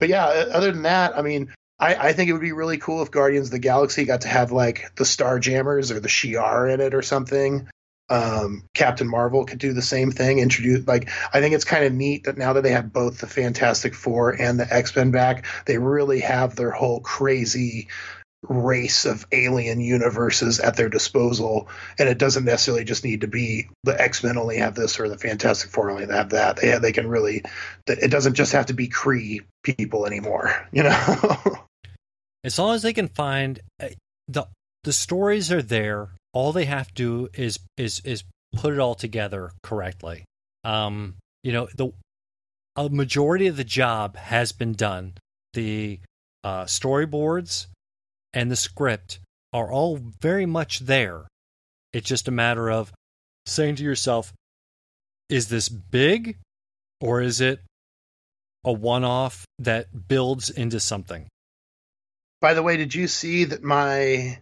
[0.00, 3.02] but yeah other than that i mean I, I, think it would be really cool
[3.02, 6.74] if Guardians of the Galaxy got to have like the Star Jammers or the Shi'ar
[6.74, 7.68] in it or something
[8.10, 10.38] um, Captain Marvel could do the same thing.
[10.38, 13.26] Introduce like I think it's kind of neat that now that they have both the
[13.26, 17.88] Fantastic Four and the X Men back, they really have their whole crazy
[18.42, 21.68] race of alien universes at their disposal
[21.98, 25.18] and it doesn't necessarily just need to be the x-men only have this or the
[25.18, 27.42] fantastic four only have that they, they can really
[27.88, 31.64] it doesn't just have to be Kree people anymore you know
[32.44, 33.88] as long as they can find uh,
[34.28, 34.46] the
[34.84, 38.24] the stories are there all they have to do is is is
[38.54, 40.24] put it all together correctly
[40.64, 41.90] um you know the
[42.76, 45.12] a majority of the job has been done
[45.54, 46.00] the
[46.44, 47.66] uh storyboards
[48.32, 49.20] and the script
[49.52, 51.26] are all very much there.
[51.92, 52.92] It's just a matter of
[53.46, 54.32] saying to yourself,
[55.28, 56.36] is this big
[57.00, 57.60] or is it
[58.64, 61.26] a one off that builds into something?
[62.40, 64.38] By the way, did you see that my.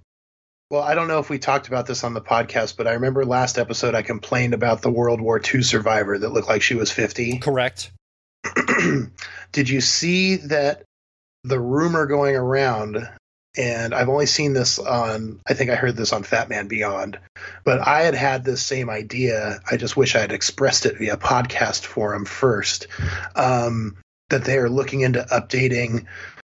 [0.70, 3.24] Well, I don't know if we talked about this on the podcast, but I remember
[3.24, 6.90] last episode I complained about the World War II survivor that looked like she was
[6.90, 7.38] 50.
[7.38, 7.92] Correct.
[9.52, 10.82] did you see that
[11.44, 13.08] the rumor going around
[13.56, 17.18] and I've only seen this on I think I heard this on Fatman Beyond,
[17.64, 19.60] but I had had this same idea.
[19.70, 22.88] I just wish I had expressed it via podcast forum first.
[23.34, 23.96] Um,
[24.28, 26.06] that they are looking into updating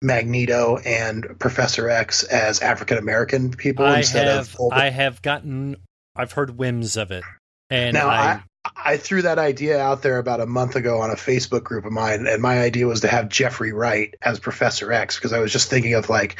[0.02, 5.76] Magneto and Professor X as African American people I instead have, of I have gotten
[6.14, 7.24] I've heard whims of it.
[7.70, 11.10] And now I, I, I threw that idea out there about a month ago on
[11.10, 14.92] a Facebook group of mine, and my idea was to have Jeffrey Wright as Professor
[14.92, 16.36] X because I was just thinking of like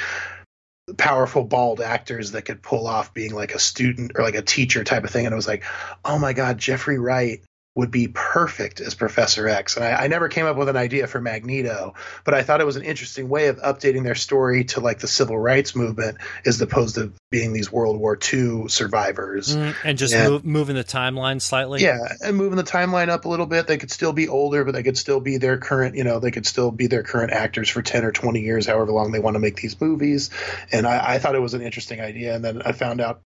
[0.97, 4.85] powerful bald actors that could pull off being like a student or like a teacher
[4.85, 5.27] type of thing.
[5.27, 5.65] And I was like,
[6.05, 7.43] oh my God, Jeffrey Wright
[7.77, 9.77] would be perfect as Professor X.
[9.77, 11.93] And I, I, never came up with an idea for Magneto,
[12.25, 15.07] but I thought it was an interesting way of updating their story to like the
[15.07, 16.17] civil rights movement
[16.47, 19.55] as opposed to being these World War II survivors.
[19.55, 21.83] Mm, and just and, move, moving the timeline slightly.
[21.83, 23.67] Yeah, and moving the timeline up a little bit.
[23.67, 26.31] They could still be older, but they could still be their current, you know, they
[26.31, 29.35] could still be their current actors for 10 or 20 years, however long they want
[29.35, 30.31] to make these movies.
[30.73, 32.35] And I, I thought it was an interesting idea.
[32.35, 33.21] And then I found out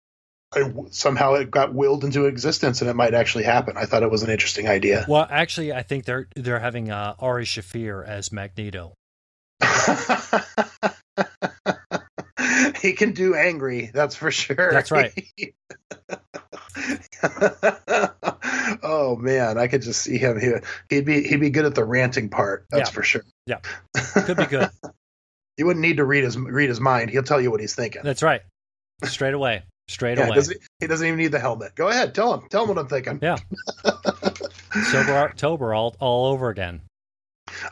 [0.53, 3.77] I, somehow it got willed into existence and it might actually happen.
[3.77, 5.05] I thought it was an interesting idea.
[5.07, 8.93] Well, actually, I think they're they're having uh, Ari Shaffir as Magneto.
[12.81, 14.71] he can do angry, that's for sure.
[14.71, 15.11] That's right.
[18.83, 20.39] oh man, I could just see him.
[20.39, 20.47] He,
[20.95, 22.67] would be he'd be good at the ranting part.
[22.69, 22.93] That's yeah.
[22.93, 23.23] for sure.
[23.47, 23.59] Yeah,
[24.13, 24.69] could be good.
[25.57, 27.09] you wouldn't need to read his read his mind.
[27.09, 28.03] He'll tell you what he's thinking.
[28.05, 28.43] That's right.
[29.03, 30.35] Straight away straight yeah, away.
[30.35, 31.75] Doesn't, he doesn't even need the helmet.
[31.75, 32.47] Go ahead, tell him.
[32.49, 33.19] Tell him what I'm thinking.
[33.21, 33.37] Yeah.
[34.91, 36.81] Sober October all all over again.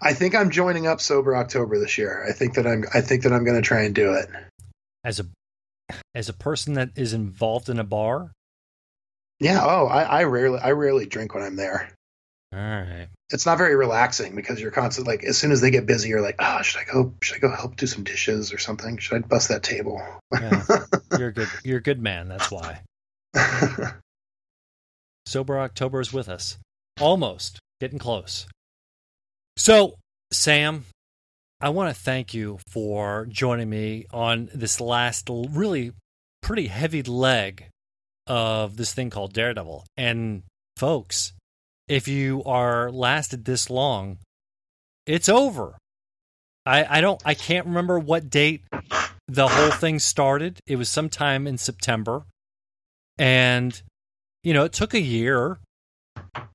[0.02, 2.26] I think I'm joining up Sober October this year.
[2.28, 4.30] I think that I'm I think that I'm going to try and do it.
[5.04, 5.26] As a
[6.14, 8.32] as a person that is involved in a bar.
[9.40, 9.60] Yeah.
[9.64, 11.92] Oh, I, I rarely I rarely drink when I'm there.
[12.54, 13.08] All right.
[13.32, 16.22] It's not very relaxing because you're constantly like, as soon as they get busy, you're
[16.22, 17.14] like, oh, should I go?
[17.22, 18.98] Should I go help do some dishes or something?
[18.98, 20.02] Should I bust that table?
[20.32, 20.64] yeah.
[21.18, 21.50] You're a good.
[21.64, 22.28] You're a good man.
[22.28, 22.82] That's why.
[25.26, 26.58] Sober October is with us.
[27.02, 28.46] Almost getting close.
[29.58, 29.96] So,
[30.32, 30.86] Sam,
[31.60, 35.94] I want to thank you for joining me on this last really
[36.42, 37.66] pretty heavy leg
[38.28, 39.86] of this thing called Daredevil.
[39.98, 40.44] And
[40.78, 41.34] folks,
[41.88, 44.18] if you are lasted this long,
[45.06, 45.78] it's over.
[46.66, 48.64] I, I don't I can't remember what date
[49.28, 50.60] the whole thing started.
[50.66, 52.24] It was sometime in September.
[53.18, 53.80] And
[54.44, 55.60] you know, it took a year.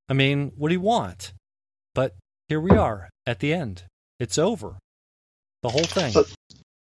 [0.08, 1.32] I mean, what do you want?
[1.94, 2.14] But
[2.48, 3.84] here we are at the end.
[4.18, 4.78] It's over.
[5.62, 6.12] The whole thing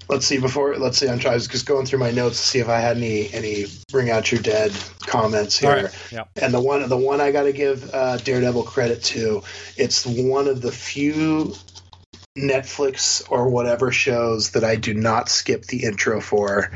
[0.08, 2.68] let's see before let's see i'm trying just going through my notes to see if
[2.68, 5.94] i had any any bring out your dead comments here right.
[6.12, 6.24] yeah.
[6.36, 9.42] and the one the one i got to give uh, daredevil credit to
[9.76, 11.54] it's one of the few
[12.36, 16.70] Netflix or whatever shows that I do not skip the intro for.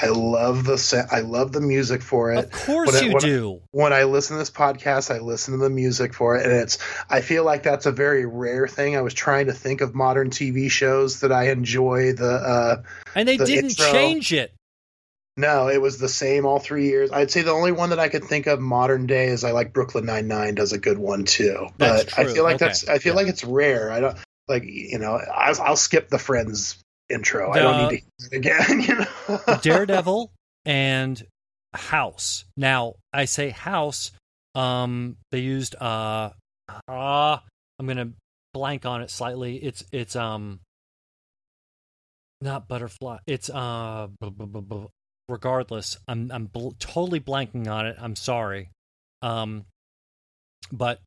[0.00, 1.12] I love the set.
[1.12, 2.44] I love the music for it.
[2.44, 3.54] Of course when you I, when do.
[3.54, 6.52] I, when I listen to this podcast, I listen to the music for it, and
[6.52, 6.78] it's.
[7.08, 8.96] I feel like that's a very rare thing.
[8.96, 12.30] I was trying to think of modern TV shows that I enjoy the.
[12.30, 12.82] Uh,
[13.14, 13.92] and they the didn't intro.
[13.92, 14.54] change it.
[15.36, 17.10] No, it was the same all three years.
[17.10, 19.72] I'd say the only one that I could think of modern day is I like
[19.72, 21.68] Brooklyn Nine Nine does a good one too.
[21.78, 22.24] That's but true.
[22.24, 22.66] I feel like okay.
[22.66, 23.16] that's I feel yeah.
[23.16, 23.90] like it's rare.
[23.90, 24.18] I don't
[24.50, 26.76] like you know I'll, I'll skip the Friends
[27.08, 27.52] intro.
[27.52, 28.80] The, I don't need to hear it again.
[29.28, 30.30] You know, Daredevil
[30.66, 31.26] and
[31.72, 32.44] House.
[32.56, 34.12] Now I say House.
[34.54, 36.30] Um, they used uh,
[36.88, 37.38] uh
[37.78, 38.10] I'm gonna
[38.52, 39.56] blank on it slightly.
[39.56, 40.60] It's it's um
[42.42, 43.18] not butterfly.
[43.26, 44.08] It's uh.
[44.20, 44.86] B- b- b-
[45.30, 47.96] regardless, I'm I'm bl- totally blanking on it.
[47.98, 48.70] I'm sorry.
[49.22, 49.64] Um,
[50.72, 51.00] but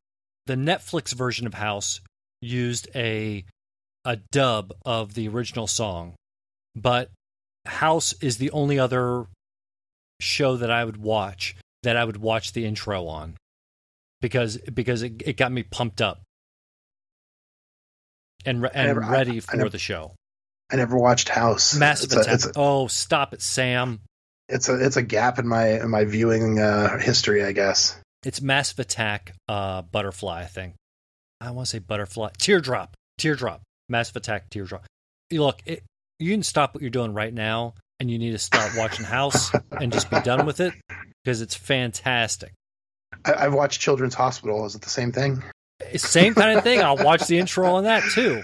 [0.46, 2.00] the Netflix version of House
[2.44, 3.44] used a
[4.04, 6.14] a dub of the original song,
[6.76, 7.10] but
[7.66, 9.26] House is the only other
[10.20, 13.36] show that I would watch that I would watch the intro on
[14.20, 16.20] because because it, it got me pumped up
[18.44, 20.14] and re- and never- ready I- I for never- the show.
[20.72, 21.74] I never watched House.
[21.74, 22.34] Massive it's a, Attack.
[22.34, 24.00] it's a, oh, stop it, Sam!
[24.48, 27.98] it's a it's a gap in my in my viewing uh, history, I guess.
[28.24, 30.40] It's Massive Attack, uh, Butterfly.
[30.42, 30.74] I think
[31.44, 34.84] I want to say Butterfly, Teardrop, Teardrop, Massive Attack, Teardrop.
[35.30, 35.82] Look, it,
[36.18, 39.50] you can stop what you're doing right now, and you need to start watching House
[39.80, 40.74] and just be done with it
[41.22, 42.52] because it's fantastic.
[43.24, 44.64] I, I've watched Children's Hospital.
[44.66, 45.42] Is it the same thing?
[45.96, 46.80] Same kind of thing.
[46.82, 48.42] I'll watch the intro on that too.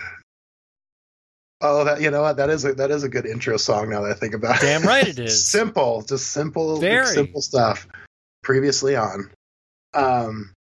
[1.63, 2.37] Oh, that you know what?
[2.39, 3.91] That is a that is a good intro song.
[3.91, 4.67] Now that I think about it.
[4.67, 5.47] Damn right it is.
[5.51, 7.07] simple, just simple, Very.
[7.07, 7.87] simple stuff.
[8.43, 9.31] Previously on.
[9.95, 10.53] Um.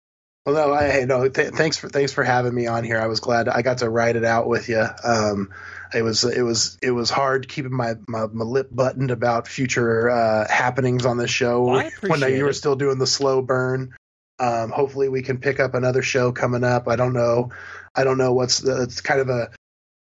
[0.50, 1.28] Well, no, I hey, no.
[1.28, 3.00] Th- thanks for thanks for having me on here.
[3.00, 4.84] I was glad I got to write it out with you.
[5.04, 5.52] Um,
[5.94, 10.10] it was it was it was hard keeping my my, my lip buttoned about future
[10.10, 13.96] uh, happenings on the show Well, I when you were still doing the slow burn.
[14.40, 16.88] Um, hopefully, we can pick up another show coming up.
[16.88, 17.52] I don't know.
[17.94, 18.82] I don't know what's the.
[18.84, 19.52] It's kind of a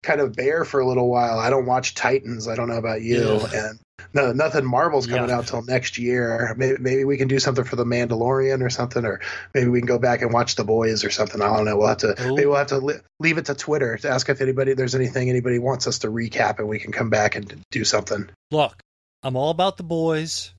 [0.04, 1.40] kind of bare for a little while.
[1.40, 2.48] I don't watch Titans.
[2.48, 3.22] I don't know about you.
[3.22, 3.50] Ugh.
[3.54, 3.80] And
[4.14, 5.34] no, nothing Marvel's coming Yuck.
[5.34, 6.54] out till next year.
[6.58, 9.22] Maybe, maybe we can do something for the Mandalorian or something, or
[9.54, 11.42] maybe we can go back and watch The Boys or something.
[11.42, 11.78] I don't know.
[11.78, 12.22] We'll have to.
[12.22, 12.36] Ooh.
[12.36, 15.30] Maybe we'll have to li- leave it to Twitter to ask if anybody there's anything
[15.30, 18.30] anybody wants us to recap, and we can come back and do something.
[18.52, 18.76] Look,
[19.24, 20.54] I'm all about the boys.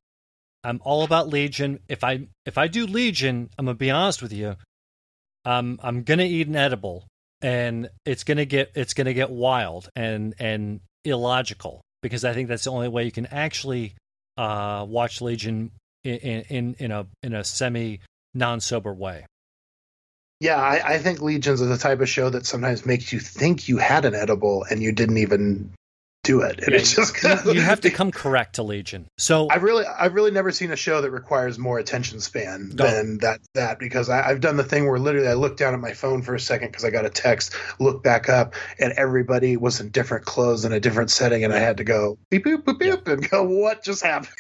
[0.65, 1.81] I'm all about Legion.
[1.89, 4.57] If I if I do Legion, I'm gonna be honest with you.
[5.45, 7.07] Um, I'm gonna eat an edible,
[7.45, 12.65] and it's gonna get it's gonna get wild and and illogical because I think that's
[12.65, 13.95] the only way you can actually
[14.39, 15.71] uh, watch Legion
[16.03, 18.01] in in in a in a semi
[18.33, 19.27] non sober way.
[20.41, 23.69] Yeah, I, I think Legions is the type of show that sometimes makes you think
[23.69, 25.71] you had an edible and you didn't even
[26.25, 26.59] do it.
[26.59, 29.07] And Yeah, it's just You, you have to come correct to Legion.
[29.19, 32.85] So I've really, I've really never seen a show that requires more attention span No.
[32.85, 33.41] than that.
[33.55, 36.23] That because I, I've done the thing where literally I looked down at my phone
[36.23, 39.91] for a second because I got a text, look back up, and everybody was in
[39.91, 43.07] different clothes in a different setting, and I had to go beep boop boop boop
[43.13, 44.35] and go, what just happened?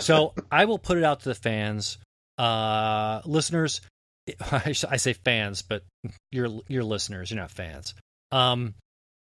[0.00, 1.96] so I will put it out to the fans,
[2.38, 3.80] uh, listeners.
[4.52, 5.84] I I say fans, but
[6.30, 7.30] you're you're listeners.
[7.30, 7.94] You're not fans.
[8.32, 8.74] Um,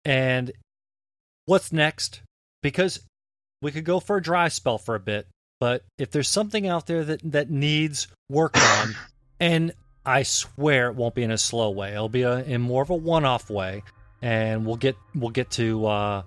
[0.05, 0.51] and
[1.49, 2.21] what's next?
[2.61, 2.99] Because
[3.61, 5.27] we could go for a dry spell for a bit,
[5.59, 8.95] but if there's something out there that that needs work on,
[9.39, 9.73] and
[10.05, 11.93] I swear it won't be in a slow way.
[11.93, 13.83] It'll be a, in more of a one-off way,
[14.21, 16.21] and we'll get we'll get to uh,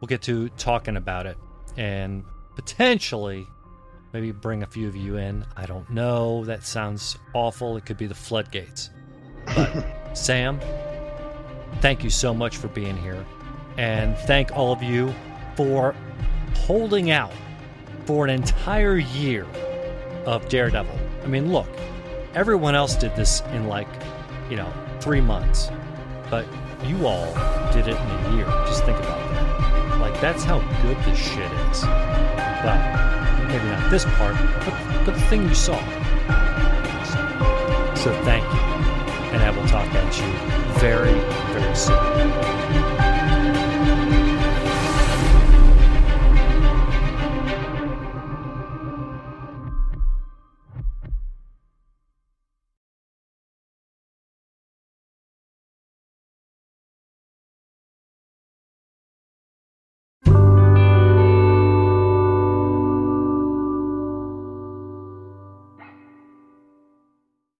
[0.00, 1.38] we'll get to talking about it,
[1.78, 2.22] and
[2.54, 3.46] potentially
[4.12, 5.44] maybe bring a few of you in.
[5.56, 6.44] I don't know.
[6.44, 7.78] That sounds awful.
[7.78, 8.90] It could be the floodgates.
[9.54, 10.60] But Sam,
[11.80, 13.24] thank you so much for being here.
[13.78, 15.14] And thank all of you
[15.54, 15.94] for
[16.54, 17.32] holding out
[18.04, 19.46] for an entire year
[20.24, 20.98] of Daredevil.
[21.22, 21.68] I mean, look,
[22.34, 23.88] everyone else did this in like,
[24.50, 25.70] you know, three months.
[26.30, 26.46] But
[26.84, 27.32] you all
[27.72, 28.46] did it in a year.
[28.66, 30.00] Just think about that.
[30.00, 31.82] Like, that's how good this shit is.
[31.82, 35.78] Well, maybe not this part, but, but the thing you saw.
[37.04, 38.60] So, so thank you.
[39.32, 41.12] And I will talk at you very,
[41.52, 42.85] very soon.